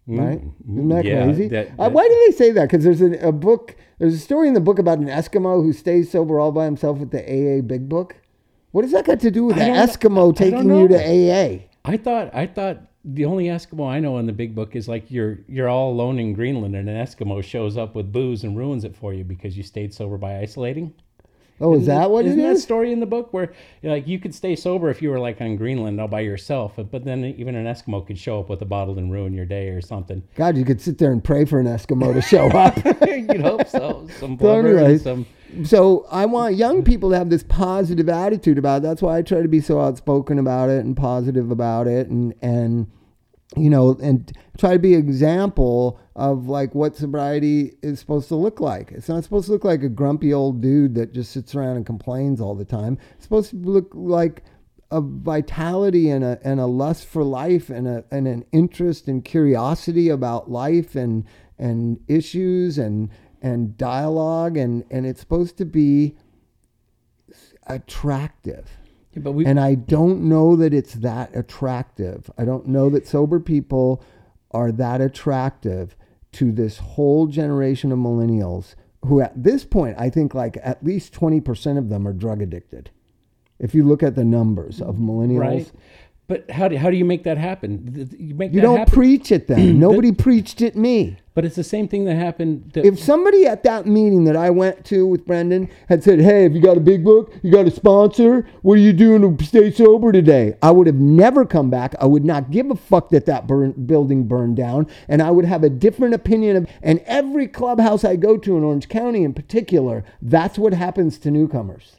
Right? 0.07 0.43
Isn't 0.69 0.89
that 0.91 1.05
Mm, 1.05 1.09
yeah, 1.09 1.25
crazy? 1.25 1.49
that- 1.49 1.69
Uh, 1.79 1.91
why 1.91 2.07
do 2.07 2.25
they 2.27 2.33
say 2.37 2.51
that? 2.53 2.69
Because 2.71 2.85
there's 2.85 3.01
a, 3.01 3.29
a 3.29 3.33
book, 3.33 3.75
there's 3.99 4.15
a 4.15 4.19
story 4.19 4.49
in 4.49 4.55
the 4.55 4.61
book 4.61 4.79
about 4.79 4.99
an 4.99 5.07
Eskimo 5.07 5.63
who 5.63 5.73
stays 5.73 6.11
sober 6.11 6.39
all 6.39 6.53
by 6.53 6.65
himself 6.67 6.99
with 6.99 7.11
the 7.11 7.23
AA 7.23 7.63
Big 7.63 7.89
Book. 7.89 8.17
What 8.73 8.83
does 8.83 8.93
that 8.93 9.07
got 9.07 9.21
to 9.21 9.31
do 9.31 9.45
with 9.45 9.57
an 9.57 9.73
Eskimo 9.75 10.31
I 10.33 10.37
taking 10.37 10.69
you 10.69 10.89
to. 10.89 10.97
AA? 10.97 11.69
I 11.87 11.97
thought 11.97 12.35
I 12.35 12.47
thought 12.47 12.83
the 13.05 13.25
only 13.27 13.47
Eskimo 13.47 13.89
I 13.89 14.01
know 14.01 14.19
in 14.19 14.27
the 14.27 14.33
big 14.33 14.55
book 14.55 14.75
is 14.75 14.89
like 14.89 15.11
you're 15.11 15.39
you're 15.47 15.69
all 15.69 15.91
alone 15.91 16.19
in 16.19 16.33
Greenland 16.33 16.75
and 16.75 16.89
an 16.89 16.97
Eskimo 17.07 17.43
shows 17.45 17.77
up 17.77 17.95
with 17.95 18.13
booze 18.13 18.45
and 18.45 18.57
ruins 18.57 18.85
it 18.85 18.97
for 18.97 19.13
you 19.13 19.25
because 19.25 19.57
you 19.57 19.63
stayed 19.63 19.93
sober 19.93 20.17
by 20.17 20.39
isolating. 20.39 20.95
Oh, 21.61 21.75
is 21.75 21.87
that 21.87 22.11
what 22.11 22.25
it 22.25 22.31
Isn't 22.31 22.43
that 22.43 22.57
is? 22.57 22.63
story 22.65 22.91
in 22.93 22.99
the 22.99 23.07
book 23.07 23.33
where 23.33 23.53
like 23.85 24.09
you 24.09 24.19
could 24.19 24.35
stay 24.35 24.57
sober 24.57 24.91
if 24.91 25.01
you 25.01 25.11
were 25.11 25.21
like 25.21 25.41
on 25.41 25.57
Greenland 25.57 26.01
all 26.01 26.09
by 26.09 26.21
yourself, 26.21 26.73
but 26.77 27.05
then 27.05 27.25
even 27.25 27.55
an 27.55 27.67
Eskimo 27.67 28.05
could 28.05 28.19
show 28.19 28.41
up 28.41 28.49
with 28.49 28.61
a 28.63 28.65
bottle 28.65 28.99
and 28.99 29.13
ruin 29.13 29.33
your 29.33 29.47
day 29.47 29.69
or 29.69 29.81
something. 29.81 30.23
God, 30.35 30.57
you 30.57 30.65
could 30.65 30.81
sit 30.81 30.99
there 30.99 31.13
and 31.13 31.23
pray 31.23 31.45
for 31.45 31.61
an 31.61 31.67
Eskimo 31.67 32.13
to 32.13 32.21
show 32.23 32.49
up. 32.49 32.77
You'd 33.07 33.41
hope 33.41 33.69
so. 33.69 34.09
Some 34.19 34.35
blubber 34.37 34.79
and 34.79 35.01
some 35.01 35.27
so 35.63 36.07
I 36.11 36.27
want 36.27 36.57
young 36.57 36.83
people 36.83 37.11
to 37.11 37.19
have 37.19 37.31
this 37.31 37.43
positive 37.43 38.09
attitude 38.09 38.59
about 38.59 38.79
it. 38.79 38.83
That's 38.83 39.03
why 39.03 39.19
I 39.19 39.23
try 39.23 39.43
to 39.43 39.49
be 39.49 39.61
so 39.61 39.81
outspoken 39.81 40.39
about 40.39 40.71
it 40.71 40.85
and 40.85 40.97
positive 40.97 41.51
about 41.51 41.87
it 41.87 42.09
and 42.09 42.35
and 42.43 42.91
you 43.57 43.71
know 43.71 43.97
and 44.03 44.33
try 44.59 44.73
to 44.73 44.79
be 44.79 44.95
example 44.95 46.01
of 46.17 46.49
like 46.49 46.75
what 46.75 46.97
sobriety 46.97 47.75
is 47.83 48.01
supposed 48.01 48.29
to 48.29 48.37
look 48.37 48.61
like. 48.61 48.93
It's 48.93 49.09
not 49.09 49.25
supposed 49.25 49.47
to 49.47 49.53
look 49.53 49.65
like 49.65 49.83
a 49.83 49.89
grumpy 49.89 50.33
old 50.33 50.61
dude 50.61 50.95
that 50.95 51.13
just 51.13 51.33
sits 51.33 51.55
around 51.55 51.77
and 51.77 51.87
complains 51.87 52.41
all 52.41 52.55
the 52.55 52.65
time. 52.65 52.99
It's 53.15 53.25
supposed 53.25 53.51
to 53.51 53.57
look 53.57 53.91
like 53.95 54.43
a 54.91 55.01
vitality 55.01 56.11
and 56.11 56.25
a 56.25 56.39
and 56.45 56.61
a 56.61 56.67
lust 56.67 57.07
for 57.07 57.25
life 57.25 57.71
and 57.71 57.89
a 57.89 58.05
and 58.11 58.29
an 58.29 58.45
interest 58.53 59.09
and 59.09 59.25
curiosity 59.25 60.09
about 60.09 60.51
life 60.51 60.95
and 60.95 61.25
and 61.59 61.99
issues 62.09 62.79
and 62.79 63.11
and 63.45 63.77
dialogue 63.77 64.57
and 64.57 64.85
and 64.91 65.05
it's 65.07 65.21
supposed 65.21 65.59
to 65.59 65.67
be 65.67 66.17
attractive. 67.67 68.71
but 69.15 69.33
we 69.33 69.45
And 69.45 69.61
I 69.61 69.75
don't 69.75 70.23
know 70.23 70.57
that 70.57 70.73
it's 70.73 70.95
that 70.95 71.37
attractive. 71.37 72.31
I 72.39 72.47
don't 72.47 72.67
know 72.67 72.89
that 72.89 73.07
sober 73.07 73.39
people 73.39 74.03
are 74.51 74.73
that 74.73 75.01
attractive 75.01 75.95
to 76.33 76.51
this 76.53 76.79
whole 76.79 77.27
generation 77.27 77.93
of 77.93 77.99
millennials 77.99 78.75
who 79.05 79.21
at 79.21 79.41
this 79.41 79.65
point 79.65 79.97
I 79.99 80.09
think 80.09 80.35
like 80.35 80.57
at 80.63 80.83
least 80.83 81.13
20% 81.13 81.77
of 81.77 81.91
them 81.91 82.09
are 82.09 82.15
drug 82.15 82.41
addicted. 82.41 82.91
If 83.59 83.75
you 83.75 83.85
look 83.85 84.03
at 84.03 84.15
the 84.15 84.25
numbers 84.25 84.81
of 84.81 84.97
millennials, 84.97 85.39
right. 85.39 85.73
But 86.27 86.51
how 86.51 86.69
do 86.69 86.77
how 86.79 86.91
do 86.91 86.97
you 86.97 87.05
make 87.05 87.25
that 87.25 87.37
happen? 87.37 88.09
You 88.19 88.35
make 88.35 88.53
you 88.53 88.61
that 88.61 88.67
don't 88.67 88.79
happen. 88.79 88.95
preach 88.95 89.31
at 89.31 89.47
them. 89.47 89.79
Nobody 89.79 90.11
preached 90.11 90.63
at 90.63 90.75
me. 90.75 91.19
but 91.35 91.45
it's 91.45 91.57
the 91.57 91.63
same 91.65 91.87
thing 91.87 92.07
that 92.07 92.15
happened. 92.17 92.73
To, 92.73 92.87
If 92.87 92.99
somebody 92.99 93.45
at 93.47 93.63
that 93.65 93.87
meeting 93.87 94.25
that 94.25 94.35
I 94.35 94.49
went 94.49 94.87
to 94.87 95.07
with 95.07 95.27
Brendan 95.27 95.69
had 95.91 96.03
said, 96.03 96.21
Hey, 96.21 96.45
have 96.45 96.55
you 96.55 96.63
got 96.63 96.79
a 96.79 96.81
big 96.81 97.05
book? 97.05 97.31
You 97.43 97.53
got 97.53 97.67
a 97.67 97.71
sponsor? 97.71 98.47
What 98.63 98.75
are 98.75 98.81
you 98.81 98.95
doing 98.95 99.37
to 99.37 99.45
stay 99.45 99.71
sober 99.71 100.13
today? 100.13 100.55
I 100.63 100.71
would 100.71 100.87
have 100.87 100.97
never 100.97 101.45
come 101.45 101.69
back. 101.69 101.95
I 102.01 102.07
would 102.07 102.25
not 102.25 102.51
give 102.51 102.71
a 102.71 102.75
fuck 102.77 103.11
that 103.11 103.27
that 103.27 103.47
burn, 103.47 103.73
building 103.73 104.27
burned 104.27 104.57
down. 104.57 104.87
And 105.09 105.21
I 105.21 105.31
would 105.31 105.45
have 105.45 105.63
a 105.63 105.69
different 105.69 106.15
opinion 106.15 106.57
of, 106.57 106.71
and 106.83 107.01
every 107.05 107.49
clubhouse 107.49 108.03
I 108.03 108.17
go 108.17 108.39
to 108.39 108.57
in 108.57 108.65
Orange 108.65 108.89
County 108.89 109.25
in 109.25 109.35
particular, 109.35 110.05
that's 110.23 110.57
what 110.59 110.73
happens 110.73 111.19
to 111.19 111.31
newcomers. 111.31 111.97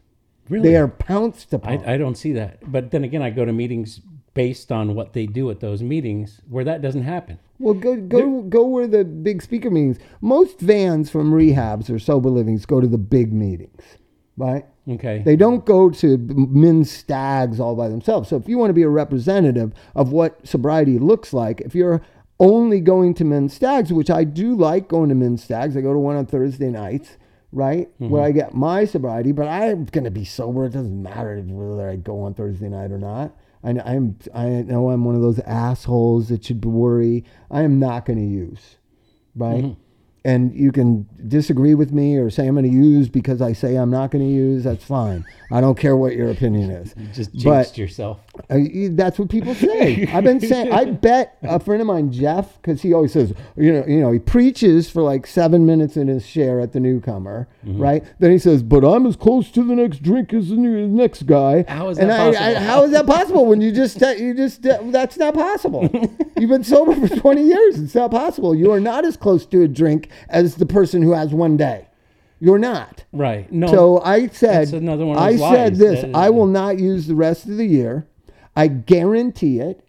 really, 0.50 0.70
They 0.70 0.78
are 0.78 0.88
pounced 0.88 1.54
upon. 1.54 1.86
I, 1.86 1.94
I 1.94 1.98
don't 1.98 2.16
see 2.18 2.32
that. 2.34 2.72
But 2.72 2.90
then 2.90 3.04
again, 3.04 3.22
I 3.22 3.30
go 3.30 3.46
to 3.46 3.54
meetings 3.54 4.02
based 4.36 4.72
on 4.72 4.94
what 4.94 5.14
they 5.14 5.26
do 5.26 5.50
at 5.50 5.62
those 5.62 5.82
meetings 5.82 6.42
where 6.48 6.64
that 6.66 6.84
doesn't 6.84 7.04
happen. 7.04 7.40
Well, 7.58 7.74
go 7.74 7.96
go 7.96 8.42
go 8.42 8.66
where 8.66 8.86
the 8.86 9.04
big 9.04 9.42
speaker 9.42 9.72
meetings. 9.72 9.98
Most 10.22 10.60
vans 10.60 11.10
from 11.10 11.32
rehabs 11.32 11.90
or 11.90 11.98
sober 11.98 12.30
livings 12.30 12.68
go 12.68 12.80
to 12.80 12.88
the 12.88 13.00
big 13.00 13.34
meetings, 13.34 13.82
right? 14.38 14.66
Okay. 14.88 15.24
They 15.26 15.36
don't 15.36 15.66
go 15.66 15.90
to 15.90 16.18
men's 16.18 16.92
stags 16.92 17.60
all 17.60 17.76
by 17.76 17.88
themselves. 17.88 18.30
So 18.30 18.36
if 18.36 18.48
you 18.48 18.58
want 18.58 18.70
to 18.70 18.76
be 18.76 18.84
a 18.84 18.90
representative 18.90 19.74
of 19.96 20.12
what 20.12 20.46
sobriety 20.46 21.00
looks 21.00 21.34
like, 21.34 21.62
if 21.62 21.74
you're 21.74 22.02
only 22.40 22.82
going 22.82 23.14
to 23.16 23.24
men's 23.24 23.54
stags, 23.54 23.92
which 23.92 24.12
I 24.12 24.26
do 24.26 24.54
like 24.54 24.88
going 24.88 25.10
to 25.10 25.16
men's 25.16 25.44
stags, 25.44 25.76
I 25.76 25.82
go 25.82 25.94
to 25.94 26.00
one 26.00 26.18
on 26.18 26.26
Thursday 26.26 26.70
nights, 26.70 27.18
right, 27.52 27.88
mm-hmm. 27.96 28.10
where 28.10 28.22
I 28.22 28.32
get 28.32 28.54
my 28.54 28.86
sobriety. 28.86 29.32
But 29.32 29.48
I'm 29.48 29.86
going 29.86 30.04
to 30.04 30.12
be 30.12 30.26
sober. 30.26 30.66
It 30.66 30.74
doesn't 30.74 31.02
matter 31.02 31.42
whether 31.42 31.90
I 31.90 31.96
go 31.96 32.22
on 32.22 32.34
Thursday 32.34 32.70
night 32.70 32.92
or 32.92 33.00
not. 33.00 33.32
I, 33.66 33.94
I'm, 33.94 34.18
I 34.34 34.48
know 34.62 34.92
I'm 34.92 35.04
one 35.06 35.16
of 35.16 35.22
those 35.22 35.40
assholes 35.40 36.30
that 36.30 36.46
should 36.46 36.64
worry. 36.64 37.26
I 37.50 37.64
am 37.64 37.80
not 37.80 38.06
going 38.06 38.20
to 38.20 38.26
use, 38.26 38.78
right? 39.36 39.64
Mm-hmm. 39.64 39.82
And 40.26 40.54
you 40.56 40.72
can 40.72 41.08
disagree 41.28 41.76
with 41.76 41.92
me 41.94 42.18
or 42.18 42.30
say 42.32 42.48
I'm 42.48 42.56
going 42.56 42.66
to 42.66 42.72
use 42.72 43.08
because 43.08 43.42
I 43.42 43.54
say 43.54 43.76
I'm 43.76 43.92
not 43.92 44.10
going 44.12 44.26
to 44.28 44.30
use. 44.32 44.64
That's 44.64 44.84
fine. 44.84 45.24
I 45.52 45.62
don't 45.62 45.78
care 45.78 45.96
what 45.96 46.16
your 46.16 46.32
opinion 46.32 46.72
is. 46.72 46.94
You 46.98 47.06
just 47.14 47.34
jinxed 47.36 47.78
yourself. 47.78 48.20
Uh, 48.50 48.58
that's 48.92 49.20
what 49.20 49.30
people 49.30 49.54
say. 49.54 50.08
I've 50.08 50.24
been 50.24 50.40
saying. 50.52 50.72
I 50.74 50.86
bet 50.86 51.38
a 51.44 51.60
friend 51.60 51.80
of 51.80 51.88
mine, 51.88 52.12
Jeff, 52.12 52.60
because 52.62 52.82
he 52.82 52.94
always 52.94 53.14
says, 53.14 53.34
you 53.56 53.72
know, 53.72 53.86
you 53.86 54.02
know, 54.02 54.12
he 54.12 54.18
preaches 54.20 54.90
for 54.90 55.04
like 55.04 55.28
seven 55.28 55.66
minutes 55.66 55.96
in 55.96 56.08
his 56.08 56.26
share 56.26 56.60
at 56.60 56.74
the 56.74 56.80
newcomer, 56.80 57.48
Mm-hmm. 57.66 57.82
right? 57.82 58.04
Then 58.20 58.32
he 58.32 58.38
says, 58.38 58.62
"But 58.62 58.84
I'm 58.86 59.08
as 59.08 59.16
close 59.16 59.50
to 59.52 59.64
the 59.64 59.76
next 59.76 60.04
drink 60.04 60.32
as 60.34 60.50
the 60.50 60.56
new, 60.56 60.88
next 60.88 61.24
guy." 61.26 61.66
How 61.68 61.90
is 61.90 61.98
and 61.98 62.10
that 62.12 62.20
I, 62.20 62.28
I, 62.28 62.32
possible? 62.54 62.68
how 62.68 62.84
is 62.84 62.92
that 62.92 63.06
possible 63.08 63.46
when 63.48 63.60
you 63.62 63.72
just 63.72 64.00
you 64.02 64.34
just 64.36 64.62
that's 64.62 65.18
not 65.18 65.34
possible. 65.34 65.90
You've 66.38 66.50
been 66.50 66.64
sober 66.64 66.96
for 67.08 67.16
20 67.16 67.42
years. 67.44 67.80
It's 67.80 67.96
not 67.96 68.12
possible. 68.12 68.54
You 68.54 68.72
are 68.72 68.80
not 68.80 69.04
as 69.06 69.18
close 69.18 69.46
to 69.48 69.64
a 69.64 69.68
drink 69.68 70.10
as 70.30 70.56
the 70.56 70.66
person 70.66 71.02
who 71.02 71.14
has 71.14 71.34
one 71.34 71.58
day. 71.58 71.88
You're 72.40 72.60
not. 72.60 73.06
Right. 73.12 73.52
No. 73.52 73.68
So 73.68 74.02
I 74.02 74.28
said, 74.28 74.74
another 74.74 75.06
one 75.06 75.18
I 75.18 75.38
said 75.38 75.76
this: 75.76 76.02
That 76.02 76.16
I 76.16 76.30
will 76.30 76.44
uh, 76.44 76.48
not 76.48 76.80
use 76.80 77.08
the 77.08 77.16
rest 77.16 77.46
of 77.46 77.58
the 77.58 77.66
year. 77.66 78.08
I 78.56 78.68
guarantee 78.68 79.60
it, 79.60 79.88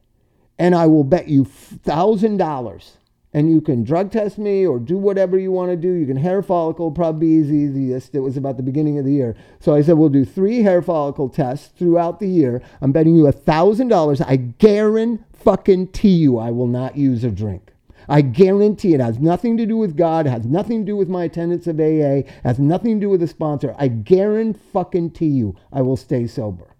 and 0.59 0.74
I 0.74 0.87
will 0.87 1.05
bet 1.05 1.29
you 1.29 1.45
thousand 1.45 2.37
dollars. 2.37 2.99
And 3.33 3.51
you 3.51 3.61
can 3.61 3.85
drug 3.85 4.12
test 4.12 4.39
me 4.39 4.66
or 4.66 4.79
do 4.79 4.97
whatever 4.97 5.39
you 5.39 5.53
want 5.53 5.70
to 5.70 5.77
do. 5.77 5.93
You 5.93 6.07
can 6.07 6.16
hair 6.16 6.41
follicle, 6.41 6.91
probably 6.91 7.29
easiest. 7.29 8.14
It 8.14 8.20
was 8.20 8.39
about 8.39 8.57
the 8.57 8.62
beginning 8.62 8.99
of 8.99 9.05
the 9.05 9.12
year. 9.12 9.37
So 9.61 9.74
I 9.74 9.83
said, 9.83 9.99
we'll 9.99 10.09
do 10.09 10.24
three 10.24 10.62
hair 10.62 10.81
follicle 10.81 11.29
tests 11.29 11.68
throughout 11.79 12.18
the 12.18 12.29
year. 12.29 12.62
I'm 12.81 12.93
betting 12.93 13.14
you 13.14 13.27
a 13.27 13.33
thousand 13.33 13.89
dollars. 13.89 14.22
I 14.22 14.37
guarantee 14.37 16.16
you 16.16 16.39
I 16.39 16.51
will 16.51 16.66
not 16.66 16.97
use 16.97 17.24
a 17.24 17.31
drink. 17.31 17.72
I 18.09 18.21
guarantee 18.21 18.95
it 18.95 19.01
has 19.01 19.19
nothing 19.19 19.57
to 19.57 19.67
do 19.67 19.77
with 19.77 19.97
God, 19.97 20.27
has 20.27 20.47
nothing 20.47 20.81
to 20.81 20.93
do 20.93 20.97
with 20.97 21.09
my 21.09 21.25
attendance 21.25 21.67
of 21.67 21.81
AA, 21.81 22.29
has 22.43 22.59
nothing 22.59 23.01
to 23.01 23.07
do 23.07 23.11
with 23.11 23.21
the 23.21 23.29
sponsor. 23.29 23.75
I 23.79 23.89
guarantee 23.89 24.61
fucking 24.73 25.13
to 25.13 25.27
you 25.27 25.57
I 25.73 25.83
will 25.83 25.97
stay 25.97 26.27
sober. 26.27 26.77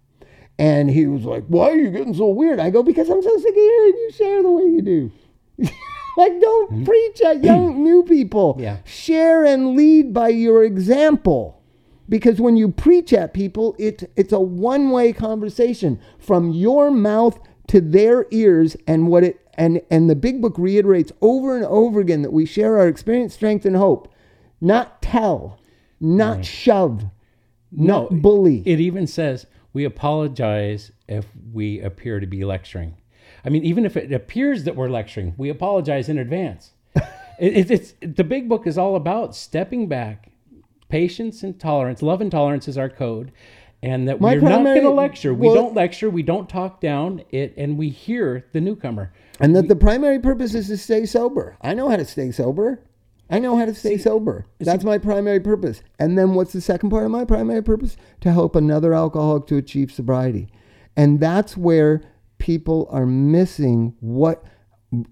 And 0.59 0.89
he 0.89 1.05
was 1.05 1.23
like, 1.23 1.45
Why 1.47 1.69
are 1.69 1.75
you 1.75 1.91
getting 1.91 2.13
so 2.13 2.27
weird? 2.27 2.59
I 2.59 2.69
go, 2.69 2.83
Because 2.83 3.09
I'm 3.09 3.21
so 3.21 3.37
sick 3.37 3.49
of 3.49 3.55
hearing 3.55 3.93
you 3.97 4.11
share 4.11 4.43
the 4.43 4.51
way 4.51 4.63
you 4.63 4.81
do. 4.81 5.11
like, 6.17 6.39
don't 6.41 6.69
hmm? 6.69 6.83
preach 6.83 7.21
at 7.21 7.43
young 7.43 7.83
new 7.83 8.03
people. 8.03 8.57
Yeah. 8.59 8.77
Share 8.85 9.45
and 9.45 9.75
lead 9.75 10.13
by 10.13 10.29
your 10.29 10.63
example. 10.63 11.61
Because 12.09 12.39
when 12.39 12.55
you 12.55 12.71
preach 12.71 13.11
at 13.11 13.33
people, 13.33 13.75
it, 13.77 14.09
it's 14.15 14.31
a 14.31 14.39
one 14.39 14.91
way 14.91 15.11
conversation 15.11 15.99
from 16.17 16.51
your 16.51 16.89
mouth 16.89 17.37
to 17.67 17.81
their 17.81 18.25
ears. 18.31 18.75
And 18.87 19.07
what 19.07 19.23
it 19.23 19.39
and, 19.57 19.81
and 19.89 20.09
the 20.09 20.15
big 20.15 20.41
book 20.41 20.55
reiterates 20.57 21.11
over 21.21 21.55
and 21.55 21.65
over 21.65 21.99
again 21.99 22.21
that 22.21 22.31
we 22.31 22.45
share 22.45 22.77
our 22.77 22.87
experience, 22.87 23.33
strength, 23.33 23.65
and 23.65 23.75
hope. 23.75 24.13
Not 24.61 25.01
tell, 25.01 25.59
not 25.99 26.45
shove, 26.45 27.05
not 27.71 28.21
bully. 28.21 28.63
It 28.65 28.79
even 28.79 29.07
says 29.07 29.45
we 29.73 29.83
apologize 29.83 30.91
if 31.07 31.25
we 31.53 31.81
appear 31.81 32.19
to 32.19 32.27
be 32.27 32.45
lecturing. 32.45 32.97
I 33.45 33.49
mean, 33.49 33.63
even 33.63 33.85
if 33.85 33.95
it 33.95 34.11
appears 34.11 34.63
that 34.63 34.75
we're 34.75 34.89
lecturing, 34.89 35.33
we 35.37 35.49
apologize 35.49 36.09
in 36.09 36.17
advance. 36.17 36.71
it, 36.95 37.05
it, 37.39 37.71
it's 37.71 37.93
the 38.01 38.23
big 38.23 38.49
book 38.49 38.67
is 38.67 38.77
all 38.77 38.95
about 38.95 39.35
stepping 39.35 39.87
back, 39.87 40.31
patience 40.89 41.43
and 41.43 41.59
tolerance. 41.59 42.01
Love 42.01 42.21
and 42.21 42.31
tolerance 42.31 42.67
is 42.67 42.77
our 42.77 42.89
code, 42.89 43.31
and 43.83 44.07
that 44.07 44.19
My 44.19 44.35
we're 44.35 44.41
not 44.41 44.63
going 44.63 44.81
to 44.81 44.89
lecture. 44.89 45.33
We 45.33 45.47
well- 45.47 45.55
don't 45.55 45.75
lecture. 45.75 46.09
We 46.09 46.23
don't 46.23 46.49
talk 46.49 46.81
down 46.81 47.23
it, 47.31 47.53
and 47.57 47.77
we 47.77 47.89
hear 47.89 48.45
the 48.53 48.61
newcomer. 48.61 49.13
And 49.39 49.55
that 49.55 49.67
the 49.67 49.75
primary 49.75 50.19
purpose 50.19 50.55
is 50.55 50.67
to 50.67 50.77
stay 50.77 51.05
sober. 51.05 51.57
I 51.61 51.73
know 51.73 51.89
how 51.89 51.97
to 51.97 52.05
stay 52.05 52.31
sober. 52.31 52.81
I 53.29 53.39
know 53.39 53.57
how 53.57 53.65
to 53.65 53.75
stay 53.75 53.97
sober. 53.97 54.47
That's 54.59 54.83
my 54.83 54.97
primary 54.97 55.39
purpose. 55.41 55.83
And 55.99 56.17
then 56.17 56.33
what's 56.33 56.53
the 56.53 56.61
second 56.61 56.89
part 56.89 57.03
of 57.03 57.11
my 57.11 57.25
primary 57.25 57.61
purpose? 57.61 57.97
To 58.21 58.31
help 58.31 58.55
another 58.55 58.93
alcoholic 58.93 59.47
to 59.47 59.57
achieve 59.57 59.91
sobriety. 59.91 60.47
And 60.95 61.19
that's 61.19 61.57
where 61.57 62.01
people 62.37 62.87
are 62.89 63.05
missing 63.05 63.95
what 63.99 64.43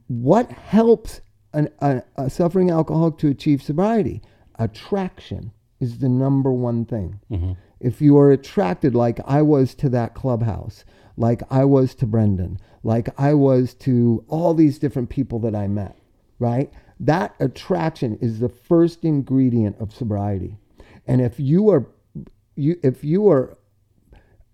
what 0.07 0.49
helps 0.51 1.22
an, 1.53 1.70
a, 1.80 2.01
a 2.16 2.30
suffering 2.30 2.72
alcoholic 2.72 3.18
to 3.18 3.28
achieve 3.28 3.61
sobriety. 3.61 4.22
Attraction 4.57 5.51
is 5.80 5.97
the 5.99 6.09
number 6.09 6.51
one 6.51 6.86
thing. 6.86 7.20
Mm-hmm. 7.30 7.51
If 7.86 8.01
you 8.01 8.17
are 8.17 8.31
attracted, 8.31 8.95
like 8.95 9.19
I 9.27 9.43
was 9.43 9.75
to 9.75 9.89
that 9.89 10.15
clubhouse, 10.15 10.86
like 11.17 11.43
I 11.51 11.65
was 11.65 11.93
to 11.95 12.07
Brendan, 12.07 12.57
like 12.83 13.09
I 13.19 13.36
was 13.36 13.75
to 13.75 14.25
all 14.27 14.55
these 14.55 14.79
different 14.79 15.09
people 15.09 15.38
that 15.41 15.53
I 15.53 15.67
met, 15.67 15.95
right? 16.39 16.73
That 16.99 17.36
attraction 17.39 18.17
is 18.21 18.39
the 18.39 18.49
first 18.49 19.05
ingredient 19.05 19.75
of 19.79 19.93
sobriety. 19.93 20.57
And 21.05 21.21
if 21.21 21.39
you 21.39 21.69
are 21.69 21.86
you 22.55 22.79
if 22.81 23.03
you 23.03 23.29
are 23.29 23.55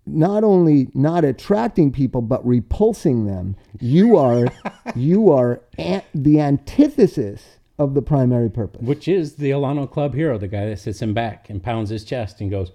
not 0.04 0.44
only 0.44 0.88
not 0.92 1.24
attracting 1.24 1.90
people 1.90 2.20
but 2.20 2.46
repulsing 2.46 3.26
them, 3.26 3.56
you 3.80 4.14
are 4.18 4.46
you 4.94 5.32
are 5.32 5.62
an, 5.78 6.02
the 6.14 6.38
antithesis 6.38 7.58
of 7.78 7.94
the 7.94 8.02
primary 8.02 8.50
purpose. 8.50 8.82
which 8.82 9.08
is 9.08 9.36
the 9.36 9.50
Alano 9.50 9.90
Club 9.90 10.14
hero, 10.14 10.36
the 10.36 10.48
guy 10.48 10.66
that 10.66 10.78
sits 10.78 11.00
in 11.00 11.14
back 11.14 11.48
and 11.48 11.62
pounds 11.62 11.88
his 11.88 12.04
chest 12.04 12.40
and 12.42 12.50
goes, 12.50 12.70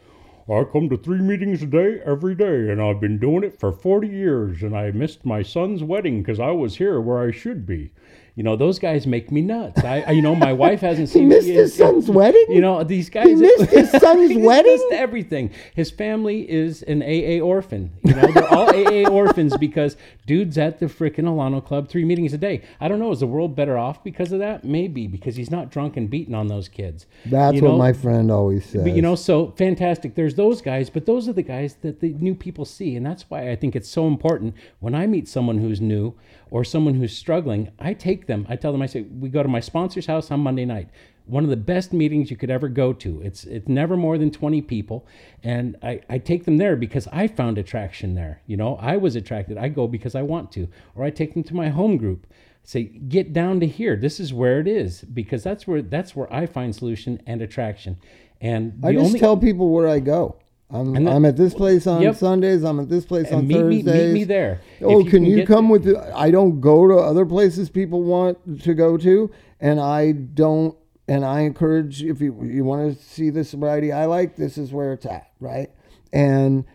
I 0.50 0.64
come 0.64 0.88
to 0.90 0.98
three 0.98 1.20
meetings 1.20 1.62
a 1.62 1.66
day 1.66 2.00
every 2.06 2.34
day, 2.34 2.70
and 2.70 2.82
I've 2.82 3.02
been 3.02 3.18
doing 3.18 3.44
it 3.44 3.60
for 3.60 3.74
40 3.74 4.08
years, 4.08 4.64
and 4.64 4.78
I 4.78 4.92
missed 4.92 5.26
my 5.26 5.42
son's 5.42 5.84
wedding 5.84 6.22
because 6.22 6.40
I 6.40 6.52
was 6.52 6.78
here 6.78 7.02
where 7.02 7.20
I 7.20 7.32
should 7.32 7.66
be. 7.66 7.92
You 8.38 8.44
know, 8.44 8.56
those 8.56 8.78
guys 8.78 9.08
make 9.08 9.32
me 9.32 9.42
nuts. 9.42 9.84
I, 9.84 10.02
I 10.02 10.12
you 10.12 10.22
know, 10.22 10.36
my 10.36 10.54
wife 10.54 10.82
hasn't 10.82 11.10
seen. 11.14 11.24
He 11.24 11.28
missed 11.28 11.48
his 11.48 11.74
son's 11.74 12.08
wedding. 12.08 12.46
You 12.50 12.62
know, 12.62 12.84
these 12.84 13.10
guys. 13.10 13.26
He 13.26 13.34
missed 13.34 13.72
his 13.72 13.90
son's 14.00 14.38
wedding? 14.38 14.74
missed 14.74 14.92
everything. 14.92 15.50
His 15.74 15.90
family 15.90 16.48
is 16.48 16.84
an 16.84 17.02
AA 17.02 17.44
orphan. 17.44 17.94
You 18.04 18.14
know, 18.14 18.32
they're 18.32 18.48
all 18.48 18.70
AA 18.70 19.10
orphans 19.12 19.58
because 19.58 19.98
dude's 20.28 20.56
at 20.60 20.78
the 20.78 20.86
frickin' 20.86 21.26
Alano 21.26 21.66
Club 21.66 21.90
three 21.90 22.06
meetings 22.06 22.32
a 22.32 22.38
day. 22.38 22.62
I 22.80 22.88
don't 22.88 23.00
know. 23.00 23.12
Is 23.12 23.22
the 23.22 23.28
world 23.28 23.56
better 23.56 23.76
off 23.76 24.04
because 24.04 24.32
of 24.32 24.38
that? 24.38 24.64
Maybe 24.64 25.08
because 25.08 25.36
he's 25.36 25.50
not 25.50 25.72
drunk 25.72 25.98
and 25.98 26.08
beating 26.08 26.36
on 26.36 26.46
those 26.46 26.68
kids. 26.68 27.08
That's 27.26 27.56
You 27.56 27.64
what 27.64 27.80
my 27.80 27.92
friend 27.92 28.30
always 28.30 28.66
says. 28.66 28.84
But 28.84 28.92
you 28.92 29.02
know, 29.02 29.16
so 29.16 29.52
fantastic. 29.58 30.14
There's 30.14 30.36
those 30.36 30.62
guys, 30.62 30.92
but 30.92 31.08
those 31.08 31.28
are 31.28 31.34
the 31.34 31.42
guys 31.42 31.78
that 31.82 32.02
the 32.02 32.14
new 32.14 32.36
people 32.36 32.66
see. 32.66 32.96
And 32.96 33.04
that's 33.04 33.28
why 33.32 33.50
I 33.50 33.56
think 33.56 33.76
it's 33.76 33.90
so 33.90 34.06
important 34.06 34.54
when 34.80 34.94
I 34.94 35.08
meet 35.08 35.28
someone 35.28 35.58
who's 35.58 35.82
new 35.82 36.14
or 36.52 36.64
someone 36.64 36.96
who's 36.96 37.16
struggling, 37.16 37.72
I 37.80 37.94
take 37.94 38.28
them, 38.28 38.46
I 38.50 38.56
tell 38.56 38.72
them, 38.72 38.82
I 38.82 38.86
say, 38.86 39.02
we 39.02 39.30
go 39.30 39.44
to 39.44 39.50
my 39.50 39.60
sponsor's 39.60 40.06
house 40.06 40.32
on 40.32 40.42
Monday 40.42 40.66
night. 40.66 40.90
One 41.26 41.44
of 41.44 41.50
the 41.50 41.58
best 41.58 41.92
meetings 41.92 42.32
you 42.32 42.38
could 42.38 42.50
ever 42.50 42.70
go 42.70 42.94
to. 42.94 43.22
It's 43.22 43.44
it's 43.44 43.68
never 43.68 43.98
more 43.98 44.18
than 44.18 44.32
20 44.32 44.62
people. 44.62 45.06
And 45.44 45.76
I, 45.84 46.00
I 46.10 46.20
take 46.20 46.46
them 46.46 46.56
there 46.56 46.78
because 46.78 47.06
I 47.12 47.28
found 47.28 47.58
attraction 47.58 48.16
there. 48.16 48.42
You 48.48 48.56
know, 48.56 48.78
I 48.78 48.96
was 48.96 49.18
attracted. 49.18 49.58
I 49.58 49.68
go 49.68 49.88
because 49.88 50.16
I 50.16 50.22
want 50.22 50.54
to. 50.54 50.70
Or 50.96 51.04
I 51.04 51.10
take 51.10 51.34
them 51.34 51.44
to 51.44 51.56
my 51.56 51.70
home 51.70 51.98
group 51.98 52.28
say 52.64 52.84
get 52.84 53.32
down 53.32 53.62
to 53.62 53.66
here 53.66 53.96
this 53.96 54.20
is 54.20 54.34
where 54.34 54.60
it 54.60 54.68
is 54.68 55.00
because 55.00 55.42
that's 55.42 55.66
where 55.66 55.82
that's 55.82 56.18
where 56.18 56.32
i 56.34 56.46
find 56.46 56.76
solution 56.76 57.18
and 57.26 57.42
attraction 57.42 57.98
and 58.42 58.80
I 58.84 58.94
just 58.94 59.06
only 59.06 59.20
tell 59.20 59.38
people 59.38 59.70
where 59.70 59.88
I 59.88 60.00
go. 60.00 60.38
I'm, 60.70 60.94
that- 61.06 61.14
I'm 61.14 61.24
at 61.26 61.38
this 61.38 61.54
place 61.54 61.88
on 61.88 62.02
Yep. 62.02 62.16
Sundays. 62.18 62.64
I'm 62.64 62.80
at 62.80 62.90
this 62.90 63.06
place 63.06 63.32
on 63.32 63.40
and 63.40 63.48
meet 63.48 63.64
me, 63.64 63.82
Thursdays. 63.84 64.14
meet 64.14 64.20
me 64.20 64.24
there 64.26 64.62
Oh, 64.82 65.02
If 65.06 65.12
can, 65.12 65.24
you 65.26 65.46
come 65.46 65.70
with? 65.70 65.86
The, 65.86 66.12
I 66.16 66.30
don't 66.32 66.60
go 66.60 66.88
to 66.88 66.96
other 66.96 67.26
places 67.26 67.70
people 67.70 68.04
want 68.04 68.62
to 68.64 68.74
go 68.74 68.98
to, 68.98 69.32
and 69.62 69.80
I 69.80 70.12
don't. 70.12 70.76
And 71.10 71.24
I 71.24 71.42
encourage 71.42 72.04
if 72.04 72.20
you 72.20 72.38
you 72.44 72.66
want 72.66 72.98
to 72.98 73.02
see 73.02 73.30
the 73.30 73.46
sobriety 73.46 73.94
I 73.94 74.08
like, 74.08 74.36
this 74.36 74.58
is 74.58 74.74
where 74.74 74.92
it's 74.92 75.06
at, 75.06 75.32
right? 75.40 75.70
And 76.12 76.66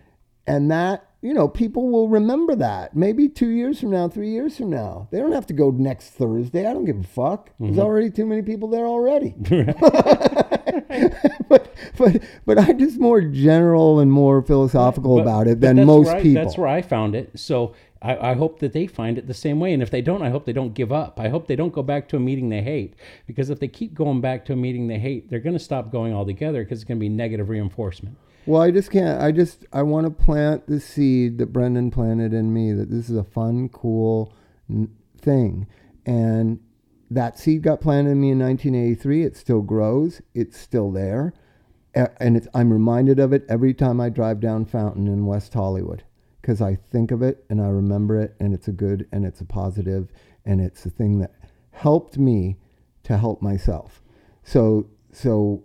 and 0.47 0.71
that 0.71 1.07
you 1.21 1.35
know 1.35 1.49
people 1.49 1.91
will 1.91 2.09
remember 2.09 2.55
that 2.57 2.97
maybe 2.97 3.29
two 3.29 3.51
years 3.51 3.79
from 3.79 3.91
now, 3.91 4.09
three 4.09 4.31
years 4.31 4.57
from 4.57 4.71
now. 4.71 5.07
They 5.11 5.19
don't 5.19 5.33
have 5.33 5.45
to 5.49 5.53
go 5.55 5.71
next 5.71 6.13
Thursday. 6.13 6.67
I 6.67 6.73
don't 6.73 6.87
give 6.87 6.99
a 6.99 7.03
fuck. 7.03 7.51
There's 7.61 7.73
Mm-hmm. 7.73 7.81
already 7.81 8.11
too 8.11 8.25
many 8.25 8.41
people 8.41 8.71
there 8.71 8.87
already. 8.87 9.35
but 11.49 11.62
but 12.05 12.23
but 12.47 12.59
I'm 12.59 12.79
just 12.79 12.99
more 12.99 13.21
general 13.21 14.01
and 14.01 14.11
more 14.11 14.43
philosophical 14.43 15.17
But- 15.17 15.23
about 15.23 15.47
it 15.49 15.61
than 15.61 15.85
most 15.87 16.09
I- 16.09 16.23
people. 16.23 16.43
That's 16.43 16.59
where 16.59 16.69
I 16.69 16.83
found 16.83 17.15
it. 17.15 17.39
So 17.39 17.75
I, 18.01 18.33
I 18.33 18.35
hope 18.35 18.59
that 18.59 18.73
they 18.73 18.87
find 18.87 19.17
it 19.19 19.27
the 19.29 19.35
same 19.35 19.61
way. 19.61 19.73
And 19.73 19.83
if 19.83 19.91
they 19.91 20.03
don't, 20.03 20.23
I 20.23 20.31
hope 20.31 20.45
they 20.45 20.53
don't 20.53 20.75
give 20.75 20.91
up. 20.93 21.21
I 21.21 21.29
hope 21.29 21.47
they 21.47 21.57
don't 21.57 21.73
go 21.73 21.83
back 21.83 22.09
to 22.09 22.17
a 22.17 22.21
meeting 22.21 22.49
they 22.49 22.63
hate. 22.63 22.95
Because 23.27 23.49
if 23.49 23.61
they 23.61 23.69
keep 23.69 23.95
going 23.95 24.21
back 24.21 24.45
to 24.47 24.53
a 24.55 24.57
meeting 24.57 24.89
they 24.89 24.99
hate, 24.99 25.31
they're 25.31 25.39
going 25.39 25.53
to 25.57 25.61
stop 25.65 25.93
going 25.93 26.13
altogether 26.13 26.65
because 26.65 26.81
it's 26.81 26.89
going 26.89 26.99
to 26.99 27.01
be 27.01 27.09
negative 27.09 27.49
reinforcement. 27.49 28.17
Well, 28.45 28.61
I 28.61 28.73
just 28.73 28.91
can't. 28.91 29.23
I 29.23 29.31
just 29.31 29.65
I 29.73 29.83
want 29.83 30.07
to 30.07 30.11
plant 30.11 30.67
the 30.67 30.81
seed 30.81 31.39
that 31.39 31.53
Brendan 31.53 31.93
planted 31.93 32.33
in 32.33 32.53
me 32.53 32.73
that 32.73 32.91
this 32.91 33.09
is 33.09 33.17
a 33.17 33.23
fun, 33.23 33.69
cool 33.69 34.33
thing, 35.19 35.67
and 36.05 36.59
that 37.09 37.39
seed 37.39 37.63
got 37.63 37.81
planted 37.81 38.11
in 38.11 38.21
me 38.21 38.31
in 38.33 38.41
1983. 38.41 39.23
It 39.23 39.37
still 39.37 39.61
grows. 39.63 40.23
It's 40.35 40.59
still 40.59 40.91
there, 40.91 41.35
and 41.95 42.49
I'm 42.55 42.73
reminded 42.73 43.19
of 43.19 43.33
it 43.33 43.45
every 43.49 43.75
time 43.75 44.01
I 44.01 44.09
drive 44.09 44.41
down 44.41 44.65
Fountain 44.65 45.07
in 45.07 45.27
West 45.27 45.53
Hollywood 45.53 46.05
because 46.41 46.61
I 46.61 46.75
think 46.75 47.11
of 47.11 47.23
it 47.23 47.45
and 47.51 47.61
I 47.61 47.69
remember 47.69 48.21
it, 48.21 48.35
and 48.41 48.55
it's 48.55 48.69
a 48.69 48.73
good 48.73 49.07
and 49.13 49.25
it's 49.25 49.41
a 49.41 49.45
positive, 49.45 50.09
and 50.45 50.61
it's 50.61 50.85
a 50.87 50.91
thing 50.91 51.19
that 51.21 51.35
helped 51.71 52.19
me 52.19 52.57
to 53.05 53.17
help 53.17 53.43
myself. 53.43 54.03
So 54.43 54.89
so 55.13 55.65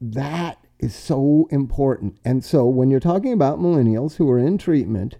that 0.00 0.58
is 0.78 0.94
so 0.94 1.46
important. 1.50 2.18
And 2.24 2.44
so 2.44 2.66
when 2.66 2.90
you're 2.90 3.00
talking 3.00 3.32
about 3.32 3.60
millennials 3.60 4.16
who 4.16 4.28
are 4.30 4.38
in 4.38 4.58
treatment, 4.58 5.18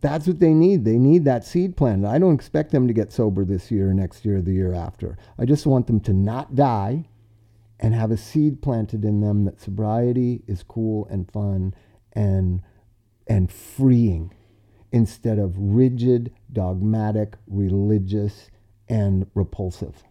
that's 0.00 0.26
what 0.26 0.40
they 0.40 0.52
need. 0.52 0.84
They 0.84 0.98
need 0.98 1.24
that 1.24 1.44
seed 1.44 1.76
planted. 1.76 2.08
I 2.08 2.18
don't 2.18 2.34
expect 2.34 2.72
them 2.72 2.88
to 2.88 2.94
get 2.94 3.12
sober 3.12 3.44
this 3.44 3.70
year, 3.70 3.92
next 3.92 4.24
year, 4.24 4.42
the 4.42 4.52
year 4.52 4.74
after. 4.74 5.16
I 5.38 5.44
just 5.44 5.66
want 5.66 5.86
them 5.86 6.00
to 6.00 6.12
not 6.12 6.54
die 6.54 7.06
and 7.84 7.94
have 7.94 8.10
a 8.10 8.16
seed 8.16 8.62
planted 8.62 9.04
in 9.04 9.20
them 9.20 9.44
that 9.44 9.60
sobriety 9.60 10.42
is 10.46 10.62
cool 10.62 11.06
and 11.10 11.30
fun 11.30 11.74
and 12.14 12.62
and 13.26 13.52
freeing 13.52 14.32
instead 14.90 15.38
of 15.38 15.54
rigid, 15.58 16.32
dogmatic, 16.50 17.34
religious, 17.46 18.48
and 18.88 19.26
repulsive. 19.34 20.02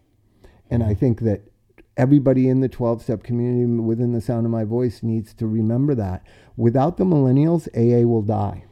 And 0.70 0.84
I 0.84 0.94
think 0.94 1.22
that 1.22 1.50
everybody 1.96 2.48
in 2.48 2.60
the 2.60 2.68
12 2.68 3.02
step 3.02 3.24
community 3.24 3.64
within 3.64 4.12
the 4.12 4.20
sound 4.20 4.46
of 4.46 4.52
my 4.52 4.62
voice 4.62 5.02
needs 5.02 5.34
to 5.34 5.46
remember 5.48 5.96
that. 5.96 6.24
Without 6.56 6.96
the 6.96 7.04
millennials, 7.04 7.66
AA 7.74 8.06
will 8.06 8.22
die. 8.22 8.66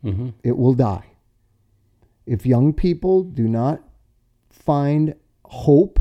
hmm 0.00 0.30
It 0.42 0.56
will 0.56 0.74
die. 0.74 1.10
If 2.24 2.46
young 2.46 2.72
people 2.72 3.22
do 3.22 3.46
not 3.46 3.82
find 4.50 5.14
hope 5.44 6.00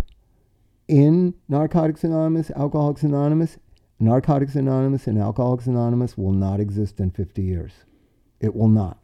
in 0.94 1.34
Narcotics 1.50 2.04
Anonymous, 2.04 2.52
Alcoholics 2.52 3.02
Anonymous, 3.02 3.58
Narcotics 4.00 4.54
Anonymous 4.54 5.08
and 5.08 5.18
Alcoholics 5.18 5.66
Anonymous 5.66 6.16
will 6.16 6.34
not 6.34 6.60
exist 6.60 7.00
in 7.00 7.10
50 7.10 7.42
years. 7.42 7.72
It 8.40 8.56
will 8.56 8.68
not. 8.68 9.00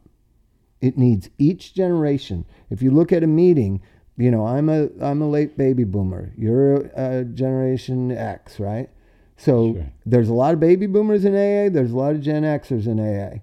It 0.80 0.96
needs 0.96 1.30
each 1.36 1.74
generation. 1.74 2.44
If 2.70 2.80
you 2.80 2.92
look 2.92 3.10
at 3.10 3.24
a 3.24 3.26
meeting, 3.26 3.82
you 4.16 4.30
know, 4.30 4.46
I'm 4.46 4.68
a 4.68 4.88
I'm 5.00 5.20
a 5.20 5.28
late 5.28 5.58
baby 5.58 5.82
boomer. 5.82 6.32
You're 6.38 6.76
a, 6.76 7.20
a 7.20 7.24
generation 7.24 8.12
X, 8.12 8.60
right? 8.60 8.88
So 9.36 9.74
Sure. 9.74 9.86
there's 10.06 10.28
a 10.28 10.34
lot 10.34 10.54
of 10.54 10.60
baby 10.60 10.86
boomers 10.86 11.24
in 11.24 11.34
AA, 11.34 11.70
there's 11.74 11.90
a 11.90 11.96
lot 11.96 12.14
of 12.14 12.20
Gen 12.20 12.44
Xers 12.44 12.86
in 12.86 13.00
AA. 13.00 13.40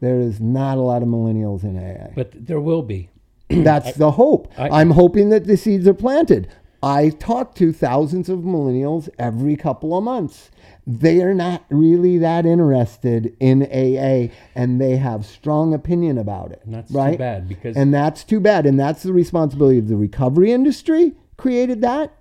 There 0.00 0.20
is 0.20 0.40
not 0.40 0.78
a 0.78 0.82
lot 0.82 1.02
of 1.02 1.08
millennials 1.08 1.64
in 1.64 1.76
AA. 1.76 2.12
But 2.14 2.46
there 2.46 2.60
will 2.60 2.82
be. 2.82 3.10
That's 3.50 3.94
the 3.96 4.12
hope. 4.12 4.52
I- 4.56 4.68
I, 4.68 4.82
am 4.82 4.90
hoping 4.90 5.30
that 5.30 5.46
the 5.48 5.56
seeds 5.56 5.88
are 5.88 5.94
planted. 5.94 6.46
I 6.82 7.10
talk 7.10 7.54
to 7.56 7.72
thousands 7.72 8.28
of 8.28 8.40
millennials 8.40 9.08
every 9.18 9.56
couple 9.56 9.96
of 9.96 10.04
months. 10.04 10.50
They 10.86 11.20
are 11.22 11.34
not 11.34 11.64
really 11.70 12.18
that 12.18 12.46
interested 12.46 13.36
in 13.40 13.64
AA 13.64 14.32
and 14.54 14.80
they 14.80 14.96
have 14.96 15.26
strong 15.26 15.74
opinion 15.74 16.18
about 16.18 16.52
it. 16.52 16.62
And 16.64 16.72
that's 16.72 16.90
right? 16.92 17.12
too 17.12 17.18
bad 17.18 17.48
because 17.48 17.76
And 17.76 17.92
that's 17.92 18.22
too 18.24 18.40
bad. 18.40 18.64
And 18.64 18.78
that's 18.78 19.02
the 19.02 19.12
responsibility 19.12 19.78
of 19.78 19.88
the 19.88 19.96
recovery 19.96 20.52
industry 20.52 21.14
created 21.36 21.80
that 21.82 22.16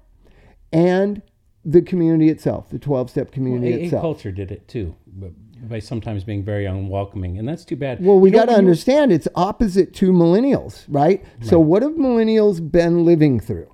and 0.74 1.22
the 1.64 1.82
community 1.82 2.30
itself, 2.30 2.70
the 2.70 2.80
12 2.80 3.10
step 3.10 3.28
well, 3.28 3.34
community 3.34 3.74
AA 3.74 3.86
itself. 3.86 4.02
culture 4.02 4.32
did 4.32 4.52
it 4.52 4.68
too, 4.68 4.96
but 5.06 5.32
by 5.68 5.80
sometimes 5.80 6.24
being 6.24 6.44
very 6.44 6.66
unwelcoming, 6.66 7.38
and 7.38 7.48
that's 7.48 7.66
too 7.66 7.76
bad. 7.76 8.04
Well, 8.04 8.20
we 8.20 8.30
You 8.30 8.34
know, 8.34 8.46
got 8.46 8.52
to 8.52 8.58
understand 8.58 9.12
it's 9.12 9.28
opposite 9.36 9.94
to 9.96 10.12
millennials, 10.12 10.86
right? 10.88 11.24
So, 11.42 11.60
what 11.60 11.82
have 11.82 11.94
millennials 11.94 12.72
been 12.72 13.06
living 13.06 13.40
through? 13.40 13.68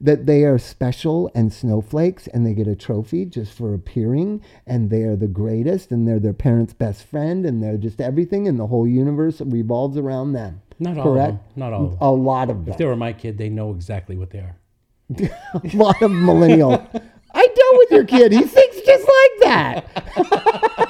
That 0.00 0.24
they 0.24 0.44
are 0.44 0.58
special 0.58 1.30
and 1.34 1.52
snowflakes 1.52 2.26
and 2.28 2.46
they 2.46 2.54
get 2.54 2.66
a 2.66 2.74
trophy 2.74 3.26
just 3.26 3.52
for 3.52 3.74
appearing 3.74 4.42
and 4.66 4.88
they 4.88 5.02
are 5.02 5.16
the 5.16 5.28
greatest 5.28 5.92
and 5.92 6.08
they're 6.08 6.18
their 6.18 6.32
parents' 6.32 6.72
best 6.72 7.04
friend 7.04 7.44
and 7.44 7.62
they're 7.62 7.76
just 7.76 8.00
everything 8.00 8.48
and 8.48 8.58
the 8.58 8.68
whole 8.68 8.86
universe 8.86 9.42
revolves 9.42 9.98
around 9.98 10.32
them. 10.32 10.62
Not 10.78 10.96
all 10.96 11.04
Correct? 11.04 11.32
of 11.32 11.36
them. 11.36 11.44
Not 11.56 11.72
all 11.74 11.84
of 11.84 11.90
them. 11.90 11.98
A 12.00 12.10
lot 12.12 12.48
of 12.48 12.64
them. 12.64 12.72
If 12.72 12.78
they 12.78 12.86
were 12.86 12.96
my 12.96 13.12
kid, 13.12 13.36
they 13.36 13.50
know 13.50 13.72
exactly 13.72 14.16
what 14.16 14.30
they 14.30 14.38
are. 14.38 14.56
a 15.20 15.76
lot 15.76 16.00
of 16.00 16.10
millennial. 16.10 16.72
I 17.34 17.46
dealt 17.46 17.78
with 17.78 17.90
your 17.90 18.04
kid. 18.04 18.32
He 18.32 18.42
thinks 18.42 18.80
just 18.80 19.06
like 19.06 19.40
that. 19.40 20.86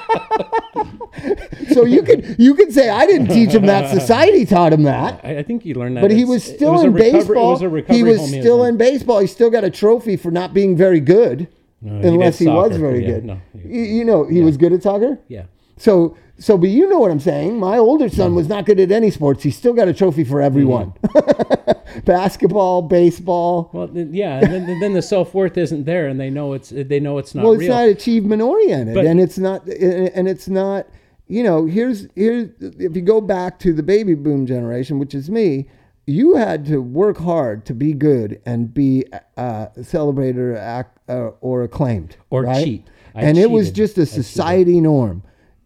so 1.73 1.85
you 1.85 2.03
could 2.03 2.35
you 2.39 2.53
could 2.55 2.71
say 2.73 2.89
I 2.89 3.05
didn't 3.05 3.27
teach 3.27 3.51
him 3.51 3.65
that. 3.65 3.89
Society 3.99 4.45
taught 4.45 4.73
him 4.73 4.83
that. 4.83 5.19
I, 5.23 5.39
I 5.39 5.43
think 5.43 5.63
he 5.63 5.73
learned 5.73 5.97
that. 5.97 6.01
But 6.01 6.11
he 6.11 6.25
was 6.25 6.43
still 6.43 6.73
was 6.73 6.83
in 6.83 6.93
baseball. 6.93 7.51
Was 7.59 7.85
he 7.89 8.03
was 8.03 8.25
still 8.27 8.63
in 8.65 8.77
baseball. 8.77 9.19
He 9.19 9.27
still 9.27 9.49
got 9.49 9.63
a 9.63 9.69
trophy 9.69 10.15
for 10.17 10.31
not 10.31 10.53
being 10.53 10.75
very 10.75 10.99
good, 10.99 11.47
No, 11.81 12.07
unless 12.07 12.39
he 12.39 12.47
was 12.47 12.77
very 12.77 13.01
Yeah, 13.03 13.11
good. 13.11 13.25
no, 13.25 13.41
he- 13.53 13.69
you, 13.69 13.81
you 13.99 14.05
know, 14.05 14.25
he 14.25 14.41
was 14.41 14.57
good 14.57 14.73
at 14.73 14.83
soccer. 14.83 15.19
Yeah. 15.27 15.43
So, 15.77 16.15
so, 16.41 16.57
but 16.57 16.69
you 16.69 16.89
know 16.89 16.99
what 16.99 17.11
I'm 17.11 17.19
saying. 17.19 17.59
My 17.59 17.77
older 17.77 18.09
son 18.09 18.33
was 18.35 18.47
not 18.47 18.65
good 18.65 18.79
at 18.79 18.91
any 18.91 19.11
sports. 19.11 19.43
He 19.43 19.51
still 19.51 19.73
got 19.73 19.87
a 19.87 19.93
trophy 19.93 20.23
for 20.23 20.41
everyone. 20.41 20.93
Basketball, 22.05 22.81
baseball. 22.83 23.69
Well, 23.73 23.87
then, 23.87 24.13
yeah, 24.13 24.39
and 24.39 24.51
then, 24.67 24.79
then 24.79 24.93
the 24.93 25.01
self 25.01 25.33
worth 25.33 25.57
isn't 25.57 25.83
there, 25.85 26.07
and 26.07 26.19
they 26.19 26.29
know 26.29 26.53
it's 26.53 26.69
they 26.69 26.99
know 26.99 27.17
it's 27.17 27.35
not 27.35 27.43
well, 27.43 27.53
it's 27.53 27.61
real. 27.61 27.69
not 27.73 27.87
achievement 27.87 28.41
oriented, 28.41 28.95
But- 28.95 29.05
and 29.05 29.19
it's 29.19 29.37
not, 29.37 29.67
and 29.67 30.27
it's 30.27 30.47
not. 30.47 30.87
You 31.27 31.43
know, 31.43 31.65
here's 31.65 32.07
here's 32.15 32.49
if 32.59 32.95
you 32.95 33.01
go 33.01 33.21
back 33.21 33.59
to 33.59 33.71
the 33.73 33.83
baby 33.83 34.15
boom 34.15 34.45
generation, 34.45 34.99
which 34.99 35.13
is 35.15 35.29
me. 35.29 35.67
You 36.07 36.35
had 36.35 36.65
to 36.65 36.81
work 36.81 37.17
hard 37.17 37.63
to 37.67 37.73
be 37.75 37.93
good 37.93 38.41
and 38.45 38.73
be 38.73 39.05
uh, 39.37 39.67
celebrated 39.83 40.39
or, 40.39 40.55
ac- 40.57 40.89
uh, 41.07 41.29
or 41.41 41.63
acclaimed, 41.63 42.17
Or 42.31 42.41
right? 42.43 42.63
cheat. 42.65 42.87
I 43.13 43.21
and 43.21 43.37
it 43.37 43.51
was 43.51 43.71
just 43.71 43.97
a 43.99 44.05
society 44.07 44.81
norm. 44.81 45.21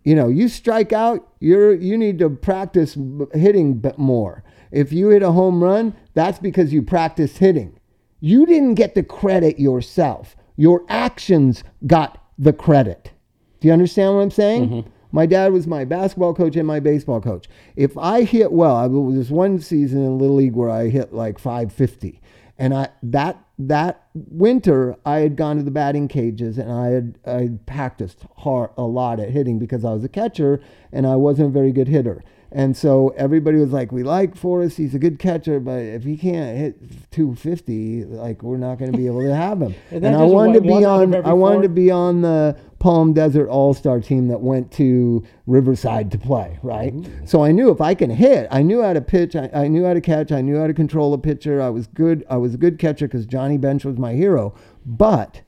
You 0.06 0.16
know, 0.16 0.30
you 0.30 0.48
strike 0.48 0.94
out, 0.94 1.28
you're 1.40 1.74
you 1.74 1.98
need 1.98 2.20
to 2.20 2.30
practice 2.30 2.96
hitting 3.34 3.84
more. 3.98 4.44
If 4.72 4.94
you 4.94 5.10
hit 5.10 5.24
a 5.24 5.32
home 5.32 5.64
run, 5.64 5.96
that's 6.14 6.40
because 6.40 6.72
you 6.72 6.84
practice 6.84 7.38
hitting. 7.38 7.80
You 8.20 8.46
didn't 8.46 8.76
get 8.76 8.96
the 8.96 9.04
credit 9.04 9.60
yourself. 9.60 10.38
Your 10.56 10.86
actions 10.88 11.64
got 11.88 12.24
the 12.38 12.54
credit. 12.54 13.12
Do 13.60 13.68
you 13.68 13.74
understand 13.74 14.16
what 14.16 14.22
I'm 14.22 14.32
saying? 14.32 14.70
Mm-hmm. 14.70 14.90
My 15.12 15.26
dad 15.26 15.54
was 15.54 15.66
my 15.66 15.86
basketball 15.86 16.36
coach 16.36 16.56
and 16.56 16.68
my 16.68 16.80
baseball 16.80 17.22
coach. 17.22 17.48
If 17.76 17.98
I 17.98 18.24
hit 18.24 18.52
well, 18.52 18.76
I 18.76 18.86
was 18.86 19.16
this 19.16 19.30
one 19.30 19.60
season 19.60 20.04
in 20.04 20.18
Little 20.18 20.36
League 20.36 20.56
where 20.56 20.70
I 20.70 20.90
hit 20.90 21.14
like 21.14 21.40
550. 21.40 22.22
And 22.58 22.74
I 22.74 22.90
that 23.02 23.44
that 23.58 24.08
winter 24.14 24.98
I 25.06 25.20
had 25.20 25.36
gone 25.36 25.58
to 25.58 25.64
the 25.64 25.72
batting 25.72 26.08
cages 26.08 26.58
and 26.58 26.72
I 26.72 26.88
had 26.88 27.18
I 27.26 27.42
had 27.42 27.66
practiced 27.66 28.26
hard 28.38 28.72
a 28.78 28.84
lot 28.84 29.20
at 29.20 29.30
hitting 29.30 29.60
because 29.60 29.86
I 29.86 29.94
was 29.94 30.04
a 30.04 30.10
catcher 30.10 30.62
and 30.92 31.08
I 31.08 31.16
wasn't 31.16 31.50
a 31.50 31.52
very 31.52 31.72
good 31.72 31.88
hitter. 31.88 32.24
And 32.56 32.78
so 32.78 33.10
everybody 33.18 33.58
was 33.58 33.74
like, 33.74 33.92
"We 33.92 34.04
like 34.04 34.38
Forrest; 34.38 34.78
he's 34.78 34.96
a 34.96 35.00
good 35.00 35.20
catcher, 35.20 35.60
but 35.60 35.82
if 35.82 36.06
he 36.06 36.16
can't 36.16 36.58
hit 36.58 37.12
250, 37.12 38.06
like 38.06 38.44
we're 38.44 38.56
not 38.56 38.80
going 38.80 38.94
to 38.94 38.98
be 38.98 39.08
able 39.08 39.24
to 39.24 39.36
have 39.36 39.62
him." 39.62 39.76
And 39.92 40.06
and 40.06 40.16
I 40.16 40.24
wanted 40.24 40.54
to 40.54 40.62
be 40.62 40.70
one 40.70 40.86
out 40.86 41.04
of 41.04 41.14
on. 41.16 41.26
I 41.26 41.34
wanted 41.34 41.56
four? 41.56 41.64
to 41.64 41.70
be 41.70 41.92
on 41.92 42.22
the 42.22 42.58
Palm 42.80 43.12
Desert 43.12 43.50
All 43.50 43.74
Star 43.74 44.00
team 44.00 44.30
that 44.30 44.40
went 44.40 44.72
to 44.74 45.22
Riverside 45.48 46.10
to 46.12 46.18
play. 46.18 46.58
Right. 46.64 46.94
So 47.26 47.44
I 47.44 47.52
knew 47.52 47.72
if 47.72 47.82
I 47.82 47.94
can 47.94 48.10
hit, 48.10 48.48
I 48.50 48.62
knew 48.62 48.82
how 48.82 48.94
to 48.94 49.02
pitch. 49.02 49.36
I, 49.36 49.50
I 49.54 49.68
knew 49.68 49.84
how 49.84 49.94
to 49.94 50.00
catch. 50.00 50.32
I 50.32 50.40
knew 50.40 50.58
how 50.58 50.68
to 50.68 50.74
control 50.74 51.14
a 51.14 51.18
pitcher. 51.18 51.62
I 51.62 51.70
was 51.70 51.88
good. 51.88 52.26
I 52.30 52.38
was 52.38 52.54
a 52.54 52.58
good 52.58 52.80
catcher 52.80 53.06
because 53.06 53.26
Johnny 53.26 53.58
Bench 53.58 53.84
was 53.84 53.98
my 53.98 54.14
hero. 54.14 54.56
But 54.86 55.42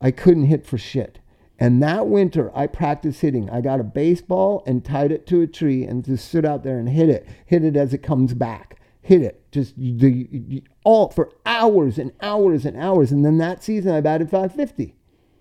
I 0.00 0.10
couldn't 0.10 0.46
hit 0.46 0.66
for 0.66 0.76
shit. 0.76 1.20
And 1.62 1.80
that 1.80 2.08
winter, 2.08 2.50
I 2.56 2.66
practiced 2.66 3.20
hitting. 3.20 3.48
I 3.48 3.60
got 3.60 3.78
a 3.78 3.84
baseball 3.84 4.64
and 4.66 4.84
tied 4.84 5.12
it 5.12 5.28
to 5.28 5.42
a 5.42 5.46
tree 5.46 5.84
and 5.84 6.04
just 6.04 6.28
stood 6.28 6.44
out 6.44 6.64
there 6.64 6.76
and 6.76 6.88
hit 6.88 7.08
it. 7.08 7.24
Hit 7.46 7.62
it 7.62 7.76
as 7.76 7.94
it 7.94 8.02
comes 8.02 8.34
back. 8.34 8.80
Hit 9.00 9.22
it. 9.22 9.48
Just 9.52 9.74
the 9.76 10.64
all 10.82 11.10
for 11.10 11.30
hours 11.46 11.98
and 11.98 12.10
hours 12.20 12.64
and 12.64 12.76
hours. 12.76 13.12
And 13.12 13.24
then 13.24 13.38
that 13.38 13.62
season, 13.62 13.92
I 13.92 14.00
batted 14.00 14.28
550. 14.28 14.96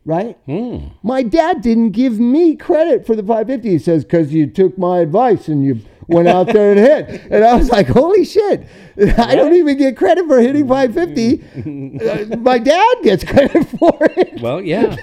Right? 0.06 0.38
Hmm. 0.46 0.90
My 1.02 1.24
dad 1.24 1.64
didn't 1.64 1.90
give 1.90 2.20
me 2.20 2.56
credit 2.56 3.08
for 3.08 3.16
the 3.16 3.24
550. 3.24 3.68
He 3.68 3.80
says, 3.80 4.04
because 4.04 4.32
you 4.32 4.46
took 4.46 4.78
my 4.78 5.00
advice 5.00 5.48
and 5.48 5.66
you 5.66 5.80
went 6.06 6.28
out 6.28 6.54
there 6.54 6.70
and 6.74 6.80
hit. 6.80 7.22
And 7.32 7.44
I 7.44 7.56
was 7.56 7.72
like, 7.72 7.88
holy 7.88 8.26
shit. 8.26 8.68
I 9.18 9.34
don't 9.34 9.56
even 9.56 9.76
get 9.76 9.98
credit 9.98 10.28
for 10.28 10.40
hitting 10.40 10.68
550. 10.68 11.98
Uh, 12.02 12.38
my 12.38 12.60
dad 12.60 12.98
gets 13.02 13.24
credit 13.24 13.68
for 13.70 13.98
it 14.02 14.40
Well, 14.42 14.62
yeah. 14.62 14.96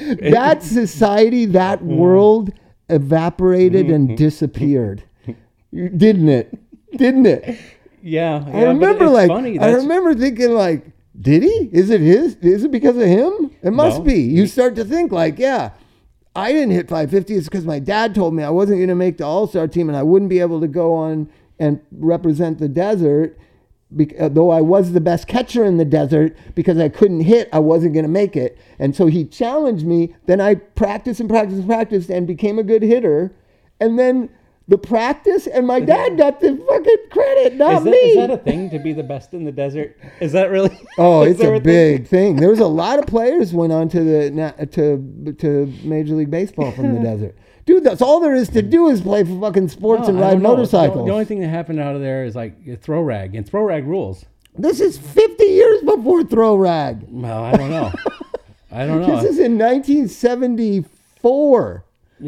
that 0.20 0.62
society, 0.62 1.46
that 1.46 1.78
mm-hmm. 1.80 1.96
world 1.96 2.50
evaporated 2.88 3.86
and 3.86 4.08
mm-hmm. 4.08 4.16
disappeared, 4.16 5.04
didn't 5.72 6.28
it? 6.28 6.58
Didn't 6.96 7.26
it? 7.26 7.58
Yeah, 8.02 8.42
I 8.46 8.62
remember, 8.62 9.10
like, 9.10 9.28
funny. 9.28 9.58
I 9.58 9.72
That's, 9.72 9.82
remember 9.82 10.14
thinking, 10.14 10.52
like, 10.52 10.86
did 11.20 11.42
he? 11.42 11.68
Is 11.70 11.90
it 11.90 12.00
his? 12.00 12.34
Is 12.36 12.64
it 12.64 12.70
because 12.70 12.96
of 12.96 13.02
him? 13.02 13.50
It 13.62 13.72
must 13.72 13.98
No. 13.98 14.04
be. 14.04 14.22
You 14.22 14.46
start 14.46 14.74
to 14.76 14.86
think, 14.86 15.12
like, 15.12 15.38
yeah, 15.38 15.72
I 16.34 16.52
didn't 16.52 16.70
hit 16.70 16.88
550. 16.88 17.34
It's 17.34 17.46
because 17.46 17.66
my 17.66 17.78
dad 17.78 18.14
told 18.14 18.34
me 18.34 18.42
I 18.42 18.48
wasn't 18.50 18.78
going 18.78 18.88
to 18.88 18.94
make 18.94 19.18
the 19.18 19.26
All 19.26 19.46
Star 19.46 19.68
team 19.68 19.90
and 19.90 19.98
I 19.98 20.02
wouldn't 20.02 20.30
be 20.30 20.40
able 20.40 20.60
to 20.62 20.66
go 20.66 20.94
on 20.94 21.28
and 21.58 21.80
represent 21.92 22.58
the 22.58 22.68
desert. 22.68 23.38
Bec- 23.90 24.18
uh, 24.20 24.28
Though 24.28 24.50
I 24.50 24.60
was 24.60 24.92
the 24.92 25.00
best 25.00 25.26
catcher 25.26 25.64
in 25.64 25.76
the 25.76 25.84
desert 25.84 26.36
because 26.54 26.78
I 26.78 26.88
couldn't 26.88 27.20
hit, 27.20 27.48
I 27.52 27.58
wasn't 27.58 27.94
going 27.94 28.04
to 28.04 28.10
make 28.10 28.36
it. 28.36 28.58
And 28.78 28.94
so 28.94 29.06
he 29.06 29.24
challenged 29.24 29.86
me. 29.86 30.14
Then 30.26 30.40
I 30.40 30.54
practiced 30.56 31.20
and 31.20 31.28
practiced 31.28 31.58
and 31.60 31.66
practiced 31.68 32.10
and 32.10 32.26
became 32.26 32.58
a 32.58 32.62
good 32.62 32.82
hitter. 32.82 33.34
And 33.80 33.98
then 33.98 34.28
the 34.68 34.78
practice, 34.78 35.48
and 35.48 35.66
my 35.66 35.80
dad 35.80 36.16
got 36.16 36.38
the 36.40 36.56
fucking 36.68 36.96
credit, 37.10 37.56
not 37.56 37.78
Is 37.78 37.84
that, 37.84 37.90
me. 37.90 37.96
is 37.96 38.16
that 38.16 38.30
a 38.30 38.36
thing 38.38 38.70
to 38.70 38.78
be 38.78 38.92
the 38.92 39.02
best 39.02 39.34
in 39.34 39.44
the 39.44 39.50
desert? 39.50 39.98
Is 40.20 40.30
that 40.32 40.50
really? 40.50 40.70
Oh, 40.98 41.22
it's 41.22 41.40
there 41.40 41.54
a 41.54 41.60
big 41.60 42.06
thing. 42.06 42.36
There 42.36 42.50
was 42.50 42.60
a 42.60 42.66
lot 42.66 42.98
of 43.00 43.06
players 43.06 43.52
went 43.52 43.72
on 43.72 43.88
to 43.88 44.04
the 44.04 44.30
to 44.72 45.32
to 45.38 45.72
Major 45.82 46.14
League 46.14 46.30
Baseball 46.30 46.70
from 46.72 46.94
the 46.94 47.00
desert. 47.10 47.36
Dude, 47.70 47.84
that's 47.84 48.02
all 48.02 48.18
there 48.18 48.34
is 48.34 48.48
to 48.48 48.62
do 48.62 48.88
is 48.88 49.00
play 49.00 49.22
for 49.22 49.40
fucking 49.40 49.68
sports 49.68 50.02
No, 50.02 50.08
and 50.08 50.18
ride 50.18 50.42
motorcycles. 50.42 51.06
The, 51.06 51.12
only 51.12 51.24
thing 51.24 51.38
that 51.38 51.50
happened 51.50 51.78
out 51.78 51.94
of 51.94 52.00
there 52.00 52.24
is 52.24 52.34
like 52.34 52.82
throw 52.82 53.00
rag, 53.00 53.36
and 53.36 53.48
throw 53.48 53.62
rag 53.62 53.86
rules. 53.86 54.24
this 54.58 54.80
is 54.80 54.98
50 54.98 55.44
years 55.44 55.80
before 55.82 56.24
throw 56.24 56.56
rag. 56.56 57.04
Well, 57.06 57.44
I 57.44 57.56
don't 57.56 57.70
know. 57.70 57.92
I 58.72 58.86
don't 58.86 59.02
know. 59.02 59.20
This 59.20 59.34
is 59.34 59.38
in 59.38 59.56
1974. 59.56 61.84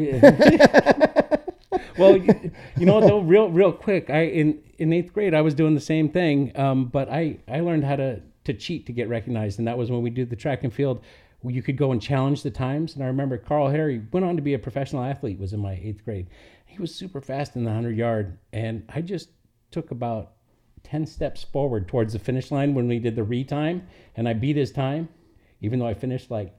well, 1.97 2.15
you, 2.15 2.51
you 2.77 2.85
know 2.85 2.95
what 2.95 3.01
though, 3.01 3.19
real 3.19 3.49
real 3.49 3.73
quick, 3.73 4.09
I 4.09 4.21
in 4.21 4.63
in 4.77 4.93
eighth 4.93 5.11
grade 5.11 5.33
I 5.33 5.41
was 5.41 5.53
doing 5.53 5.75
the 5.75 5.81
same 5.81 6.07
thing, 6.07 6.57
um, 6.57 6.85
but 6.85 7.09
I 7.09 7.39
I 7.49 7.59
learned 7.59 7.83
how 7.83 7.97
to 7.97 8.21
to 8.45 8.53
cheat 8.53 8.85
to 8.85 8.93
get 8.93 9.09
recognized, 9.09 9.59
and 9.59 9.67
that 9.67 9.77
was 9.77 9.91
when 9.91 10.03
we 10.03 10.09
did 10.09 10.29
the 10.29 10.37
track 10.37 10.63
and 10.63 10.73
field. 10.73 11.01
You 11.45 11.61
could 11.61 11.77
go 11.77 11.91
and 11.91 12.01
challenge 12.01 12.41
the 12.41 12.51
times, 12.51 12.95
and 12.95 13.03
I 13.03 13.07
remember 13.07 13.37
Carl 13.37 13.69
Harry 13.69 14.01
went 14.11 14.25
on 14.25 14.35
to 14.37 14.41
be 14.41 14.53
a 14.53 14.59
professional 14.59 15.03
athlete. 15.03 15.39
Was 15.39 15.53
in 15.53 15.59
my 15.59 15.73
eighth 15.73 16.05
grade. 16.05 16.27
He 16.65 16.79
was 16.79 16.95
super 16.95 17.21
fast 17.21 17.55
in 17.55 17.63
the 17.63 17.71
hundred 17.73 17.97
yard, 17.97 18.37
and 18.53 18.83
I 18.89 19.01
just 19.01 19.29
took 19.69 19.91
about 19.91 20.33
ten 20.83 21.05
steps 21.05 21.43
forward 21.43 21.87
towards 21.87 22.13
the 22.13 22.19
finish 22.19 22.51
line 22.51 22.73
when 22.73 22.87
we 22.87 22.99
did 22.99 23.15
the 23.15 23.23
retime, 23.23 23.81
and 24.15 24.27
I 24.27 24.33
beat 24.33 24.55
his 24.55 24.71
time, 24.71 25.09
even 25.61 25.79
though 25.79 25.87
I 25.87 25.93
finished 25.93 26.31
like 26.31 26.53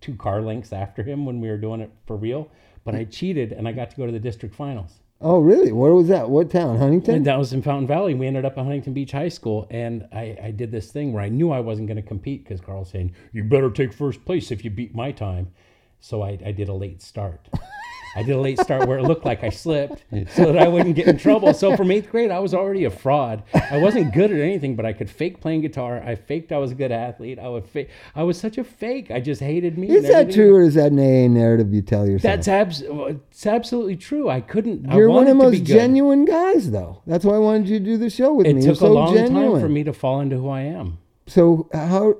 two 0.00 0.16
car 0.16 0.42
lengths 0.42 0.72
after 0.72 1.02
him 1.02 1.24
when 1.24 1.40
we 1.40 1.48
were 1.48 1.56
doing 1.56 1.80
it 1.80 1.90
for 2.06 2.16
real. 2.16 2.50
But 2.84 2.94
I 2.94 3.04
cheated 3.04 3.52
and 3.52 3.66
I 3.66 3.72
got 3.72 3.90
to 3.90 3.96
go 3.96 4.04
to 4.04 4.12
the 4.12 4.20
district 4.20 4.54
finals. 4.54 5.00
Oh, 5.20 5.38
really? 5.38 5.72
Where 5.72 5.94
was 5.94 6.08
that? 6.08 6.28
What 6.28 6.50
town? 6.50 6.78
Huntington? 6.78 7.14
And 7.14 7.26
that 7.26 7.38
was 7.38 7.52
in 7.52 7.62
Fountain 7.62 7.86
Valley. 7.86 8.14
We 8.14 8.26
ended 8.26 8.44
up 8.44 8.58
at 8.58 8.64
Huntington 8.64 8.92
Beach 8.92 9.12
High 9.12 9.28
School. 9.28 9.66
And 9.70 10.06
I, 10.12 10.36
I 10.42 10.50
did 10.50 10.70
this 10.70 10.90
thing 10.90 11.12
where 11.12 11.22
I 11.22 11.28
knew 11.28 11.50
I 11.50 11.60
wasn't 11.60 11.88
going 11.88 11.96
to 11.96 12.02
compete 12.02 12.44
because 12.44 12.60
Carl's 12.60 12.90
saying, 12.90 13.14
You 13.32 13.44
better 13.44 13.70
take 13.70 13.92
first 13.92 14.24
place 14.24 14.50
if 14.50 14.64
you 14.64 14.70
beat 14.70 14.94
my 14.94 15.12
time. 15.12 15.52
So 16.00 16.22
I, 16.22 16.38
I 16.44 16.52
did 16.52 16.68
a 16.68 16.74
late 16.74 17.00
start. 17.00 17.48
I 18.16 18.22
did 18.22 18.36
a 18.36 18.40
late 18.40 18.58
start 18.60 18.86
where 18.88 18.98
it 18.98 19.02
looked 19.02 19.24
like 19.24 19.42
I 19.42 19.50
slipped 19.50 20.04
so 20.30 20.46
that 20.52 20.58
I 20.58 20.68
wouldn't 20.68 20.94
get 20.94 21.08
in 21.08 21.18
trouble. 21.18 21.52
So 21.54 21.76
from 21.76 21.90
eighth 21.90 22.10
grade, 22.10 22.30
I 22.30 22.38
was 22.38 22.54
already 22.54 22.84
a 22.84 22.90
fraud. 22.90 23.42
I 23.70 23.78
wasn't 23.78 24.14
good 24.14 24.30
at 24.30 24.38
anything, 24.38 24.76
but 24.76 24.86
I 24.86 24.92
could 24.92 25.10
fake 25.10 25.40
playing 25.40 25.62
guitar. 25.62 26.02
I 26.04 26.14
faked 26.14 26.52
I 26.52 26.58
was 26.58 26.70
a 26.72 26.74
good 26.74 26.92
athlete. 26.92 27.38
I 27.38 27.48
would 27.48 27.66
fake. 27.66 27.90
I 28.14 28.22
was 28.22 28.38
such 28.38 28.56
a 28.58 28.64
fake. 28.64 29.10
I 29.10 29.20
just 29.20 29.40
hated 29.40 29.76
me. 29.78 29.88
Is 29.90 30.06
that 30.08 30.32
true 30.32 30.54
or 30.54 30.62
is 30.62 30.74
that 30.74 30.92
an 30.92 30.98
AA 30.98 31.28
narrative 31.28 31.72
you 31.74 31.82
tell 31.82 32.06
yourself? 32.06 32.22
That's 32.22 32.48
abs- 32.48 32.82
it's 32.86 33.46
absolutely 33.46 33.96
true. 33.96 34.28
I 34.28 34.40
couldn't. 34.40 34.90
You're 34.92 35.10
one 35.10 35.22
of 35.24 35.28
the 35.28 35.34
most 35.34 35.64
genuine 35.64 36.24
guys, 36.24 36.70
though. 36.70 37.02
That's 37.06 37.24
why 37.24 37.34
I 37.34 37.38
wanted 37.38 37.68
you 37.68 37.78
to 37.78 37.84
do 37.84 37.96
the 37.98 38.10
show 38.10 38.32
with 38.34 38.46
It 38.46 38.54
me. 38.54 38.62
You're 38.64 38.74
took 38.74 38.82
a 38.82 38.86
so 38.86 38.92
long 38.92 39.14
genuine. 39.14 39.52
time 39.52 39.60
for 39.60 39.68
me 39.68 39.82
to 39.84 39.92
fall 39.92 40.20
into 40.20 40.36
who 40.36 40.48
I 40.48 40.60
am. 40.62 40.98
So 41.26 41.68
how? 41.72 42.14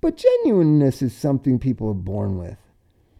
But 0.00 0.16
genuineness 0.16 1.00
is 1.02 1.16
something 1.16 1.58
people 1.58 1.88
are 1.88 1.94
born 1.94 2.38
with. 2.38 2.56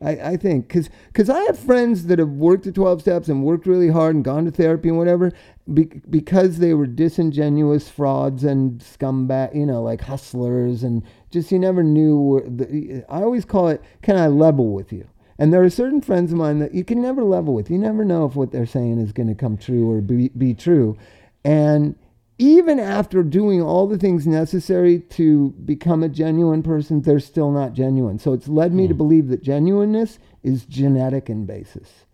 I, 0.00 0.10
I 0.10 0.36
think 0.36 0.68
because 0.68 0.90
because 1.06 1.28
I 1.28 1.40
have 1.42 1.58
friends 1.58 2.06
that 2.06 2.18
have 2.18 2.30
worked 2.30 2.64
the 2.64 2.72
Twelve 2.72 3.00
Steps 3.00 3.28
and 3.28 3.42
worked 3.42 3.66
really 3.66 3.88
hard 3.88 4.14
and 4.14 4.24
gone 4.24 4.44
to 4.44 4.50
therapy 4.50 4.88
and 4.88 4.98
whatever 4.98 5.32
be, 5.72 5.84
because 6.08 6.58
they 6.58 6.74
were 6.74 6.86
disingenuous 6.86 7.88
frauds 7.88 8.44
and 8.44 8.80
scumbag, 8.80 9.54
you 9.54 9.66
know, 9.66 9.82
like 9.82 10.02
hustlers 10.02 10.82
and 10.82 11.02
just 11.30 11.50
you 11.50 11.58
never 11.58 11.82
knew. 11.82 12.42
The, 12.46 13.04
I 13.08 13.22
always 13.22 13.44
call 13.44 13.68
it, 13.68 13.82
"Can 14.02 14.16
I 14.16 14.28
level 14.28 14.72
with 14.72 14.92
you?" 14.92 15.08
And 15.38 15.52
there 15.52 15.62
are 15.62 15.70
certain 15.70 16.00
friends 16.00 16.32
of 16.32 16.38
mine 16.38 16.58
that 16.58 16.74
you 16.74 16.84
can 16.84 17.00
never 17.00 17.22
level 17.22 17.54
with. 17.54 17.70
You 17.70 17.78
never 17.78 18.04
know 18.04 18.24
if 18.26 18.34
what 18.34 18.50
they're 18.50 18.66
saying 18.66 18.98
is 18.98 19.12
going 19.12 19.28
to 19.28 19.36
come 19.36 19.56
true 19.56 19.88
or 19.88 20.00
be, 20.00 20.30
be 20.30 20.52
true. 20.52 20.96
And 21.44 21.94
even 22.38 22.78
after 22.78 23.22
doing 23.24 23.60
all 23.60 23.88
the 23.88 23.98
things 23.98 24.26
necessary 24.26 25.00
to 25.00 25.50
become 25.64 26.02
a 26.04 26.08
genuine 26.08 26.62
person, 26.62 27.02
they're 27.02 27.18
still 27.18 27.50
not 27.50 27.72
genuine. 27.72 28.18
So 28.18 28.32
it's 28.32 28.48
led 28.48 28.72
me 28.72 28.86
to 28.86 28.94
hmm. 28.94 28.98
believe 28.98 29.28
that 29.28 29.42
genuineness 29.42 30.18
is 30.42 30.64
genetic 30.64 31.28
in 31.28 31.46
basis. 31.46 32.04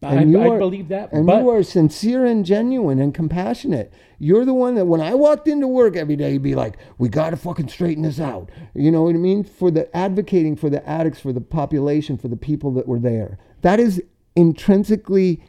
I, 0.00 0.14
And 0.14 0.30
you 0.30 0.40
I 0.40 0.48
are- 0.48 0.58
believe 0.58 0.88
that, 0.88 1.12
And 1.12 1.26
but 1.26 1.42
you 1.42 1.50
are 1.50 1.64
sincere 1.64 2.24
and 2.24 2.44
genuine 2.44 3.00
and 3.00 3.12
compassionate. 3.12 3.92
You're 4.20 4.44
the 4.44 4.54
one 4.54 4.76
that 4.76 4.86
when 4.86 5.00
I 5.00 5.14
walked 5.14 5.48
into 5.48 5.66
work 5.66 5.96
every 5.96 6.14
day, 6.14 6.34
you'd 6.34 6.42
be 6.42 6.54
like, 6.54 6.78
we 6.98 7.08
got 7.08 7.30
to 7.30 7.36
fucking 7.36 7.68
straighten 7.68 8.04
this 8.04 8.20
out. 8.20 8.50
You 8.74 8.92
know 8.92 9.02
what 9.02 9.16
I 9.16 9.18
mean? 9.18 9.42
For 9.42 9.72
the 9.72 9.94
advocating 9.96 10.54
for 10.54 10.70
the 10.70 10.88
addicts, 10.88 11.18
for 11.18 11.32
the 11.32 11.40
population, 11.40 12.16
for 12.16 12.28
the 12.28 12.36
people 12.36 12.70
that 12.74 12.86
were 12.86 13.00
there. 13.00 13.38
That 13.62 13.80
is 13.80 14.00
intrinsically 14.36 15.42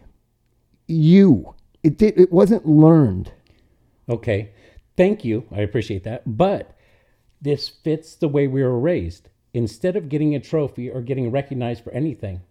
you. 0.87 1.53
It, 1.83 1.97
did, 1.97 2.19
it 2.19 2.31
wasn't 2.31 2.67
learned. 2.67 3.31
Okay. 4.09 4.51
Thank 4.97 5.23
you. 5.23 5.45
I 5.51 5.61
appreciate 5.61 6.03
that. 6.03 6.23
But 6.25 6.75
this 7.41 7.69
fits 7.69 8.15
the 8.15 8.27
way 8.27 8.47
we 8.47 8.63
were 8.63 8.79
raised. 8.79 9.29
Instead 9.53 9.95
of 9.95 10.09
getting 10.09 10.35
a 10.35 10.39
trophy 10.39 10.89
or 10.89 11.01
getting 11.01 11.31
recognized 11.31 11.83
for 11.83 11.91
anything, 11.91 12.41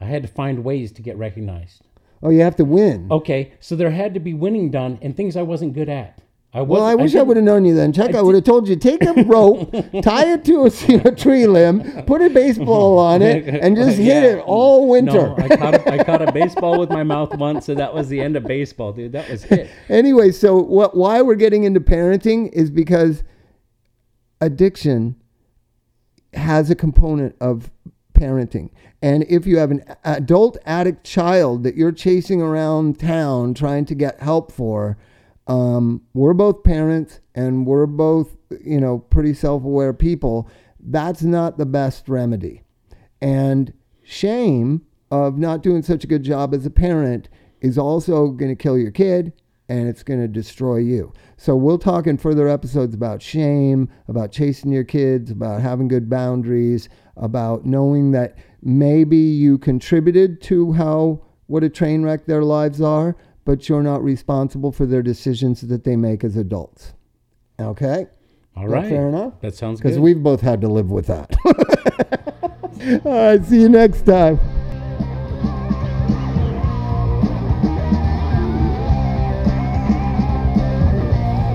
I 0.00 0.06
had 0.06 0.22
to 0.22 0.28
find 0.28 0.64
ways 0.64 0.92
to 0.92 1.02
get 1.02 1.16
recognized. 1.16 1.82
Oh, 2.22 2.30
you 2.30 2.40
have 2.40 2.56
to 2.56 2.64
win. 2.64 3.08
Okay, 3.10 3.52
so 3.60 3.76
there 3.76 3.90
had 3.90 4.14
to 4.14 4.20
be 4.20 4.34
winning 4.34 4.70
done 4.70 4.98
and 5.02 5.14
things 5.16 5.36
I 5.36 5.42
wasn't 5.42 5.74
good 5.74 5.88
at. 5.88 6.20
I. 6.56 6.62
Well, 6.62 6.82
I 6.82 6.94
wish 6.94 7.10
I, 7.10 7.18
didn't- 7.18 7.28
would 7.28 7.36
have 7.36 7.44
known 7.44 7.64
you 7.64 7.74
then. 7.74 7.92
Chuck, 7.92 8.14
I, 8.14 8.22
would 8.22 8.34
have 8.34 8.44
told 8.44 8.66
you 8.66 8.76
take 8.76 9.04
a 9.04 9.12
rope, 9.26 9.70
tie 10.02 10.32
it 10.32 10.44
to 10.46 10.62
a, 10.62 11.08
a 11.08 11.14
tree 11.14 11.46
limb, 11.46 12.04
put 12.06 12.22
a 12.22 12.30
baseball 12.30 12.98
on 12.98 13.20
it, 13.20 13.46
and 13.62 13.76
just 13.76 13.98
hit 13.98 14.24
it 14.24 14.38
all 14.38 14.88
winter. 14.88 15.12
No, 15.12 15.36
I 15.38 15.48
caught, 15.56 15.74
a, 15.74 15.92
I 15.92 16.04
caught 16.04 16.22
a 16.22 16.32
baseball 16.32 16.78
with 16.80 16.88
my 16.90 17.02
mouth 17.02 17.36
once, 17.36 17.66
so 17.66 17.74
that 17.74 17.92
was 17.92 18.08
the 18.08 18.20
end 18.20 18.36
of 18.36 18.44
baseball, 18.44 18.92
dude. 18.92 19.12
That 19.12 19.28
was 19.28 19.44
it. 19.44 19.70
anyway, 19.88 20.30
so 20.32 20.56
what? 20.56 20.96
Why 20.96 21.20
we're 21.20 21.34
getting 21.34 21.64
into 21.64 21.80
parenting 21.80 22.50
is 22.52 22.70
because 22.70 23.22
addiction 24.40 25.16
has 26.32 26.70
a 26.70 26.74
component 26.74 27.36
of 27.40 27.70
parenting. 28.14 28.70
And 29.02 29.24
if 29.28 29.46
you 29.46 29.58
have 29.58 29.70
an 29.70 29.84
adult 30.04 30.56
addict 30.64 31.04
child 31.04 31.64
that 31.64 31.76
you're 31.76 31.92
chasing 31.92 32.40
around 32.40 32.98
town 32.98 33.52
trying 33.54 33.84
to 33.86 33.94
get 33.94 34.20
help 34.20 34.50
for, 34.50 34.96
um, 35.46 36.02
we're 36.14 36.34
both 36.34 36.64
parents 36.64 37.20
and 37.34 37.66
we're 37.66 37.86
both, 37.86 38.36
you 38.64 38.80
know, 38.80 38.98
pretty 38.98 39.34
self 39.34 39.64
aware 39.64 39.92
people. 39.92 40.48
That's 40.80 41.22
not 41.22 41.58
the 41.58 41.66
best 41.66 42.08
remedy. 42.08 42.62
And 43.20 43.72
shame 44.02 44.82
of 45.10 45.38
not 45.38 45.62
doing 45.62 45.82
such 45.82 46.04
a 46.04 46.06
good 46.06 46.22
job 46.22 46.54
as 46.54 46.66
a 46.66 46.70
parent 46.70 47.28
is 47.60 47.78
also 47.78 48.28
going 48.28 48.50
to 48.50 48.60
kill 48.60 48.76
your 48.76 48.90
kid 48.90 49.32
and 49.68 49.88
it's 49.88 50.02
going 50.02 50.20
to 50.20 50.28
destroy 50.28 50.76
you. 50.76 51.12
So 51.36 51.56
we'll 51.56 51.78
talk 51.78 52.06
in 52.06 52.18
further 52.18 52.48
episodes 52.48 52.94
about 52.94 53.20
shame, 53.20 53.88
about 54.08 54.30
chasing 54.30 54.70
your 54.70 54.84
kids, 54.84 55.30
about 55.30 55.60
having 55.60 55.88
good 55.88 56.08
boundaries, 56.08 56.88
about 57.16 57.64
knowing 57.64 58.12
that 58.12 58.36
maybe 58.62 59.16
you 59.16 59.58
contributed 59.58 60.40
to 60.42 60.72
how 60.72 61.22
what 61.46 61.64
a 61.64 61.68
train 61.68 62.02
wreck 62.02 62.26
their 62.26 62.42
lives 62.42 62.80
are, 62.80 63.16
but 63.46 63.68
you're 63.68 63.82
not 63.82 64.02
responsible 64.02 64.72
for 64.72 64.84
their 64.84 65.02
decisions 65.02 65.62
that 65.62 65.84
they 65.84 65.96
make 65.96 66.24
as 66.24 66.36
adults. 66.36 66.92
Okay? 67.58 68.08
All 68.56 68.66
right. 68.68 68.88
fair 68.88 69.08
enough? 69.08 69.40
That 69.40 69.54
sounds 69.54 69.80
good. 69.80 69.88
Because 69.88 70.00
we've 70.00 70.22
both 70.22 70.40
had 70.40 70.60
to 70.62 70.68
live 70.68 70.90
with 70.90 71.06
that. 71.06 71.34
All 73.06 73.12
right, 73.12 73.44
see 73.44 73.60
you 73.60 73.68
next 73.68 74.02
time. 74.02 74.38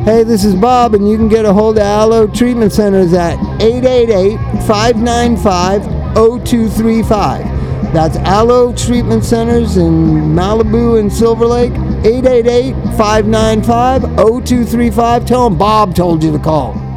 Hey, 0.05 0.23
this 0.23 0.45
is 0.45 0.55
Bob, 0.55 0.95
and 0.95 1.07
you 1.07 1.17
can 1.17 1.27
get 1.27 1.45
a 1.45 1.53
hold 1.53 1.77
of 1.77 1.83
Alo 1.83 2.25
Treatment 2.25 2.71
Centers 2.71 3.13
at 3.13 3.33
888 3.61 4.37
595 4.65 5.83
0235. 6.15 7.60
That's 7.93 8.15
Alo 8.17 8.73
Treatment 8.73 9.23
Centers 9.23 9.75
in 9.75 9.91
Malibu 10.33 10.97
and 10.97 11.11
Silver 11.11 11.45
Lake, 11.45 11.73
888 12.05 12.73
595 12.97 14.01
0235. 14.15 15.25
Tell 15.25 15.49
them 15.49 15.57
Bob 15.57 15.93
told 15.93 16.23
you 16.23 16.31
to 16.31 16.39
call. 16.39 16.90